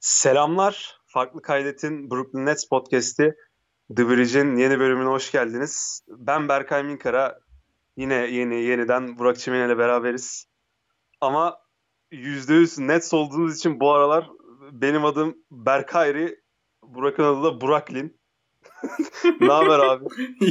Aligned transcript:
Selamlar. 0.00 1.00
Farklı 1.06 1.42
Kaydet'in 1.42 2.10
Brooklyn 2.10 2.46
Nets 2.46 2.68
podcast'i 2.68 3.36
The 3.96 4.08
Bridge'in 4.08 4.56
yeni 4.56 4.78
bölümüne 4.78 5.08
hoş 5.08 5.32
geldiniz. 5.32 6.04
Ben 6.08 6.48
Berkay 6.48 6.82
Minkara. 6.82 7.40
Yine 7.96 8.14
yeni 8.14 8.62
yeniden 8.62 9.18
Burak 9.18 9.38
Çimen 9.38 9.66
ile 9.66 9.78
beraberiz. 9.78 10.46
Ama 11.20 11.58
%100 12.12 12.86
Nets 12.86 13.14
olduğumuz 13.14 13.56
için 13.56 13.80
bu 13.80 13.92
aralar 13.92 14.30
benim 14.72 15.04
adım 15.04 15.36
Berkayri. 15.50 16.40
Burak'ın 16.82 17.24
adı 17.24 17.42
da 17.42 17.60
Buraklin. 17.60 18.20
ne 19.40 19.52
haber 19.52 19.78
abi? 19.78 20.04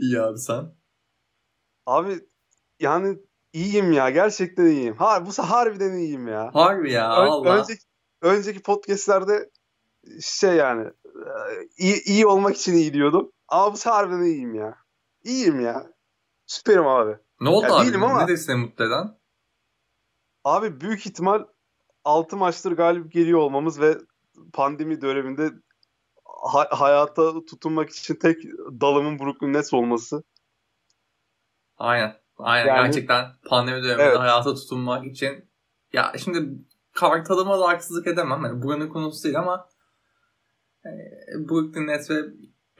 İyi 0.00 0.20
abi 0.20 0.38
sen? 0.38 0.74
Abi 1.86 2.20
yani 2.80 3.18
iyiyim 3.52 3.92
ya. 3.92 4.10
Gerçekten 4.10 4.66
iyiyim. 4.66 4.96
Ha, 4.96 5.26
bu 5.26 5.42
harbiden 5.42 5.92
iyiyim 5.92 6.28
ya. 6.28 6.50
Harbi 6.54 6.92
ya 6.92 7.22
Ön, 7.22 7.26
Allah. 7.26 7.58
Önceki, 7.58 7.87
önceki 8.22 8.62
podcastlerde 8.62 9.50
şey 10.20 10.54
yani 10.54 10.86
e, 11.04 11.30
iyi, 11.76 12.04
iyi 12.04 12.26
olmak 12.26 12.56
için 12.56 12.72
iyi 12.72 12.92
diyordum. 12.92 13.32
Bu 13.52 13.90
harbiden 13.90 14.22
iyiyim 14.22 14.54
ya. 14.54 14.78
İyiyim 15.24 15.60
ya. 15.60 15.86
Süperim 16.46 16.86
abi. 16.86 17.16
Ne 17.40 17.48
oldu 17.48 17.66
yani 17.70 17.96
abi? 17.96 18.04
Ama, 18.04 18.26
ne 18.26 18.36
seni 18.36 18.56
mutlu 18.56 18.84
eden? 18.84 19.18
Abi 20.44 20.80
büyük 20.80 21.06
ihtimal 21.06 21.44
6 22.04 22.36
maçtır 22.36 22.72
galip 22.72 23.12
geliyor 23.12 23.38
olmamız 23.38 23.80
ve 23.80 23.98
pandemi 24.52 25.00
döneminde 25.00 25.50
ha- 26.24 26.68
hayata 26.70 27.44
tutunmak 27.44 27.90
için 27.90 28.14
tek 28.14 28.42
dalımın 28.80 29.18
Brooklyn 29.18 29.52
Nets 29.52 29.74
olması. 29.74 30.22
Aynen. 31.76 32.16
Aynen 32.38 32.66
yani, 32.66 32.86
gerçekten 32.86 33.32
pandemi 33.48 33.82
döneminde 33.82 34.02
evet. 34.02 34.18
hayata 34.18 34.54
tutunmak 34.54 35.06
için 35.06 35.50
ya 35.92 36.12
şimdi 36.24 36.64
kartalıma 36.98 37.60
da 37.60 37.68
haksızlık 37.68 38.06
edemem. 38.06 38.44
Yani 38.44 38.62
buranın 38.62 38.88
konusu 38.88 39.24
değil 39.24 39.38
ama 39.38 39.68
e, 40.84 40.90
Brooklyn 41.48 41.86
Nets 41.86 42.10
ve 42.10 42.24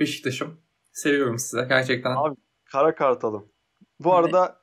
Beşiktaş'ım 0.00 0.60
seviyorum 0.92 1.38
size 1.38 1.66
gerçekten. 1.68 2.16
Abi 2.16 2.36
kara 2.72 2.94
kartalım. 2.94 3.52
Bu 4.00 4.14
arada 4.14 4.60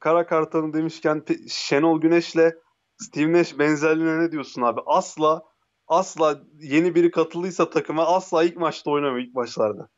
kara 0.00 0.26
kartalım 0.26 0.72
demişken 0.72 1.24
Şenol 1.48 2.00
Güneş'le 2.00 2.52
Steve 2.96 3.32
Nash 3.32 3.58
benzerliğine 3.58 4.20
ne 4.20 4.32
diyorsun 4.32 4.62
abi? 4.62 4.80
Asla 4.86 5.42
asla 5.86 6.40
yeni 6.58 6.94
biri 6.94 7.10
katıldıysa 7.10 7.70
takıma 7.70 8.06
asla 8.06 8.44
ilk 8.44 8.56
maçta 8.56 8.90
oynamıyor 8.90 9.26
ilk 9.26 9.34
maçlarda. 9.34 9.88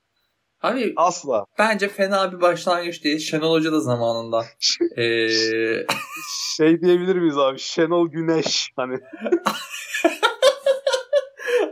Abi 0.65 0.93
asla. 0.97 1.47
Bence 1.59 1.89
fena 1.89 2.33
bir 2.33 2.41
başlangıç 2.41 3.05
değil. 3.05 3.19
Şenol 3.19 3.53
Hoca 3.53 3.73
da 3.73 3.81
zamanında. 3.81 4.45
ee... 4.97 5.29
Şey 6.57 6.81
diyebilir 6.81 7.17
miyiz 7.17 7.39
abi? 7.39 7.59
Şenol 7.59 8.09
Güneş 8.09 8.71
hani. 8.77 8.95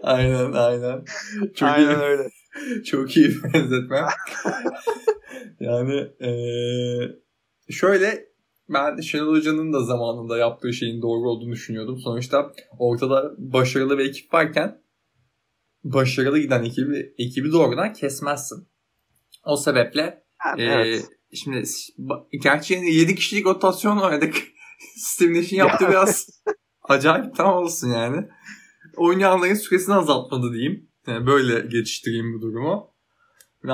aynen 0.03 0.53
aynen. 0.53 1.05
Çok 1.55 1.69
aynen 1.69 2.01
iyi. 2.01 2.03
öyle. 2.03 2.23
Çok 2.85 3.17
iyi 3.17 3.35
benzetme. 3.55 4.05
yani 5.61 5.95
ee, 6.21 6.33
şöyle 7.71 8.29
ben 8.69 9.01
Şenol 9.01 9.37
Hoca'nın 9.37 9.73
da 9.73 9.85
zamanında 9.85 10.39
yaptığı 10.39 10.73
şeyin 10.73 11.03
doğru 11.03 11.31
olduğunu 11.31 11.53
düşünüyordum. 11.53 11.99
Sonuçta 11.99 12.53
ortada 12.79 13.33
başarılı 13.39 13.99
bir 13.99 14.09
ekip 14.09 14.35
varken 14.35 14.83
başarılı 15.85 16.39
giden 16.39 16.65
ekibi, 16.65 17.15
ekibi 17.19 17.53
doğrudan 17.53 17.93
kesmezsin. 17.93 18.72
O 19.45 19.57
sebeple 19.57 20.23
yani, 20.47 20.63
e, 20.63 20.65
evet. 20.65 21.09
şimdi 21.35 21.65
gerçi 22.43 22.75
7 22.75 23.15
kişilik 23.15 23.47
rotasyon 23.47 23.97
oynadık. 23.97 24.35
Steve 24.97 25.39
Nash'in 25.39 25.57
yaptığı 25.57 25.89
biraz 25.89 26.43
acayip 26.83 27.37
tam 27.37 27.55
olsun 27.55 27.89
yani. 27.89 28.29
Oynayanların 28.97 29.55
süresini 29.55 29.95
azaltmadı 29.95 30.53
diyeyim. 30.53 30.89
Yani 31.07 31.27
böyle 31.27 31.67
geçiştireyim 31.67 32.35
bu 32.35 32.43
durumu. 32.43 32.93
Ve 33.65 33.73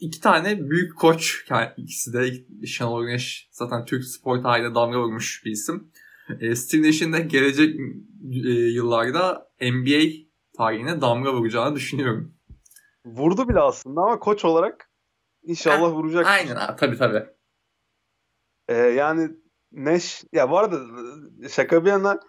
iki 0.00 0.20
tane 0.20 0.70
büyük 0.70 0.96
koç, 0.96 1.44
yani 1.50 1.68
ikisi 1.76 2.12
de 2.12 2.32
Şenol 2.66 3.04
Güneş 3.04 3.48
zaten 3.52 3.84
Türk 3.84 4.04
spor 4.04 4.42
tarihine 4.42 4.74
damga 4.74 4.98
vurmuş 4.98 5.42
bir 5.44 5.50
isim. 5.50 5.92
E, 6.40 6.54
Steve 6.54 6.88
Nash'in 6.88 7.12
de 7.12 7.20
gelecek 7.20 7.80
e, 8.44 8.50
yıllarda 8.50 9.48
NBA 9.60 10.28
tarihine 10.56 11.00
damga 11.00 11.34
vuracağını 11.34 11.76
düşünüyorum. 11.76 12.34
Vurdu 13.04 13.48
bile 13.48 13.60
aslında 13.60 14.00
ama 14.00 14.18
koç 14.18 14.44
olarak 14.44 14.87
inşallah 15.48 15.88
ha, 15.88 15.92
vuracak. 15.92 16.26
Aynen 16.26 16.56
abi 16.56 16.76
tabii 16.76 16.98
tabii. 16.98 17.26
Ee, 18.68 18.74
yani 18.74 19.30
Neş 19.72 20.24
ya 20.32 20.50
bu 20.50 20.58
arada 20.58 20.80
şaka 21.48 21.84
bir 21.84 21.90
yana 21.90 22.20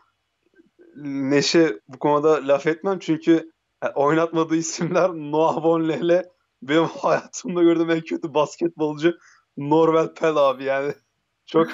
Neş'e 1.04 1.80
bu 1.88 2.00
konuda 2.00 2.48
laf 2.48 2.68
etmem 2.68 3.00
çünkü 3.00 3.52
oynatmadığı 3.96 4.56
isimler 4.56 5.10
Noah 5.32 5.64
Vonleh 5.64 5.98
ile 5.98 6.26
benim 6.62 6.84
hayatımda 7.02 7.64
gördüğüm 7.64 7.90
en 7.90 8.02
kötü 8.02 8.34
basketbolcu 8.34 9.18
Norvel 9.58 10.14
Pel 10.14 10.36
abi 10.36 10.64
yani. 10.64 10.94
Çok 11.46 11.68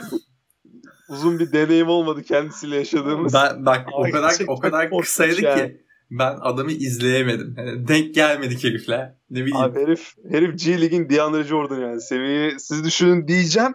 uzun 1.09 1.39
bir 1.39 1.51
deneyim 1.51 1.87
olmadı 1.87 2.23
kendisiyle 2.23 2.75
yaşadığımız. 2.75 3.33
Ben 3.33 3.65
bak 3.65 3.87
o 3.93 4.03
kadar 4.11 4.35
o 4.47 4.59
kadar 4.59 4.89
kısaydı 4.89 5.41
yani. 5.41 5.61
ki 5.61 5.84
ben 6.11 6.37
adamı 6.41 6.71
izleyemedim. 6.71 7.55
Yani 7.57 7.87
denk 7.87 8.15
gelmedik 8.15 8.63
herifle. 8.63 9.17
Ne 9.29 9.39
bileyim. 9.39 9.57
Abi 9.57 9.79
herif, 9.79 10.15
herif 10.29 10.59
G 10.59 10.81
Lig'in 10.81 11.09
DeAndre 11.09 11.43
Jordan 11.43 11.79
yani. 11.79 12.01
Seviyeyi 12.01 12.59
siz 12.59 12.83
düşünün 12.83 13.27
diyeceğim. 13.27 13.73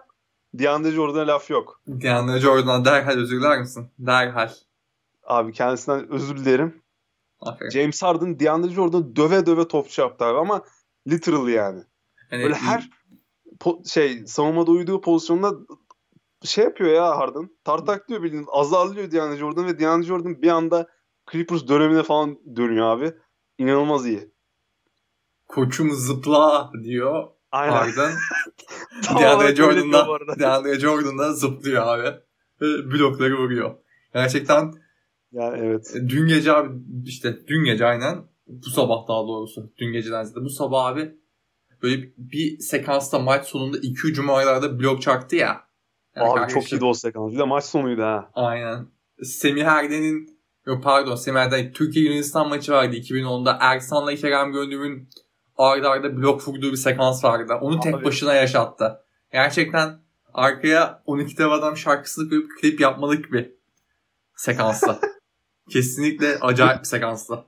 DeAndre 0.54 0.90
Jordan'a 0.90 1.26
laf 1.26 1.50
yok. 1.50 1.82
DeAndre 1.86 2.40
Jordan'a 2.40 2.84
derhal 2.84 3.16
özür 3.16 3.40
diler 3.40 3.58
misin? 3.58 3.88
Derhal. 3.98 4.50
Abi 5.24 5.52
kendisinden 5.52 6.12
özür 6.12 6.36
dilerim. 6.36 6.82
Aferin. 7.40 7.70
James 7.70 8.02
Harden 8.02 8.40
DeAndre 8.40 8.70
Jordan'ı 8.70 9.16
döve 9.16 9.46
döve 9.46 9.68
topçu 9.68 10.02
yaptı 10.02 10.24
abi 10.24 10.38
ama 10.38 10.62
literal 11.08 11.48
yani. 11.48 11.82
yani 12.30 12.42
Böyle 12.42 12.54
her 12.54 12.90
şey 13.86 14.26
savunmada 14.26 14.70
uyduğu 14.70 15.00
pozisyonda 15.00 15.52
şey 16.44 16.64
yapıyor 16.64 16.90
ya 16.90 17.18
Harden. 17.18 17.50
Tartak 17.64 18.08
diyor 18.08 18.22
bildiğin 18.22 18.46
azarlıyor 18.52 19.10
DeAndre 19.10 19.36
Jordan 19.36 19.66
ve 19.66 19.78
DeAndre 19.78 20.06
Jordan 20.06 20.42
bir 20.42 20.48
anda 20.48 20.86
Clippers 21.32 21.68
dönemine 21.68 22.02
falan 22.02 22.38
dönüyor 22.56 22.86
abi. 22.86 23.12
İnanılmaz 23.58 24.06
iyi. 24.06 24.30
Koçum 25.48 25.90
zıpla 25.90 26.72
diyor. 26.82 27.28
Aynen. 27.52 27.72
Harden. 27.72 28.12
DeAndre 29.20 29.56
Jordan'da 29.56 30.06
DeAndre 30.38 30.80
Jordan'da 30.80 31.32
zıplıyor 31.32 31.86
abi. 31.86 32.16
Ve 32.60 32.90
blokları 32.90 33.38
vuruyor. 33.38 33.74
Gerçekten 34.14 34.74
yani 35.32 35.58
evet. 35.58 35.96
E, 35.96 36.08
dün 36.08 36.28
gece 36.28 36.52
abi 36.52 36.68
işte 37.06 37.46
dün 37.46 37.64
gece 37.64 37.86
aynen 37.86 38.18
bu 38.46 38.70
sabah 38.70 39.08
daha 39.08 39.22
doğrusu. 39.22 39.72
Dün 39.78 39.92
geceden 39.92 40.24
ziyade 40.24 40.44
bu 40.44 40.50
sabah 40.50 40.86
abi 40.86 41.14
böyle 41.82 42.02
bir 42.16 42.58
sekansta 42.58 43.18
maç 43.18 43.46
sonunda 43.46 43.78
iki 43.78 44.04
hücum 44.04 44.30
aylarda 44.30 44.80
blok 44.80 45.02
çaktı 45.02 45.36
ya. 45.36 45.64
Yani 46.16 46.40
abi 46.40 46.52
çok 46.52 46.72
iyiydi 46.72 46.84
o 46.84 46.94
sekans. 46.94 47.32
Bir 47.32 47.38
de 47.38 47.44
maç 47.44 47.64
sonuydu 47.64 48.02
ha. 48.02 48.30
Aynen. 48.34 48.86
Semih 49.22 49.64
Erden'in 49.64 50.39
yok 50.70 50.82
pardon 50.82 51.14
Semih 51.14 51.40
Erden 51.40 51.72
Türkiye 51.72 52.04
Yunanistan 52.04 52.48
maçı 52.48 52.72
vardı 52.72 52.96
2010'da. 52.96 53.58
Ersan'la 53.60 54.14
Kerem 54.14 54.52
Gönlüm'ün 54.52 55.08
arda 55.56 55.90
arda 55.90 56.16
blok 56.16 56.48
vurduğu 56.48 56.72
bir 56.72 56.76
sekans 56.76 57.24
vardı. 57.24 57.54
Onu 57.60 57.74
abi. 57.74 57.80
tek 57.80 58.04
başına 58.04 58.34
yaşattı. 58.34 59.00
Gerçekten 59.32 59.98
arkaya 60.34 61.02
12 61.06 61.38
dev 61.38 61.50
adam 61.50 61.76
şarkısını 61.76 62.28
koyup 62.28 62.50
klip 62.60 62.80
yapmalık 62.80 63.32
bir 63.32 63.52
sekansta. 64.36 65.00
Kesinlikle 65.70 66.38
acayip 66.40 66.80
bir 66.80 66.88
sekansta. 66.88 67.44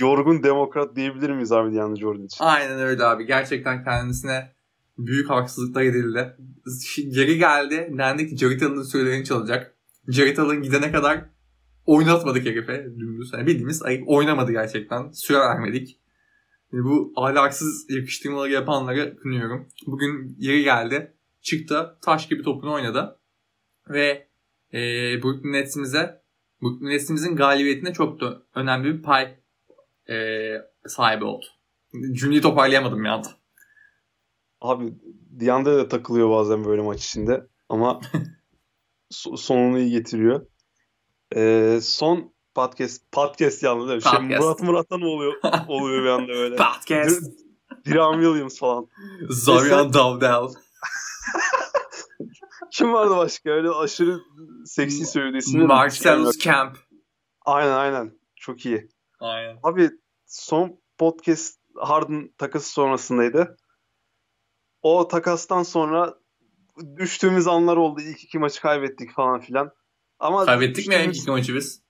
Yorgun 0.00 0.42
demokrat 0.42 0.96
diyebilir 0.96 1.30
miyiz 1.30 1.52
abi 1.52 1.72
Diana 1.72 1.96
Jordan 1.96 2.24
için? 2.24 2.44
Aynen 2.44 2.80
öyle 2.80 3.04
abi. 3.04 3.26
Gerçekten 3.26 3.84
kendisine 3.84 4.52
büyük 4.98 5.30
haksızlıklar 5.30 5.82
edildi. 5.82 6.36
Geri 7.08 7.38
geldi. 7.38 7.92
Dendi 7.98 8.28
ki 8.28 8.36
Jared 8.36 8.60
Allen'ın 8.60 8.82
sürelerini 8.82 9.24
çalacak. 9.24 9.74
Jared 10.08 10.36
Allen 10.36 10.62
gidene 10.62 10.92
kadar 10.92 11.24
oynatmadık 11.86 12.46
herife 12.46 12.84
dümdüz. 12.84 13.32
Yani 13.32 13.46
bildiğimiz 13.46 13.82
ayıp 13.82 14.04
oynamadı 14.06 14.52
gerçekten. 14.52 15.10
Süre 15.10 15.38
vermedik. 15.38 16.00
Yani 16.72 16.84
bu 16.84 17.12
ahlaksız 17.16 17.90
yakıştırmaları 17.90 18.52
yapanları 18.52 19.16
kınıyorum. 19.16 19.68
Bugün 19.86 20.36
yeri 20.38 20.62
geldi. 20.62 21.14
Çıktı. 21.42 21.98
Taş 22.02 22.28
gibi 22.28 22.42
topunu 22.42 22.72
oynadı. 22.72 23.18
Ve 23.88 24.28
e, 24.72 24.78
Brooklyn 25.22 25.52
Nets'imize 25.52 26.20
Brooklyn 26.62 26.88
Nets'imizin 26.88 27.36
galibiyetine 27.36 27.92
çok 27.92 28.20
da 28.20 28.42
önemli 28.54 28.98
bir 28.98 29.02
pay 29.02 29.36
e, 30.08 30.16
sahibi 30.86 31.24
oldu. 31.24 31.46
Cümleyi 32.12 32.40
toparlayamadım 32.40 33.04
ya. 33.04 33.22
Abi 34.60 34.94
Diandre 35.40 35.76
de 35.76 35.88
takılıyor 35.88 36.30
bazen 36.30 36.64
böyle 36.64 36.82
maç 36.82 37.04
içinde 37.04 37.46
ama 37.68 38.00
sonunu 39.36 39.78
iyi 39.78 39.90
getiriyor. 39.90 40.46
Ee, 41.36 41.78
son 41.82 42.34
podcast 42.54 43.12
podcast 43.12 43.62
yalnız 43.62 43.88
değil 43.88 43.96
mi? 43.96 44.10
Şey, 44.28 44.38
Murat 44.38 44.62
Murat'tan 44.62 45.02
oluyor? 45.02 45.34
oluyor 45.68 46.04
bir 46.04 46.08
anda 46.08 46.28
böyle. 46.28 46.56
podcast. 46.56 47.22
Diran 47.84 48.14
Williams 48.14 48.58
falan. 48.58 48.88
Zarian 49.28 49.92
Dowdell. 49.92 50.48
Kim 52.72 52.92
vardı 52.92 53.16
başka? 53.16 53.50
Öyle 53.50 53.70
aşırı 53.70 54.20
seksi 54.64 55.06
söyledi 55.06 55.36
ismini. 55.36 55.66
Marcellus 55.66 56.38
Camp. 56.38 56.78
Aynen 57.44 57.72
aynen. 57.72 58.18
Çok 58.36 58.66
iyi. 58.66 58.88
Aynen. 59.20 59.58
Abi 59.62 59.90
son 60.26 60.80
podcast 60.98 61.60
Harden 61.76 62.34
takası 62.38 62.70
sonrasındaydı. 62.70 63.56
O 64.82 65.08
takastan 65.08 65.62
sonra 65.62 66.14
düştüğümüz 66.96 67.46
anlar 67.46 67.76
oldu. 67.76 68.00
İlk 68.00 68.24
iki 68.24 68.38
maçı 68.38 68.60
kaybettik 68.60 69.12
falan 69.12 69.40
filan. 69.40 69.72
Ama 70.20 70.44
Kaybettik 70.46 70.88
mi 70.88 70.94
ilk 70.94 71.00
düştüğümüz- 71.00 71.22
iki 71.22 71.30
maçı 71.30 71.54
biz? 71.54 71.82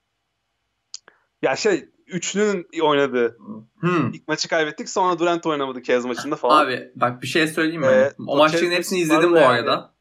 Ya 1.42 1.56
şey 1.56 1.88
üçlünün 2.06 2.66
oynadığı 2.82 3.38
Hmm. 3.80 4.12
ilk 4.12 4.28
maçı 4.28 4.48
kaybettik. 4.48 4.88
Sonra 4.88 5.18
Durant 5.18 5.46
oynamadı 5.46 5.82
Cavs 5.82 6.04
maçında 6.04 6.36
falan. 6.36 6.66
Abi 6.66 6.92
bak 6.96 7.22
bir 7.22 7.26
şey 7.26 7.46
söyleyeyim 7.46 7.80
mi? 7.80 7.86
Ee, 7.86 8.12
o 8.26 8.36
maçların 8.36 8.70
hepsini 8.70 8.98
izledim 9.00 9.30
bu 9.32 9.36
yani. 9.36 9.46
arada. 9.46 9.94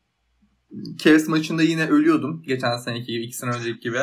Cavs 0.96 1.28
maçında 1.28 1.64
yine 1.64 1.88
ölüyordum. 1.90 2.44
Geçen 2.46 2.78
seneki 2.78 3.06
gibi, 3.12 3.24
iki 3.24 3.38
sene 3.38 3.50
önceki 3.52 3.80
gibi. 3.80 4.00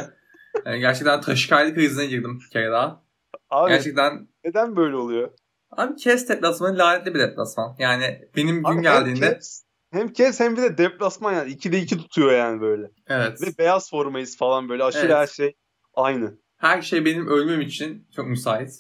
Yani 0.67 0.81
gerçekten 0.81 1.21
taşikardi 1.21 1.75
krizine 1.75 2.07
girdim 2.07 2.41
bir 2.45 2.51
kere 2.51 2.71
daha. 2.71 3.03
Abi 3.51 3.71
Gerçekten 3.71 4.29
neden 4.45 4.77
böyle 4.77 4.97
oluyor? 4.97 5.31
Abi 5.71 5.97
Cavs 5.97 6.29
deplasmanı 6.29 6.79
lanetli 6.79 7.15
bir 7.15 7.19
deplasman. 7.19 7.77
Yani 7.79 8.29
benim 8.37 8.57
gün 8.57 8.65
Abi 8.65 8.83
geldiğinde 8.83 9.31
Cavs, 9.33 9.63
hem 9.91 10.13
Cavs 10.13 10.41
hem 10.41 10.57
bir 10.57 10.63
de 10.63 10.79
deplasman 10.79 11.33
yani. 11.33 11.53
2'de 11.53 11.81
2 11.81 11.99
tutuyor 11.99 12.33
yani 12.33 12.61
böyle. 12.61 12.91
evet. 13.07 13.43
Ve 13.43 13.59
beyaz 13.59 13.91
formayız 13.91 14.37
falan 14.37 14.69
böyle. 14.69 14.85
Aşırı 14.85 15.07
Evet. 15.07 15.17
her 15.17 15.27
şey 15.27 15.57
aynı. 15.95 16.39
Her 16.57 16.83
şey 16.83 17.05
benim 17.05 17.27
ölmem 17.27 17.61
için 17.61 18.09
çok 18.17 18.27
müsait. 18.27 18.71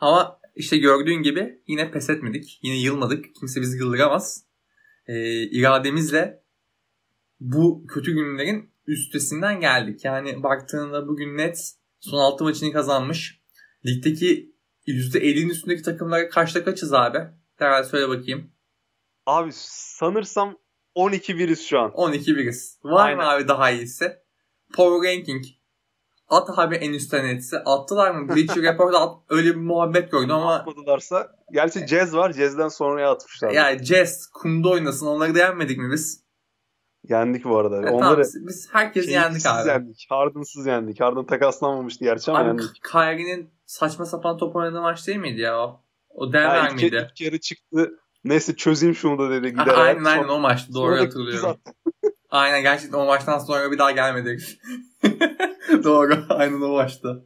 Ama 0.00 0.40
işte 0.54 0.78
gördüğün 0.78 1.22
gibi 1.22 1.62
yine 1.66 1.90
pes 1.90 2.10
etmedik. 2.10 2.60
Yine 2.62 2.76
yılmadık. 2.80 3.34
Kimse 3.34 3.60
bizi 3.60 3.78
yıldıramaz. 3.78 4.44
Ee, 5.06 5.42
irademizle 5.42 6.42
bu 7.40 7.86
kötü 7.86 8.12
günlerin 8.12 8.70
üstesinden 8.86 9.60
geldik. 9.60 10.04
Yani 10.04 10.42
baktığında 10.42 11.08
bugün 11.08 11.36
Nets 11.38 11.74
son 12.00 12.18
6 12.18 12.44
maçını 12.44 12.72
kazanmış. 12.72 13.40
Ligdeki 13.86 14.54
%50'nin 14.86 15.48
üstündeki 15.48 15.82
takımlara 15.82 16.28
kaçta 16.28 16.64
kaçız 16.64 16.92
abi? 16.92 17.18
Derhal 17.60 17.84
söyle 17.84 18.08
bakayım. 18.08 18.50
Abi 19.26 19.50
sanırsam 19.54 20.56
12 20.94 21.38
biriz 21.38 21.66
şu 21.66 21.78
an. 21.80 21.90
12 21.94 22.36
biriz. 22.36 22.78
Var 22.84 23.14
mı 23.14 23.22
Aynen. 23.22 23.36
abi 23.40 23.48
daha 23.48 23.70
iyisi? 23.70 24.12
Power 24.74 25.10
Ranking. 25.12 25.44
At 26.28 26.58
abi 26.58 26.74
en 26.76 26.92
üstten 26.92 27.26
Nets'i. 27.26 27.56
Attılar 27.58 28.10
mı? 28.10 28.28
Bleacher 28.28 28.62
Report'ta 28.72 29.00
at, 29.00 29.18
öyle 29.28 29.50
bir 29.50 29.60
muhabbet 29.60 30.10
gördüm 30.10 30.30
ama 30.30 30.54
Atmadılarsa. 30.54 31.36
Gerçi 31.52 31.86
Jazz 31.86 32.16
var. 32.16 32.32
Jazz'den 32.32 32.68
sonraya 32.68 33.10
atmışlar. 33.10 33.50
ya 33.50 33.78
Jazz 33.78 34.26
kumda 34.26 34.68
oynasın. 34.68 35.06
Onları 35.06 35.34
da 35.34 35.38
yenmedik 35.38 35.78
mi 35.78 35.92
biz? 35.92 36.24
Yendik 37.08 37.44
bu 37.44 37.58
arada. 37.58 37.78
E, 37.78 37.84
tamam, 37.84 37.94
Onları 37.94 38.20
biz, 38.20 38.46
biz 38.46 38.68
herkesi 38.74 39.10
yendik 39.10 39.46
abi. 39.46 39.68
yendik. 39.68 40.06
Harden'sız 40.10 40.66
yendik. 40.66 41.00
Harden 41.00 41.24
takaslanmamıştı 41.26 42.04
gerçi 42.04 42.30
ama 42.30 42.40
Abi 42.40 42.48
yendik. 42.48 42.82
Kyrie'nin 42.92 43.50
saçma 43.66 44.06
sapan 44.06 44.36
top 44.38 44.56
oynadığı 44.56 44.80
maç 44.80 45.06
değil 45.06 45.18
miydi 45.18 45.40
ya 45.40 45.58
o? 45.60 45.80
O 46.10 46.32
Denver 46.32 46.54
Ya 46.56 46.68
ilk, 46.68 46.74
miydi? 46.82 47.08
ilk 47.12 47.20
yarı 47.20 47.40
çıktı. 47.40 47.98
Neyse 48.24 48.56
çözeyim 48.56 48.94
şunu 48.94 49.18
da 49.18 49.30
dedi 49.30 49.50
gider. 49.50 49.66
Aynen 49.76 50.04
aynen 50.04 50.28
o 50.28 50.38
maçtı. 50.38 50.74
Doğru 50.74 50.96
hatırlıyorum. 51.00 51.56
Aynen 52.30 52.62
gerçekten 52.62 52.98
o 52.98 53.06
maçtan 53.06 53.38
sonra 53.38 53.72
bir 53.72 53.78
daha 53.78 53.90
gelmedi. 53.90 54.38
Doğru. 55.84 56.24
Aynen 56.28 56.60
o 56.60 56.68
maçta. 56.68 57.16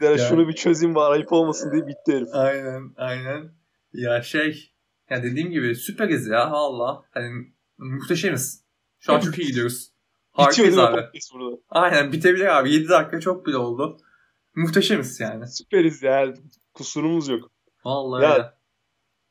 Gider 0.00 0.18
Ya. 0.18 0.28
şunu 0.28 0.48
bir 0.48 0.52
çözeyim 0.52 0.94
bari 0.94 1.12
ayıp 1.12 1.32
olmasın 1.32 1.72
diye 1.72 1.86
bitti 1.86 2.12
herif. 2.12 2.28
Aynen 2.32 2.92
aynen. 2.96 3.50
Ya 3.92 4.22
şey 4.22 4.72
ya 5.10 5.22
dediğim 5.22 5.50
gibi 5.50 5.74
süperiz 5.74 6.26
ya 6.26 6.52
valla. 6.52 7.02
Hani 7.10 7.30
muhteşemiz. 7.78 8.64
Şu 9.00 9.12
an 9.12 9.20
çok 9.20 9.38
iyi 9.38 9.46
gidiyoruz. 9.46 9.90
Harikayız 10.32 10.78
abi. 10.78 11.02
burada? 11.34 11.58
Aynen 11.70 12.12
bitebilir 12.12 12.56
abi. 12.58 12.72
7 12.72 12.88
dakika 12.88 13.20
çok 13.20 13.46
bile 13.46 13.56
oldu. 13.56 13.96
Muhteşemiz 14.54 15.20
yani. 15.20 15.48
Süperiz 15.48 16.02
ya. 16.02 16.34
Kusurumuz 16.74 17.28
yok. 17.28 17.50
Vallahi 17.84 18.22
Ya. 18.24 18.55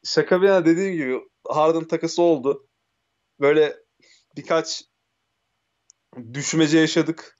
Şaka 0.05 0.41
bir 0.41 0.47
yana 0.47 0.65
dediğim 0.65 0.93
gibi 0.93 1.19
Harden 1.47 1.83
takası 1.87 2.21
oldu. 2.21 2.67
Böyle 3.39 3.75
birkaç 4.37 4.83
düşmece 6.33 6.77
yaşadık. 6.79 7.37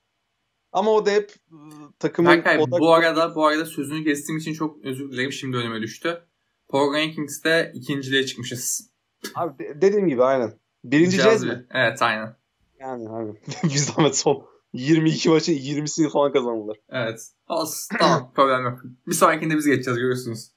Ama 0.72 0.90
o 0.90 1.06
da 1.06 1.10
hep 1.10 1.32
ıı, 1.52 1.92
takımın 1.98 2.30
Berkay 2.30 2.58
odak... 2.58 2.80
bu 2.80 2.94
arada 2.94 3.34
bu 3.34 3.46
arada 3.46 3.66
sözünü 3.66 4.04
kestiğim 4.04 4.38
için 4.38 4.54
çok 4.54 4.84
özür 4.84 5.12
dilerim. 5.12 5.32
Şimdi 5.32 5.56
önüme 5.56 5.80
düştü. 5.80 6.22
Power 6.68 7.00
Rankings'te 7.02 7.72
ikinciliğe 7.74 8.26
çıkmışız. 8.26 8.90
Abi 9.34 9.58
de- 9.58 9.80
dediğim 9.80 10.08
gibi 10.08 10.24
aynen. 10.24 10.58
Birinci 10.84 11.18
bir- 11.18 11.46
mi? 11.46 11.66
Evet 11.70 12.02
aynen. 12.02 12.36
Yani 12.80 13.08
abi. 13.08 13.40
Bir 13.64 13.68
zahmet 13.78 14.16
son 14.16 14.46
22 14.72 15.28
maçın 15.28 15.52
20'sini 15.52 16.10
falan 16.10 16.32
kazandılar. 16.32 16.76
Evet. 16.88 17.20
Olsun. 17.48 17.96
Tamam 17.98 18.32
problem 18.34 18.64
yok. 18.64 18.80
Bir 19.06 19.14
sonrakinde 19.14 19.56
biz 19.56 19.66
geçeceğiz 19.66 19.98
görüyorsunuz. 19.98 20.55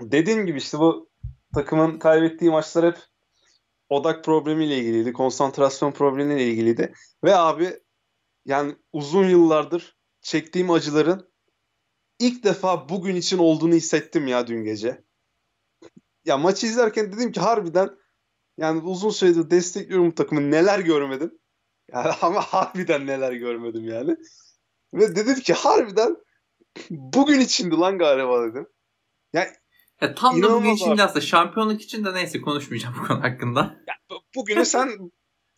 Dediğim 0.00 0.46
gibi 0.46 0.58
işte 0.58 0.78
bu 0.78 1.10
takımın 1.54 1.98
kaybettiği 1.98 2.50
maçlar 2.50 2.86
hep 2.86 2.98
odak 3.88 4.24
problemiyle 4.24 4.78
ilgiliydi. 4.78 5.12
Konsantrasyon 5.12 5.92
problemiyle 5.92 6.46
ilgiliydi. 6.46 6.94
Ve 7.24 7.36
abi 7.36 7.80
yani 8.44 8.76
uzun 8.92 9.28
yıllardır 9.28 9.98
çektiğim 10.20 10.70
acıların 10.70 11.34
ilk 12.18 12.44
defa 12.44 12.88
bugün 12.88 13.16
için 13.16 13.38
olduğunu 13.38 13.74
hissettim 13.74 14.26
ya 14.26 14.46
dün 14.46 14.64
gece. 14.64 15.04
Ya 16.24 16.38
maçı 16.38 16.66
izlerken 16.66 17.12
dedim 17.12 17.32
ki 17.32 17.40
harbiden 17.40 17.90
yani 18.58 18.82
uzun 18.82 19.10
süredir 19.10 19.50
destekliyorum 19.50 20.10
bu 20.10 20.14
takımı 20.14 20.50
neler 20.50 20.78
görmedim. 20.78 21.38
Yani 21.92 22.10
ama 22.22 22.40
harbiden 22.40 23.06
neler 23.06 23.32
görmedim 23.32 23.84
yani. 23.84 24.16
Ve 24.94 25.16
dedim 25.16 25.34
ki 25.34 25.52
harbiden 25.52 26.16
bugün 26.90 27.40
içindi 27.40 27.76
lan 27.76 27.98
galiba 27.98 28.42
dedim. 28.50 28.66
Ya 30.02 30.14
tam 30.14 30.32
da 30.32 30.36
bugün 30.36 30.48
İnanılmaz 30.48 30.80
için 30.80 30.96
de 30.98 31.02
aslında 31.02 31.20
şampiyonluk 31.20 31.82
için 31.82 32.04
de 32.04 32.14
neyse 32.14 32.40
konuşmayacağım 32.40 32.94
bu 33.02 33.06
konu 33.06 33.22
hakkında. 33.22 33.76
Bu- 34.10 34.20
Bugünü 34.36 34.64
sen 34.64 34.90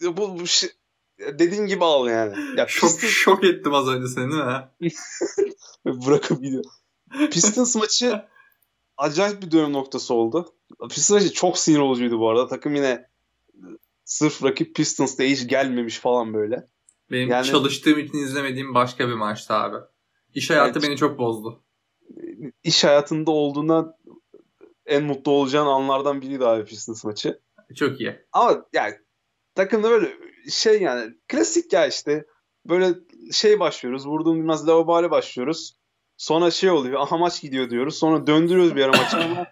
bu, 0.02 0.38
bu 0.40 0.46
şey- 0.46 0.70
dediğin 1.18 1.66
gibi 1.66 1.84
al 1.84 2.08
yani. 2.08 2.34
Ya 2.58 2.66
Şok, 2.68 2.90
Pistons 2.90 3.12
şok 3.12 3.44
ettim 3.44 3.74
az 3.74 3.88
önce 3.88 4.08
seni 4.08 4.30
değil 4.30 4.42
mi? 4.42 4.68
bırakıp 6.06 6.42
gidiyor. 6.42 6.64
Pistons 7.30 7.76
maçı 7.76 8.22
acayip 8.96 9.42
bir 9.42 9.50
dönüm 9.50 9.72
noktası 9.72 10.14
oldu. 10.14 10.54
Pistons 10.90 11.22
maçı 11.22 11.32
çok 11.34 11.58
sinir 11.58 11.78
olucuydu 11.78 12.18
bu 12.20 12.30
arada. 12.30 12.46
Takım 12.48 12.74
yine 12.74 13.06
sırf 14.04 14.44
rakip 14.44 14.74
Pistons 14.76 15.18
diye 15.18 15.28
hiç 15.30 15.48
gelmemiş 15.48 15.98
falan 15.98 16.34
böyle. 16.34 16.68
Benim 17.10 17.28
Yani- 17.30 17.46
çalıştığım 17.46 17.98
için 17.98 18.18
izlemediğim 18.18 18.74
başka 18.74 19.08
bir 19.08 19.14
maçtı 19.14 19.54
abi. 19.54 19.76
İş 20.34 20.50
hayatı 20.50 20.78
Evet. 20.78 20.88
beni 20.88 20.96
çok 20.96 21.18
bozdu. 21.18 21.62
İş 22.62 22.84
hayatında 22.84 23.30
olduğuna 23.30 23.94
en 24.87 25.05
mutlu 25.05 25.33
olacağın 25.33 25.66
anlardan 25.66 26.21
biriydi 26.21 26.47
abi 26.47 26.64
Pistons 26.64 27.05
maçı. 27.05 27.40
Çok 27.76 28.00
iyi. 28.00 28.26
Ama 28.33 28.66
yani 28.73 28.95
takımda 29.55 29.90
böyle 29.90 30.12
şey 30.50 30.83
yani 30.83 31.14
klasik 31.28 31.73
ya 31.73 31.87
işte 31.87 32.26
böyle 32.66 32.95
şey 33.33 33.61
başlıyoruz. 33.61 34.07
Vurduğum 34.07 34.37
bilmez 34.37 34.69
lavabale 34.69 35.11
başlıyoruz. 35.11 35.76
Sonra 36.16 36.50
şey 36.50 36.71
oluyor. 36.71 37.00
Aha 37.00 37.16
maç 37.16 37.43
gidiyor 37.43 37.71
diyoruz. 37.71 37.99
Sonra 37.99 38.26
döndürüyoruz 38.26 38.76
bir 38.76 38.85
ara 38.85 38.93
maçı 38.97 39.16
ama 39.16 39.47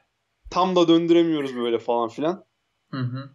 tam 0.50 0.76
da 0.76 0.88
döndüremiyoruz 0.88 1.56
böyle 1.56 1.78
falan 1.78 2.08
filan. 2.08 2.44
Hı 2.90 3.00
hı. 3.00 3.30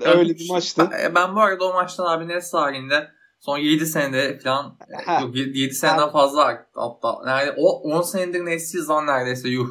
Öyle 0.00 0.34
bir 0.34 0.50
maçtı. 0.50 0.88
Ben, 0.90 1.14
ben 1.14 1.36
bu 1.36 1.40
arada 1.40 1.64
o 1.64 1.72
maçtan 1.74 2.04
abi 2.04 2.28
Nets 2.28 2.50
tarihinde 2.50 3.08
son 3.40 3.58
7 3.58 3.86
senede 3.86 4.38
falan 4.38 4.78
Ha. 5.06 5.20
yok 5.20 5.36
7, 5.36 5.74
seneden 5.74 6.10
fazla 6.10 6.66
hatta 6.74 7.22
yani 7.26 7.52
o 7.56 7.80
10 7.80 8.02
senedir 8.02 8.46
Nets'iz 8.46 8.88
lan 8.88 9.06
neredeyse 9.06 9.48
yuh. 9.48 9.68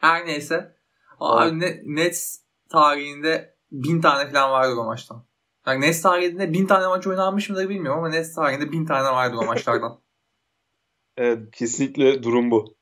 Her 0.00 0.26
neyse. 0.26 0.76
Abi 1.20 1.60
ne, 1.60 1.82
Nets 1.84 2.38
tarihinde 2.68 3.56
1000 3.72 4.00
tane 4.00 4.32
falan 4.32 4.50
vardır 4.50 4.76
o 4.76 4.84
maçtan. 4.84 5.26
Yani 5.66 5.80
Nets 5.80 6.02
tarihinde 6.02 6.52
1000 6.52 6.66
tane 6.66 6.86
maç 6.86 7.06
oynanmış 7.06 7.50
mıdır 7.50 7.68
bilmiyorum 7.68 7.98
ama 7.98 8.08
Nets 8.08 8.34
tarihinde 8.34 8.72
1000 8.72 8.86
tane 8.86 9.08
vardır 9.08 9.36
o 9.36 9.44
maçlardan. 9.44 10.00
Evet, 11.16 11.50
kesinlikle 11.50 12.22
durum 12.22 12.50
bu. 12.50 12.76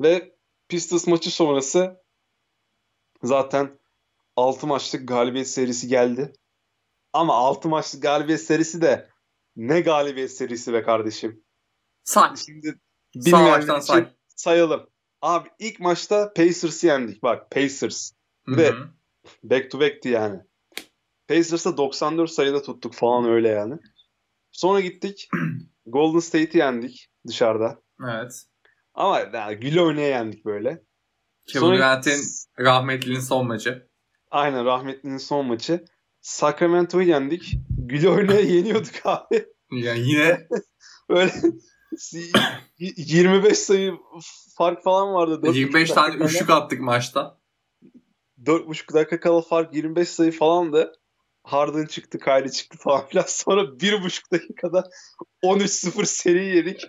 Ve 0.00 0.36
Pistons 0.68 1.06
maçı 1.06 1.30
sonrası 1.30 2.02
zaten 3.22 3.78
6 4.36 4.66
maçlık 4.66 5.08
galibiyet 5.08 5.48
serisi 5.48 5.88
geldi. 5.88 6.32
Ama 7.12 7.34
6 7.34 7.68
maçlık 7.68 8.02
galibiyet 8.02 8.42
serisi 8.42 8.82
de 8.82 9.08
ne 9.56 9.80
galibiyet 9.80 10.32
serisi 10.32 10.72
be 10.72 10.82
kardeşim. 10.82 11.44
Say. 12.04 12.36
Şimdi 12.36 12.80
bilmeyenler 13.14 13.80
say. 13.80 14.08
sayalım. 14.36 14.91
Abi 15.22 15.48
ilk 15.58 15.80
maçta 15.80 16.32
Pacers'ı 16.32 16.86
yendik. 16.86 17.22
Bak 17.22 17.50
Pacers. 17.50 18.12
Ve- 18.48 18.70
hı. 18.70 18.88
Back 19.42 19.70
to 19.70 19.80
back'ti 19.80 20.08
yani. 20.08 20.40
Pacers'ı 21.28 21.76
94 21.76 22.30
sayıda 22.30 22.62
tuttuk 22.62 22.94
falan 22.94 23.24
öyle 23.30 23.48
yani. 23.48 23.74
Sonra 24.52 24.80
gittik. 24.80 25.28
Golden 25.86 26.18
State'i 26.18 26.58
yendik 26.58 27.08
dışarıda. 27.26 27.82
Evet. 28.08 28.42
Ama 28.94 29.18
yani 29.20 29.56
güle 29.56 29.80
oynaya 29.82 30.08
yendik 30.08 30.44
böyle. 30.44 30.82
Kevin 31.46 31.60
Sonra- 31.66 31.76
Durant'in 31.76 32.20
rahmetlinin 32.58 33.20
son 33.20 33.46
maçı. 33.46 33.88
Aynen 34.30 34.64
rahmetlinin 34.64 35.18
son 35.18 35.46
maçı. 35.46 35.84
Sacramento'yu 36.20 37.08
yendik. 37.08 37.54
Güle 37.78 38.08
oynaya 38.08 38.40
yeniyorduk 38.40 38.94
abi. 39.04 39.46
Yani 39.72 40.00
yine 40.00 40.48
Böyle 41.08 41.32
25 42.78 43.58
sayı 43.58 43.94
fark 44.58 44.82
falan 44.82 45.14
vardı. 45.14 45.50
25 45.52 45.90
tane 45.90 46.14
üçlük 46.14 46.50
attık 46.50 46.80
maçta. 46.80 47.38
4,5 48.44 48.94
dakika 48.94 49.20
kala 49.20 49.42
fark 49.42 49.74
25 49.74 50.08
sayı 50.08 50.32
falandı. 50.32 50.92
Harden 51.42 51.86
çıktı, 51.86 52.18
Kyrie 52.18 52.50
çıktı 52.50 52.78
falan 52.78 53.08
filan. 53.08 53.24
Sonra 53.28 53.60
1,5 53.60 54.32
dakikada 54.32 54.88
13-0 55.42 56.06
seri 56.06 56.44
yedik. 56.56 56.80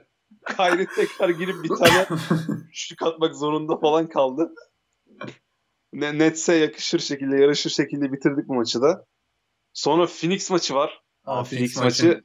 Kyrie 0.58 0.88
tekrar 0.96 1.30
girip 1.30 1.64
bir 1.64 1.70
tane 1.70 2.08
üçlük 2.70 3.02
atmak 3.02 3.36
zorunda 3.36 3.78
falan 3.78 4.10
kaldı. 4.10 4.54
Nets'e 5.94 6.56
yakışır 6.56 7.00
şekilde, 7.00 7.36
yarışır 7.36 7.70
şekilde 7.70 8.12
bitirdik 8.12 8.48
bu 8.48 8.54
maçı 8.54 8.82
da. 8.82 9.06
Sonra 9.74 10.08
Phoenix 10.08 10.50
maçı 10.50 10.76
var. 10.76 11.02
Aa, 11.26 11.44
Phoenix, 11.44 11.74
Phoenix 11.74 11.78
maçı 11.78 12.24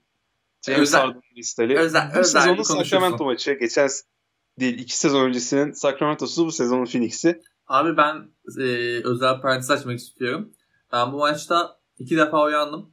James 0.67 0.95
Harden 0.95 1.23
listeli. 1.37 1.79
Özel, 1.79 2.11
bu 2.15 2.19
özel 2.19 2.41
sezonun 2.41 2.63
Sacramento 2.63 3.25
maçı. 3.25 3.53
Geçen 3.53 3.89
değil, 4.61 4.79
iki 4.79 4.99
sezon 4.99 5.25
öncesinin 5.25 5.73
Sacramento'su 5.73 6.47
bu 6.47 6.53
sezonun 6.53 6.85
Phoenix'i. 6.85 7.43
Abi 7.67 7.97
ben 7.97 8.29
e, 8.61 8.65
özel 9.05 9.41
parantez 9.41 9.71
açmak 9.71 9.99
istiyorum. 9.99 10.53
Ben 10.93 11.13
bu 11.13 11.19
maçta 11.19 11.79
iki 11.99 12.17
defa 12.17 12.45
uyandım. 12.45 12.93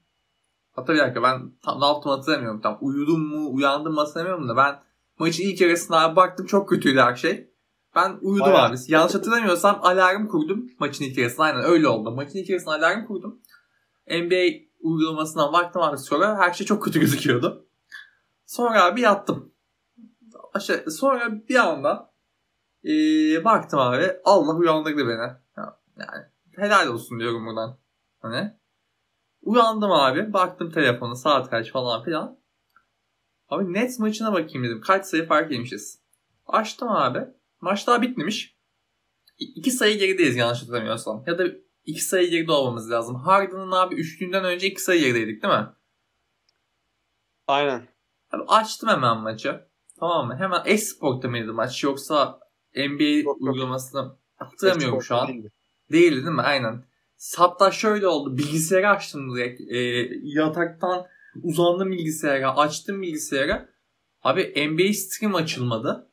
Hatta 0.71 0.93
bir 0.93 0.99
dakika 0.99 1.23
ben 1.23 1.51
tam 1.63 1.81
ne 1.81 1.85
yaptım 1.85 2.11
hatırlamıyorum. 2.11 2.61
Tam 2.61 2.77
uyudum 2.81 3.27
mu 3.27 3.53
uyandım 3.53 3.93
mı 3.93 3.99
hatırlamıyorum 3.99 4.49
da 4.49 4.57
ben 4.57 4.79
maçın 5.19 5.43
ilk 5.43 5.61
yarısına 5.61 6.03
abi 6.03 6.15
baktım 6.15 6.45
çok 6.45 6.69
kötüydü 6.69 6.99
her 6.99 7.15
şey. 7.15 7.49
Ben 7.95 8.17
uyudum 8.21 8.53
Bayağı. 8.53 8.69
abi. 8.69 8.75
Yanlış 8.87 9.15
hatırlamıyorsam 9.15 9.79
alarm 9.83 10.27
kurdum 10.27 10.69
maçın 10.79 11.03
ilk 11.03 11.17
yarısına. 11.17 11.45
Aynen 11.45 11.63
öyle 11.63 11.87
oldu. 11.87 12.11
Maçın 12.11 12.39
ilk 12.39 12.49
yarısına 12.49 12.73
alarm 12.73 13.05
kurdum. 13.05 13.41
NBA 14.07 14.64
uygulamasından 14.85 15.53
baktım 15.53 15.81
abi 15.81 15.97
sonra 15.97 16.37
her 16.37 16.53
şey 16.53 16.67
çok 16.67 16.83
kötü 16.83 16.99
gözüküyordu. 16.99 17.67
Sonra 18.45 18.83
abi 18.83 19.01
yattım. 19.01 19.53
İşte 20.57 20.85
sonra 20.89 21.47
bir 21.49 21.55
anda 21.55 22.15
ee, 22.85 23.45
baktım 23.45 23.79
abi 23.79 24.11
Allah 24.23 24.55
uyandırdı 24.55 25.07
beni. 25.07 25.31
Yani 25.97 26.25
helal 26.55 26.87
olsun 26.87 27.19
diyorum 27.19 27.45
buradan. 27.45 27.77
Hani 28.19 28.53
uyandım 29.41 29.91
abi 29.91 30.33
baktım 30.33 30.71
telefonu 30.71 31.15
saat 31.15 31.49
kaç 31.49 31.71
falan 31.71 32.03
filan. 32.03 32.39
Abi 33.49 33.73
net 33.73 33.99
maçına 33.99 34.33
bakayım 34.33 34.63
dedim. 34.63 34.81
Kaç 34.81 35.05
sayı 35.05 35.27
fark 35.27 35.51
yemişiz. 35.51 35.99
Açtım 36.47 36.89
abi. 36.89 37.19
Maç 37.61 37.87
daha 37.87 38.01
bitmemiş. 38.01 38.55
İki 39.37 39.71
sayı 39.71 39.99
gerideyiz 39.99 40.35
yanlış 40.35 40.61
hatırlamıyorsam. 40.61 41.23
Ya 41.27 41.37
da 41.37 41.43
iki 41.85 42.01
sayı 42.01 42.29
geride 42.29 42.51
olmamız 42.51 42.91
lazım. 42.91 43.15
Harden'ın 43.15 43.71
abi 43.71 43.95
üçlüğünden 43.95 44.45
önce 44.45 44.67
iki 44.67 44.81
sayı 44.81 45.01
gerideydik 45.01 45.43
değil 45.43 45.53
mi? 45.53 45.67
Aynen. 47.47 47.87
Abi 48.31 48.43
açtım 48.47 48.89
hemen 48.89 49.17
maçı. 49.17 49.61
Tamam 49.99 50.27
mı? 50.27 50.35
Hemen 50.35 50.61
Esport'ta 50.65 51.27
mıydı 51.27 51.53
maç 51.53 51.83
yoksa 51.83 52.39
NBA 52.75 53.03
yok, 53.03 53.41
uygulamasını 53.41 54.15
hatırlamıyorum 54.35 55.01
şu 55.01 55.15
an. 55.15 55.27
Değildi. 55.27 55.51
değildi 55.91 56.15
değil 56.15 56.35
mi? 56.35 56.41
Aynen. 56.41 56.83
Hatta 57.37 57.71
şöyle 57.71 58.07
oldu. 58.07 58.37
Bilgisayarı 58.37 58.89
açtım 58.89 59.35
direkt. 59.35 59.61
E, 59.61 59.77
yataktan 60.23 61.05
uzandım 61.43 61.91
bilgisayara. 61.91 62.57
Açtım 62.57 63.01
bilgisayara. 63.01 63.69
Abi 64.23 64.69
NBA 64.69 64.93
stream 64.93 65.35
açılmadı. 65.35 66.09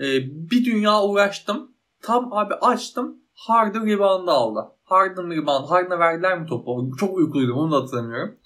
E, 0.00 0.04
bir 0.50 0.64
dünya 0.64 1.02
uğraştım. 1.02 1.72
Tam 2.02 2.32
abi 2.32 2.54
açtım. 2.54 3.22
Harden 3.38 3.86
rebound 3.86 4.28
aldı. 4.28 4.60
Harden 4.84 5.30
rebound. 5.30 5.68
Harden'a 5.68 5.98
verdiler 5.98 6.40
mi 6.40 6.46
topu? 6.46 6.90
Çok 7.00 7.16
uykuluydum 7.16 7.56
onu 7.56 7.72
da 7.72 7.76
hatırlamıyorum. 7.76 8.36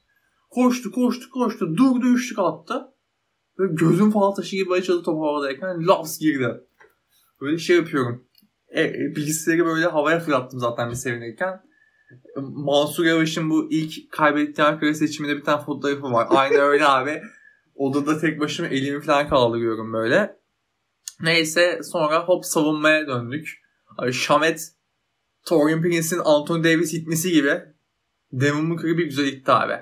Koştu 0.50 0.90
koştu 0.92 1.30
koştu. 1.30 1.76
Durdu 1.76 2.06
üçlük 2.06 2.38
attı. 2.38 2.88
Böyle 3.58 3.74
gözüm 3.74 4.10
falan 4.10 4.34
taşı 4.34 4.56
gibi 4.56 4.72
açıldı 4.72 5.02
top 5.04 5.22
havadayken. 5.22 5.86
Laps 5.86 6.18
girdi. 6.18 6.60
Böyle 7.40 7.58
şey 7.58 7.76
yapıyorum. 7.76 8.24
E, 8.68 8.82
e, 8.82 8.94
bilgisayarı 9.16 9.66
böyle 9.66 9.86
havaya 9.86 10.20
fırlattım 10.20 10.60
zaten 10.60 10.90
bir 10.90 10.94
sevinirken. 10.94 11.62
Mansur 12.36 13.04
Yavaş'ın 13.04 13.50
bu 13.50 13.68
ilk 13.70 14.12
kaybettiği 14.12 14.66
Ankara 14.66 14.94
seçiminde 14.94 15.36
bir 15.36 15.44
tane 15.44 15.64
fotoğrafı 15.64 16.02
var. 16.02 16.26
Aynı 16.30 16.58
öyle 16.58 16.86
abi. 16.86 17.22
Odada 17.74 18.18
tek 18.18 18.40
başıma 18.40 18.68
elimi 18.68 19.00
falan 19.00 19.28
kaldırıyorum 19.28 19.92
böyle. 19.92 20.36
Neyse 21.20 21.80
sonra 21.82 22.24
hop 22.24 22.44
savunmaya 22.44 23.06
döndük. 23.06 23.62
Şamet 24.12 24.72
Torian 25.44 25.82
Prince'in 25.82 26.20
Anthony 26.24 26.64
Davis 26.64 26.94
itmesi 26.94 27.32
gibi 27.32 27.62
Devin 28.32 28.70
Booker'ı 28.70 28.98
bir 28.98 29.04
güzel 29.04 29.26
itti 29.26 29.52
abi. 29.52 29.78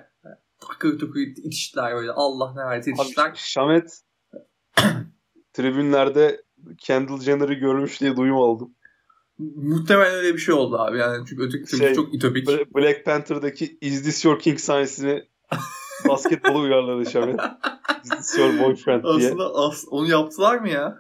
Takır 0.61 0.99
takır 0.99 1.21
itiştiler 1.21 1.95
böyle. 1.95 2.13
Allah 2.13 2.55
ne 2.55 2.71
verdiyse 2.71 2.91
itiştiler. 2.91 3.33
Şamet 3.35 4.01
tribünlerde 5.53 6.43
Kendall 6.79 7.21
Jenner'ı 7.21 7.55
görmüş 7.55 8.01
diye 8.01 8.17
duyum 8.17 8.37
aldım. 8.37 8.75
Muhtemelen 9.39 10.15
öyle 10.15 10.35
bir 10.35 10.39
şey 10.39 10.55
oldu 10.55 10.79
abi. 10.79 10.99
Yani 10.99 11.27
çünkü 11.29 11.43
öteki 11.43 11.77
şey, 11.77 11.95
çok 11.95 12.15
itopik. 12.15 12.49
Black 12.49 13.05
Panther'daki 13.05 13.79
Is 13.81 14.03
This 14.03 14.25
Your 14.25 14.39
King 14.39 14.59
sahnesini 14.59 15.29
basketbolu 16.09 16.59
uyarladı 16.61 17.11
Şamet. 17.11 17.41
Is 18.05 18.11
This 18.11 18.39
Your 18.39 18.59
Boyfriend 18.59 19.05
diye. 19.05 19.29
Aslında 19.29 19.55
as 19.55 19.85
onu 19.91 20.09
yaptılar 20.09 20.59
mı 20.59 20.69
ya? 20.69 20.99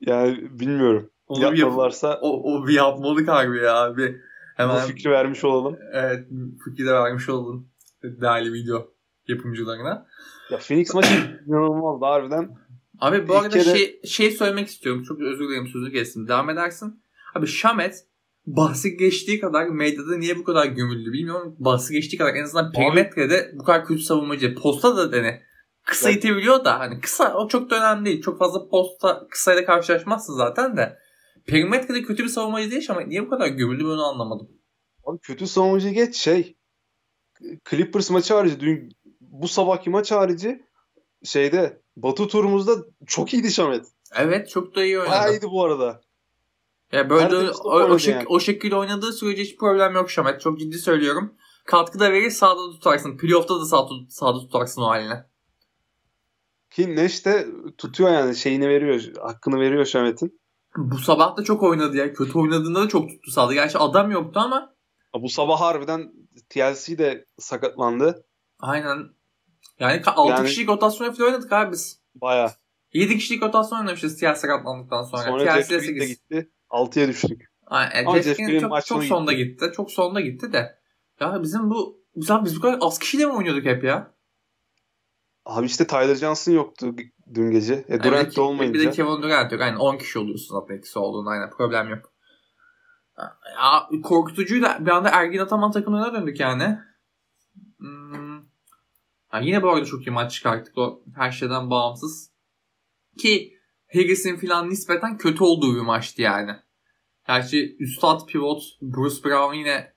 Yani 0.00 0.60
bilmiyorum. 0.60 1.10
Onu 1.26 1.42
Yapmadılarsa... 1.42 2.08
Yap 2.08 2.18
o, 2.22 2.54
o 2.54 2.66
bir 2.66 2.72
yapmalık 2.72 3.28
harbi 3.28 3.58
ya. 3.58 3.96
Bir 3.96 4.16
hemen... 4.56 4.76
Bu 4.76 4.80
fikri 4.80 5.10
vermiş 5.10 5.44
olalım. 5.44 5.78
Evet 5.92 6.28
fikri 6.64 6.86
de 6.86 6.92
vermiş 6.92 7.28
olalım. 7.28 7.68
Değerli 8.02 8.52
video 8.52 8.94
yapımcılarına. 9.28 10.06
Ya 10.50 10.58
Phoenix 10.58 10.94
maçı 10.94 11.40
inanılmazdı 11.46 12.04
harbiden. 12.04 12.56
Abi 13.00 13.28
bu 13.28 13.36
arada 13.36 13.48
kere... 13.48 13.78
şey, 13.78 14.00
şey 14.04 14.30
söylemek 14.30 14.68
istiyorum. 14.68 15.02
Çok 15.02 15.20
özür 15.20 15.48
dilerim 15.48 15.68
sözü 15.68 15.92
kestim. 15.92 16.28
Devam 16.28 16.50
edersin. 16.50 17.02
Abi 17.34 17.46
Şamet 17.46 18.04
bahsi 18.46 18.96
geçtiği 18.96 19.40
kadar 19.40 19.66
medyada 19.66 20.16
niye 20.16 20.38
bu 20.38 20.44
kadar 20.44 20.66
gömüldü 20.66 21.12
bilmiyorum. 21.12 21.56
Bahsi 21.58 21.94
geçtiği 21.94 22.16
kadar 22.16 22.34
en 22.34 22.42
azından 22.42 22.72
perimetrede 22.72 23.52
bu 23.54 23.64
kadar 23.64 23.84
kötü 23.84 24.02
savunmacı. 24.02 24.54
Posta 24.54 24.96
da 24.96 25.12
dene. 25.12 25.42
Kısa 25.84 26.10
evet. 26.10 26.18
itebiliyor 26.18 26.64
da 26.64 26.78
hani 26.78 27.00
kısa 27.00 27.34
o 27.34 27.48
çok 27.48 27.70
da 27.70 27.76
önemli 27.76 28.04
değil. 28.04 28.22
Çok 28.22 28.38
fazla 28.38 28.68
posta 28.68 29.26
kısayla 29.30 29.64
karşılaşmazsın 29.64 30.34
zaten 30.36 30.76
de. 30.76 30.98
Perimetrede 31.46 32.02
kötü 32.02 32.24
bir 32.24 32.28
savunmacı 32.28 32.70
değil 32.70 32.86
ama 32.90 33.00
niye 33.00 33.26
bu 33.26 33.30
kadar 33.30 33.46
gömüldü 33.46 33.84
bunu 33.84 34.04
anlamadım. 34.04 34.48
Abi 35.04 35.18
kötü 35.18 35.46
savunmacı 35.46 35.88
geç 35.88 36.16
şey. 36.16 36.56
Clippers 37.70 38.10
maçı 38.10 38.34
harici 38.34 38.60
dün 38.60 38.96
bu 39.20 39.48
sabahki 39.48 39.90
maç 39.90 40.12
harici 40.12 40.64
şeyde 41.24 41.82
Batu 41.96 42.28
turumuzda 42.28 42.76
çok 43.06 43.34
iyiydi 43.34 43.52
Şamet. 43.52 43.86
Evet 44.16 44.48
çok 44.48 44.76
da 44.76 44.84
iyi 44.84 44.98
oynadı. 44.98 45.10
Bayağı 45.10 45.32
iyiydi 45.32 45.46
bu 45.50 45.64
arada. 45.64 46.00
Ya 46.92 47.10
böyle 47.10 47.50
o, 47.50 47.70
o, 47.70 47.96
şek- 47.98 48.10
yani. 48.10 48.24
o 48.28 48.40
şekilde 48.40 48.76
oynadığı 48.76 49.12
sürece 49.12 49.42
hiç 49.42 49.56
problem 49.56 49.94
yok 49.94 50.10
Şamet. 50.10 50.40
Çok 50.40 50.60
ciddi 50.60 50.78
söylüyorum. 50.78 51.34
Katkı 51.64 52.00
da 52.00 52.12
verir 52.12 52.30
sağda 52.30 52.70
tutarsın. 52.70 53.16
Playoff'ta 53.16 53.60
da 53.60 53.64
sağda, 53.64 53.94
sağda 54.08 54.38
tutarsın 54.38 54.82
o 54.82 54.86
haline. 54.86 55.26
Ki 56.70 56.96
Neş 56.96 57.26
de 57.26 57.46
tutuyor 57.78 58.10
yani 58.10 58.36
şeyini 58.36 58.68
veriyor. 58.68 59.02
Hakkını 59.22 59.60
veriyor 59.60 59.84
Şamet'in. 59.84 60.40
Bu 60.76 60.98
sabah 60.98 61.36
da 61.36 61.44
çok 61.44 61.62
oynadı 61.62 61.96
ya. 61.96 62.12
Kötü 62.12 62.38
oynadığında 62.38 62.82
da 62.82 62.88
çok 62.88 63.08
tuttu 63.08 63.30
sağda. 63.30 63.54
Gerçi 63.54 63.78
adam 63.78 64.10
yoktu 64.10 64.40
ama. 64.40 64.74
Bu 65.14 65.28
sabah 65.28 65.60
harbiden 65.60 66.12
TLC 66.48 66.98
de 66.98 67.26
sakatlandı. 67.38 68.24
Aynen. 68.60 69.08
Yani 69.78 70.02
6 70.06 70.30
yani, 70.30 70.46
kişilik 70.46 70.68
rotasyon 70.68 71.12
falan 71.12 71.28
oynadık 71.28 71.52
abi 71.52 71.72
biz. 71.72 72.00
Baya. 72.14 72.54
7 72.92 73.18
kişilik 73.18 73.42
rotasyon 73.42 73.78
oynamışız 73.78 74.16
TLC 74.16 74.34
sakatlandıktan 74.34 75.02
sonra. 75.02 75.22
Sonra 75.22 75.62
Jeff 75.62 75.68
Green 75.68 76.00
de 76.00 76.06
gitti. 76.06 76.50
6'ya 76.70 77.08
düştük. 77.08 77.50
Aynen. 77.66 78.04
Ama 78.04 78.22
Jeff 78.22 78.38
Green 78.38 78.60
çok, 78.60 78.86
çok 78.86 79.04
sonda 79.04 79.32
gitti. 79.32 79.64
gitti. 79.64 79.72
Çok 79.76 79.90
sonda 79.90 80.20
gitti 80.20 80.52
de. 80.52 80.78
Ya 81.20 81.42
bizim 81.42 81.70
bu 81.70 82.04
biz, 82.16 82.30
abi 82.30 82.44
biz 82.44 82.56
bu 82.56 82.60
kadar 82.60 82.78
az 82.80 82.98
kişiyle 82.98 83.26
mi 83.26 83.32
oynuyorduk 83.32 83.64
hep 83.64 83.84
ya? 83.84 84.13
Abi 85.44 85.66
işte 85.66 85.86
Tyler 85.86 86.14
Johnson 86.14 86.52
yoktu 86.52 86.94
dün 87.34 87.50
gece. 87.50 87.84
E, 87.88 88.02
Durant 88.02 88.24
evet, 88.24 88.36
de 88.36 88.40
olmayınca. 88.40 88.80
Bir 88.80 88.86
de 88.86 88.90
Kevin 88.90 89.22
Durant 89.22 89.52
yok. 89.52 89.60
Aynen 89.60 89.76
10 89.76 89.98
kişi 89.98 90.18
oluyorsun 90.18 90.60
zaten 90.60 90.78
ikisi 90.78 90.98
olduğunda. 90.98 91.30
Aynen 91.30 91.50
problem 91.50 91.88
yok. 91.88 92.12
Ya 93.56 93.88
korkutucuydu. 94.02 94.66
Bir 94.80 94.90
anda 94.90 95.08
Ergin 95.08 95.38
Ataman 95.38 95.72
takımına 95.72 96.12
döndük 96.14 96.40
yani. 96.40 96.78
Hmm. 97.78 98.34
Yani 99.32 99.46
yine 99.46 99.62
bu 99.62 99.70
arada 99.70 99.84
çok 99.84 100.06
iyi 100.06 100.10
maç 100.10 100.32
çıkarttık 100.32 100.78
o 100.78 101.02
her 101.16 101.30
şeyden 101.30 101.70
bağımsız. 101.70 102.30
Ki 103.18 103.54
Harris'in 103.92 104.36
falan 104.36 104.70
nispeten 104.70 105.18
kötü 105.18 105.44
olduğu 105.44 105.74
bir 105.74 105.80
maçtı 105.80 106.22
yani. 106.22 106.52
Gerçi 107.26 107.76
üstad 107.78 108.26
pivot 108.26 108.62
Bruce 108.82 109.24
Brown 109.24 109.54
yine 109.54 109.94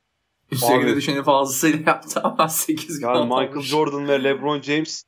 üstlerine 0.51 0.96
düşeni 0.96 1.24
fazlasıyla 1.24 1.80
yaptı 1.86 2.20
ama 2.24 2.50
8 2.50 3.01
yani 3.01 3.24
Michael 3.24 3.50
olmuş. 3.50 3.66
Jordan 3.66 4.08
ve 4.08 4.24
LeBron 4.24 4.62
James 4.62 5.04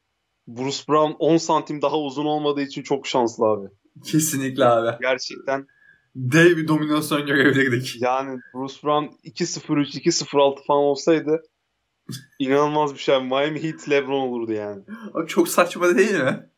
Bruce 0.57 0.83
Brown 0.89 1.11
10 1.19 1.37
santim 1.37 1.81
daha 1.81 1.97
uzun 1.97 2.25
olmadığı 2.25 2.61
için 2.61 2.83
çok 2.83 3.07
şanslı 3.07 3.45
abi. 3.45 3.67
Kesinlikle 4.05 4.65
abi. 4.65 4.97
Gerçekten 5.01 5.67
dev 6.15 6.57
bir 6.57 6.67
dominasyon 6.67 7.25
görebilirdik. 7.25 8.01
Yani 8.01 8.39
Bruce 8.53 8.75
Brown 8.83 9.05
2-0-3, 9.23 9.99
2-0-6 9.99 10.65
falan 10.65 10.83
olsaydı 10.83 11.41
inanılmaz 12.39 12.93
bir 12.93 12.99
şey. 12.99 13.23
Miami 13.23 13.63
Heat 13.63 13.89
LeBron 13.89 14.27
olurdu 14.27 14.51
yani. 14.51 14.83
O 15.13 15.25
çok 15.25 15.47
saçma 15.47 15.97
değil 15.97 16.15
mi? 16.23 16.49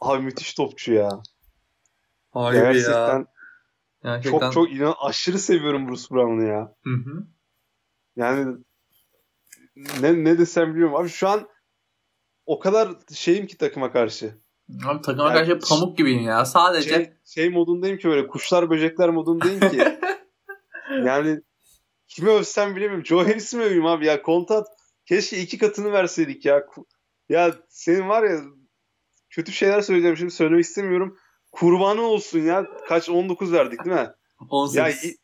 Abi 0.00 0.22
müthiş 0.22 0.54
topçu 0.54 0.92
ya. 0.92 1.22
Harbi 2.30 2.56
Gerçekten, 2.56 3.18
ya. 3.18 3.26
Gerçekten. 4.02 4.40
çok 4.40 4.52
çok 4.52 4.72
inan 4.72 4.94
aşırı 5.00 5.38
seviyorum 5.38 5.88
Bruce 5.88 6.04
Brown'u 6.10 6.46
ya. 6.46 6.74
Hı 6.84 6.90
hı. 6.90 7.26
Yani 8.16 8.56
ne 10.00 10.24
ne 10.24 10.38
desem 10.38 10.68
bilmiyorum. 10.68 10.96
Abi 10.96 11.08
şu 11.08 11.28
an 11.28 11.48
o 12.50 12.58
kadar 12.58 12.88
şeyim 13.14 13.46
ki 13.46 13.56
takıma 13.56 13.92
karşı. 13.92 14.34
Abi 14.84 15.02
takıma 15.02 15.34
Yani 15.34 15.46
karşı 15.48 15.68
pamuk 15.68 15.98
gibiyim 15.98 16.22
ya. 16.22 16.44
Sadece 16.44 16.90
Şey, 16.90 17.12
şey 17.24 17.50
modundayım 17.50 17.98
ki 17.98 18.08
böyle 18.08 18.26
kuşlar 18.26 18.70
böcekler 18.70 19.08
modundayım 19.08 19.60
ki. 19.60 19.78
yani 21.04 21.40
kimi 22.08 22.30
övsem 22.30 22.76
bilemiyorum. 22.76 23.06
Joe 23.06 23.24
Harris'i 23.24 23.56
mi 23.56 23.62
öveyim 23.62 23.86
abi 23.86 24.06
ya? 24.06 24.22
Kontat 24.22 24.66
keşke 25.06 25.38
iki 25.38 25.58
katını 25.58 25.92
verseydik 25.92 26.44
ya. 26.44 26.66
Ya 27.28 27.54
senin 27.68 28.08
var 28.08 28.22
ya 28.22 28.40
kötü 29.30 29.52
şeyler 29.52 29.80
söyleyeceğim 29.80 30.16
şimdi 30.16 30.32
söylemek 30.32 30.64
istemiyorum. 30.64 31.18
Kurbanı 31.52 32.02
olsun 32.02 32.38
ya. 32.38 32.66
Kaç 32.88 33.10
19 33.10 33.52
verdik 33.52 33.84
değil 33.84 33.96
mi? 33.96 34.10
18. 34.48 34.76
Ya 34.76 34.88
y- 34.88 35.16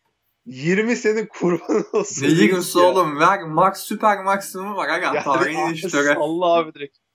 20 0.47 0.97
senin 0.97 1.26
kurbanı 1.26 1.85
olsun. 1.92 2.26
ne 2.26 2.83
ya. 2.83 2.90
oğlum. 2.90 3.21
Ver 3.21 3.42
max 3.42 3.80
süper 3.80 4.25
maksimum 4.25 4.76
var. 4.76 4.88
Aga 4.88 5.06
Yani 5.06 5.25
tarihin. 5.25 6.14
Allah 6.16 6.47
abi 6.47 6.75
direkt. 6.75 7.05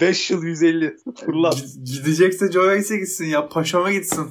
5 0.00 0.30
yıl 0.30 0.42
150. 0.42 0.96
Fırlat. 1.26 1.64
Gidecekse 1.84 2.52
Joe 2.52 2.76
gitsin 2.76 3.24
ya. 3.24 3.48
Paşama 3.48 3.92
gitsin. 3.92 4.30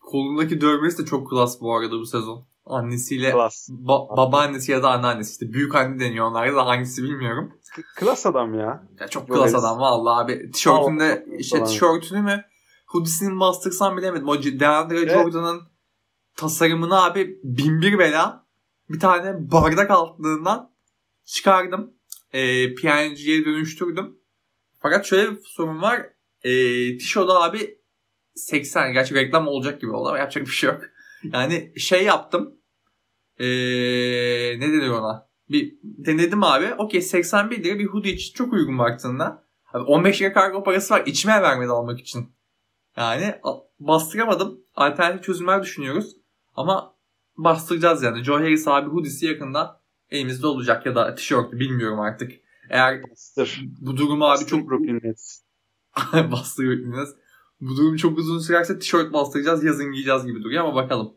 Kolundaki 0.00 0.60
dövmesi 0.60 0.98
de 1.02 1.06
çok 1.06 1.30
klas 1.30 1.60
bu 1.60 1.76
arada 1.76 1.92
bu 1.98 2.06
sezon. 2.06 2.46
Annesiyle 2.66 3.32
Klas. 3.32 3.68
ba- 3.68 4.16
babaannesi 4.16 4.72
ya 4.72 4.82
da 4.82 4.90
anneannesi 4.90 5.30
işte 5.32 5.52
büyük 5.52 5.74
anne 5.74 6.00
deniyor 6.00 6.26
onlarda 6.26 6.56
da 6.56 6.66
hangisi 6.66 7.02
bilmiyorum. 7.02 7.52
K- 7.76 7.82
Klas 7.96 8.26
adam 8.26 8.54
ya. 8.54 8.88
Ya 9.00 9.08
çok 9.08 9.28
Joe 9.28 9.36
klas 9.36 9.54
adam 9.54 9.78
vallahi 9.78 10.24
abi. 10.24 10.50
Tişörtünde 10.50 11.26
işte 11.38 11.64
tişörtünü 11.64 12.22
mü 12.22 12.44
hoodiesini 12.86 13.32
mi 13.32 13.40
bilemedim. 13.96 14.28
O 14.28 14.42
DeAndre 14.42 14.98
Evet. 14.98 15.10
Jordan'ın 15.10 15.62
tasarımını 16.36 17.04
abi 17.04 17.38
binbir 17.44 17.98
bela 17.98 18.46
bir 18.90 19.00
tane 19.00 19.52
bardak 19.52 19.90
altlığından 19.90 20.70
çıkardım. 21.24 21.93
E, 22.34 22.74
PNG'ye 22.74 23.44
dönüştürdüm. 23.44 24.18
Fakat 24.78 25.06
şöyle 25.06 25.30
bir 25.30 25.42
sorun 25.42 25.82
var. 25.82 26.06
E, 26.42 26.50
tişörde 26.98 27.32
abi 27.32 27.78
80. 28.34 28.92
Gerçi 28.92 29.14
reklam 29.14 29.48
olacak 29.48 29.80
gibi 29.80 29.90
oldu 29.90 30.08
ama 30.08 30.18
yapacak 30.18 30.46
bir 30.46 30.50
şey 30.50 30.70
yok. 30.70 30.80
Yani 31.32 31.72
şey 31.76 32.04
yaptım. 32.04 32.54
E, 33.38 33.46
ne 34.60 34.72
denir 34.72 34.88
ona? 34.88 35.28
Bir 35.50 35.74
denedim 35.82 36.42
abi. 36.42 36.74
Okey 36.74 37.02
81 37.02 37.64
lira 37.64 37.78
bir 37.78 37.86
hoodie 37.86 38.12
için 38.12 38.34
çok 38.34 38.52
uygun 38.52 38.78
baktığında. 38.78 39.44
Abi 39.72 39.82
15 39.84 40.22
lira 40.22 40.32
kargo 40.32 40.64
parası 40.64 40.94
var. 40.94 41.02
İçime 41.06 41.42
vermedi 41.42 41.70
almak 41.70 42.00
için. 42.00 42.34
Yani 42.96 43.40
bastıramadım. 43.80 44.60
Alternatif 44.74 45.24
çözümler 45.24 45.62
düşünüyoruz. 45.62 46.16
Ama 46.54 46.96
bastıracağız 47.36 48.02
yani. 48.02 48.24
Joe 48.24 48.36
Harris 48.36 48.68
abi 48.68 48.90
hoodiesi 48.90 49.26
yakında 49.26 49.83
elimizde 50.10 50.46
olacak 50.46 50.86
ya 50.86 50.94
da 50.94 51.14
tişörtü 51.14 51.60
bilmiyorum 51.60 52.00
artık. 52.00 52.32
Eğer 52.70 53.02
Bastır. 53.10 53.64
bu 53.80 53.96
durumu 53.96 54.24
abi 54.24 54.32
Bastır 54.32 54.46
çok 54.48 54.70
Brooklyn 54.70 55.00
Nets. 55.02 55.40
bastırıyorsunuz. 56.32 57.08
Bu 57.60 57.76
durum 57.76 57.96
çok 57.96 58.18
uzun 58.18 58.38
sürerse 58.38 58.78
tişört 58.78 59.12
bastıracağız 59.12 59.64
yazın 59.64 59.92
giyeceğiz 59.92 60.26
gibi 60.26 60.42
duruyor 60.42 60.64
ama 60.64 60.74
bakalım. 60.74 61.14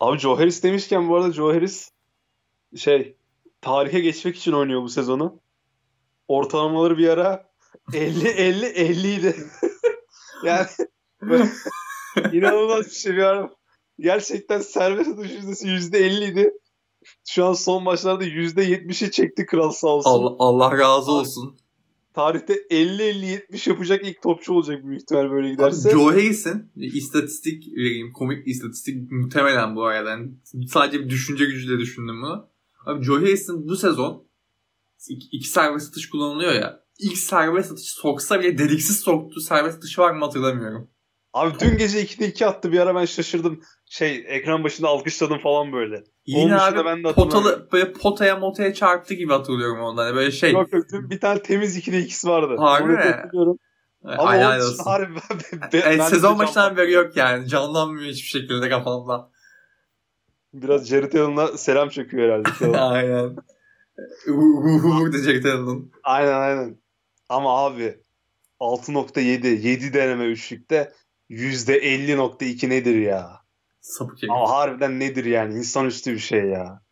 Abi 0.00 0.18
Joe 0.18 0.38
Harris 0.38 0.62
demişken 0.62 1.08
bu 1.08 1.16
arada 1.16 1.32
Joe 1.32 1.54
Harris 1.54 1.90
şey 2.76 3.16
tarihe 3.60 4.00
geçmek 4.00 4.36
için 4.36 4.52
oynuyor 4.52 4.82
bu 4.82 4.88
sezonu. 4.88 5.40
Ortalamaları 6.28 6.98
bir 6.98 7.08
ara 7.08 7.50
50 7.94 8.28
50 8.28 8.66
50 8.66 9.14
idi. 9.14 9.36
yani 10.44 10.66
inanılmaz 12.32 12.86
bir 12.86 12.90
şey 12.90 13.12
bir 13.12 13.22
ara. 13.22 13.50
Gerçekten 13.98 14.60
serbest 14.60 15.08
atış 15.10 15.30
yüzdesi 15.32 15.66
%50 15.68 16.30
idi. 16.32 16.52
Şu 17.28 17.44
an 17.44 17.52
son 17.52 17.82
maçlarda 17.82 18.24
%70'i 18.24 19.10
çekti 19.10 19.46
kral 19.46 19.70
sağ 19.70 19.88
olsun. 19.88 20.10
Allah, 20.10 20.36
Allah 20.38 20.78
razı 20.78 21.12
olsun. 21.12 21.56
Tarihte 22.14 22.54
50-50-70 22.54 23.68
yapacak 23.70 24.04
ilk 24.04 24.22
topçu 24.22 24.54
olacak 24.54 24.84
büyük 24.84 25.02
ihtimal 25.02 25.30
böyle 25.30 25.46
Abi 25.46 25.52
giderse. 25.52 25.90
Joe 25.90 26.06
Harris'in 26.06 26.72
istatistik 26.76 27.76
vereyim. 27.76 28.12
Komik 28.12 28.46
bir 28.46 28.50
istatistik 28.50 29.12
muhtemelen 29.12 29.76
bu 29.76 29.84
arada. 29.84 30.10
Yani 30.10 30.30
sadece 30.68 31.00
bir 31.00 31.10
düşünce 31.10 31.44
gücüyle 31.44 31.78
düşündüm 31.78 32.22
bunu. 32.22 32.48
Abi 32.86 33.04
Joe 33.04 33.16
Harris'in 33.16 33.68
bu 33.68 33.76
sezon 33.76 34.26
iki, 35.08 35.26
iki 35.32 35.48
serbest 35.48 35.88
atış 35.88 36.08
kullanılıyor 36.08 36.52
ya. 36.52 36.80
İlk 36.98 37.18
serbest 37.18 37.72
atış 37.72 37.90
soksa 37.90 38.40
bile 38.40 38.58
deliksiz 38.58 39.00
soktuğu 39.00 39.40
serbest 39.40 39.78
atışı 39.78 40.00
var 40.00 40.14
mı 40.14 40.24
hatırlamıyorum. 40.24 40.88
Abi 41.36 41.60
dün 41.60 41.78
gece 41.78 42.02
2'de 42.02 42.28
2 42.28 42.46
attı 42.46 42.72
bir 42.72 42.78
ara 42.78 42.94
ben 42.94 43.04
şaşırdım. 43.04 43.60
Şey 43.86 44.24
ekran 44.28 44.64
başında 44.64 44.88
alkışladım 44.88 45.38
falan 45.38 45.72
böyle. 45.72 46.04
Yine 46.26 46.56
abi 46.56 46.84
ben 46.84 47.04
de 47.04 47.12
potalı, 47.12 47.68
böyle 47.72 47.92
potaya 47.92 48.36
motaya 48.36 48.74
çarptı 48.74 49.14
gibi 49.14 49.32
hatırlıyorum 49.32 49.80
ondan. 49.80 50.06
Yani 50.06 50.16
böyle 50.16 50.30
şey. 50.30 50.52
Yok 50.52 50.72
yok 50.72 50.84
dün 50.92 51.10
bir 51.10 51.20
tane 51.20 51.42
temiz 51.42 51.78
2'de 51.78 51.98
2'si 51.98 52.28
vardı. 52.28 52.56
Harbi 52.58 52.92
mi? 52.92 52.98
hatırlıyorum. 52.98 53.58
Ama 54.04 54.32
dışında 54.32 54.66
olsun. 54.68 54.84
harbi 54.84 55.14
ben, 55.14 55.38
ben, 55.62 55.68
Evet, 55.72 55.98
ben 55.98 56.08
sezon 56.08 56.38
başından 56.38 56.76
beri 56.76 56.92
yok 56.92 57.16
yani. 57.16 57.48
Canlanmıyor 57.48 58.06
hiçbir 58.06 58.28
şekilde 58.40 58.68
kafamda. 58.68 59.30
Biraz 60.54 60.88
Jared 60.88 61.12
Allen'a 61.12 61.46
selam 61.46 61.88
çekiyor 61.88 62.22
herhalde. 62.22 62.78
aynen. 62.78 63.36
Uhuhu 64.28 65.12
diyecek 65.12 65.42
Taylor'ın. 65.42 65.92
aynen 66.04 66.40
aynen. 66.40 66.78
Ama 67.28 67.64
abi 67.64 67.98
6.7 68.60 69.46
7 69.46 69.94
deneme 69.94 70.24
üçlükte 70.24 70.92
%50.2 71.30 72.68
nedir 72.70 72.94
ya? 72.94 73.40
Sapık 73.80 74.18
herif. 74.22 74.30
Ama 74.30 74.50
harbiden 74.50 75.00
nedir 75.00 75.24
yani? 75.24 75.54
İnsanüstü 75.54 76.12
bir 76.12 76.18
şey 76.18 76.44
ya. 76.44 76.82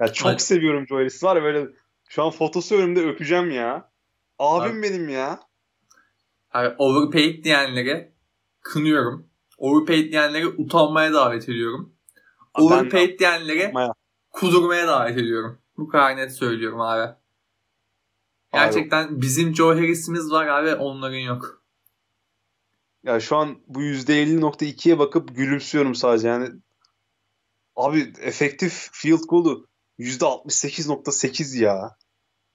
Ya 0.00 0.12
çok 0.12 0.30
Evet. 0.30 0.42
seviyorum 0.42 0.86
Joe 0.88 0.98
Harris. 0.98 1.24
Var 1.24 1.36
ya 1.36 1.42
böyle 1.42 1.68
şu 2.08 2.22
an 2.22 2.30
fotosu 2.30 2.74
önümde 2.76 3.08
öpeceğim 3.08 3.50
ya. 3.50 3.90
Abim 4.38 4.72
Abi- 4.72 4.82
benim 4.82 5.08
ya. 5.08 5.40
Yani 6.54 6.74
overpaid 6.78 7.44
diyenlere 7.44 8.12
kınıyorum. 8.60 9.28
Overpaid 9.58 10.12
diyenlere 10.12 10.46
utanmaya 10.46 11.12
davet 11.12 11.42
ediyorum. 11.48 11.94
Abi 12.54 12.64
ben- 12.70 12.78
Overpaid 12.78 13.18
diyenlere 13.18 13.62
Yapmaya. 13.62 13.92
kudurmaya 14.30 14.86
davet 14.88 15.18
ediyorum. 15.18 15.58
Bu 15.76 15.88
kadar 15.88 16.16
net 16.16 16.32
söylüyorum 16.32 16.80
abi. 16.80 17.12
Gerçekten 18.52 19.20
bizim 19.22 19.54
Joe 19.54 19.74
Harris'imiz 19.74 20.30
var 20.30 20.46
abi 20.46 20.74
onların 20.74 21.16
yok. 21.18 21.63
Ya 23.04 23.20
şu 23.20 23.36
an 23.36 23.62
bu 23.66 23.82
%50.2'ye 23.82 24.98
bakıp 24.98 25.36
gülümsüyorum 25.36 25.94
sadece. 25.94 26.28
Yani 26.28 26.50
abi 27.76 28.12
efektif 28.20 28.88
field 28.92 29.22
goal'u 29.28 29.66
%68.8 29.98 31.58
ya. 31.58 31.96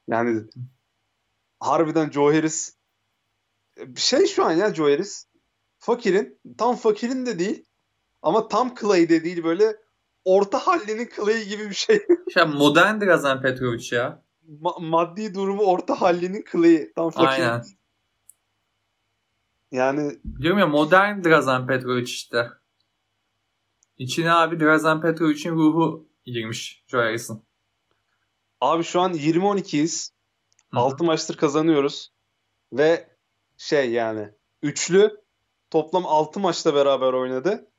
Yani 0.08 0.44
harbiden 1.60 2.12
Joe 2.12 2.34
Harris 2.34 2.76
bir 3.78 4.02
şey 4.02 4.28
şu 4.28 4.46
an 4.46 4.52
ya 4.52 4.74
Joe 4.74 4.92
Harris 4.92 5.26
fakirin 5.78 6.40
tam 6.58 6.76
fakirin 6.76 7.26
de 7.26 7.40
değil 7.40 7.66
ama 8.22 8.48
tam 8.48 8.76
Clay 8.76 9.10
de 9.10 9.24
değil 9.24 9.44
böyle 9.44 9.76
orta 10.26 10.60
hallinin 10.60 11.10
Clay 11.16 11.46
gibi 11.46 11.70
bir 11.70 11.76
şey. 11.76 12.06
İşte 12.28 12.46
modern 12.46 13.02
Drazen 13.02 13.42
Petrovic 13.42 13.96
ya. 13.96 14.24
Ma- 14.62 14.90
maddi 14.90 15.34
durumu 15.34 15.62
orta 15.64 16.02
hallinin 16.02 16.46
Clay'i. 16.52 16.94
Tam 16.96 17.10
fakir. 17.10 17.28
Aynen. 17.28 17.64
Yani 19.72 20.20
Diyorum 20.42 20.60
ya 20.60 20.68
modern 20.68 21.24
Drazen 21.24 21.68
Petrovic 21.68 22.04
işte. 22.04 22.50
İçine 23.98 24.32
abi 24.32 24.60
Drazen 24.60 25.02
Petrovic'in 25.02 25.56
ruhu 25.56 26.10
girmiş 26.26 26.84
Joe 26.88 27.02
Harris'in. 27.02 27.44
abi 28.62 28.84
şu 28.84 29.02
an 29.02 29.14
20-12'yiz. 29.14 30.12
Hı 30.72 30.78
hı. 30.78 30.82
6 30.82 31.04
maçtır 31.04 31.38
kazanıyoruz. 31.38 32.14
Ve 32.74 33.10
şey 33.58 33.92
yani 33.92 34.30
üçlü 34.62 35.22
toplam 35.70 36.06
6 36.06 36.40
maçta 36.40 36.76
beraber 36.76 37.14
oynadı. 37.14 37.72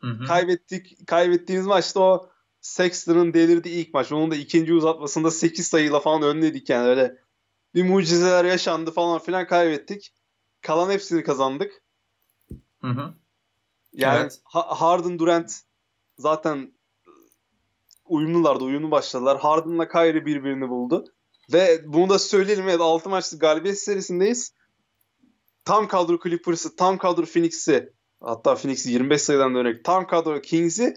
Hı 0.00 0.06
hı. 0.06 0.24
Kaybettik 0.24 1.06
kaybettiğimiz 1.06 1.66
maçta 1.66 2.00
o 2.00 2.30
Sexton'ın 2.60 3.34
delirdiği 3.34 3.74
ilk 3.74 3.94
maç. 3.94 4.12
Onun 4.12 4.30
da 4.30 4.36
ikinci 4.36 4.74
uzatmasında 4.74 5.30
8 5.30 5.66
sayıyla 5.66 6.00
falan 6.00 6.22
önledik 6.22 6.70
yani 6.70 6.88
öyle 6.88 7.18
bir 7.74 7.84
mucizeler 7.84 8.44
yaşandı 8.44 8.90
falan 8.90 9.18
filan 9.18 9.46
kaybettik. 9.46 10.12
Kalan 10.66 10.90
hepsini 10.90 11.22
kazandık. 11.22 11.82
Hı 12.80 12.86
hı. 12.86 13.14
Yani 13.92 14.20
Evet. 14.20 14.40
Ha- 14.44 14.80
Harden 14.80 15.18
Durant 15.18 15.60
zaten 16.18 16.72
uyumlulardı, 18.04 18.64
uyumlu 18.64 18.90
başladılar. 18.90 19.38
Harden'la 19.38 19.88
Kyrie 19.88 20.26
birbirini 20.26 20.68
buldu. 20.68 21.04
Ve 21.52 21.80
bunu 21.86 22.08
da 22.08 22.18
söyleyelim 22.18 22.68
evet 22.68 22.80
6 22.80 23.08
maçlık 23.08 23.40
galibiyet 23.40 23.78
serisindeyiz. 23.78 24.52
Tam 25.64 25.88
kadro 25.88 26.18
Clippers'ı, 26.22 26.76
tam 26.76 26.98
kadro 26.98 27.24
Phoenix'i 27.24 27.92
hatta 28.20 28.54
Phoenix'i 28.54 28.90
25 28.90 29.22
sayıdan 29.22 29.54
dönerek 29.54 29.84
tam 29.84 30.06
kadro 30.06 30.40
Kings'i, 30.40 30.94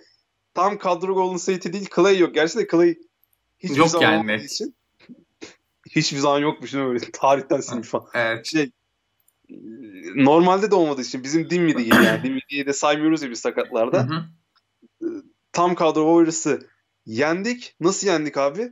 tam 0.53 0.77
kadro 0.77 1.13
Golden 1.13 1.37
State'i 1.37 1.73
değil 1.73 1.89
Clay 1.95 2.19
yok. 2.19 2.33
Gerçi 2.33 2.57
de 2.57 2.67
Clay 2.71 2.95
hiçbir 3.59 3.77
Yok 3.77 3.89
zaman 3.89 4.03
yani 4.03 4.43
için 4.43 4.75
hiçbir 5.95 6.17
zaman 6.17 6.39
yokmuş 6.39 6.73
değil 6.73 6.85
mi 6.85 6.89
böyle 6.89 7.11
tarihten 7.11 7.61
silmiş 7.61 7.87
falan. 7.89 8.07
Evet. 8.13 8.45
Şey 8.45 8.71
normalde 10.15 10.71
de 10.71 10.75
olmadığı 10.75 11.01
için 11.01 11.23
bizim 11.23 11.49
Dinwiddie 11.49 11.83
gibi 11.83 12.05
yani 12.05 12.23
Dinwiddie'yi 12.23 12.65
de 12.65 12.73
saymıyoruz 12.73 13.23
ya 13.23 13.29
biz 13.29 13.39
sakatlarda. 13.39 14.07
Hı. 14.07 14.25
Tam 15.51 15.75
kadro 15.75 16.01
Warriors'ı 16.01 16.69
yendik. 17.05 17.75
Nasıl 17.79 18.07
yendik 18.07 18.37
abi? 18.37 18.71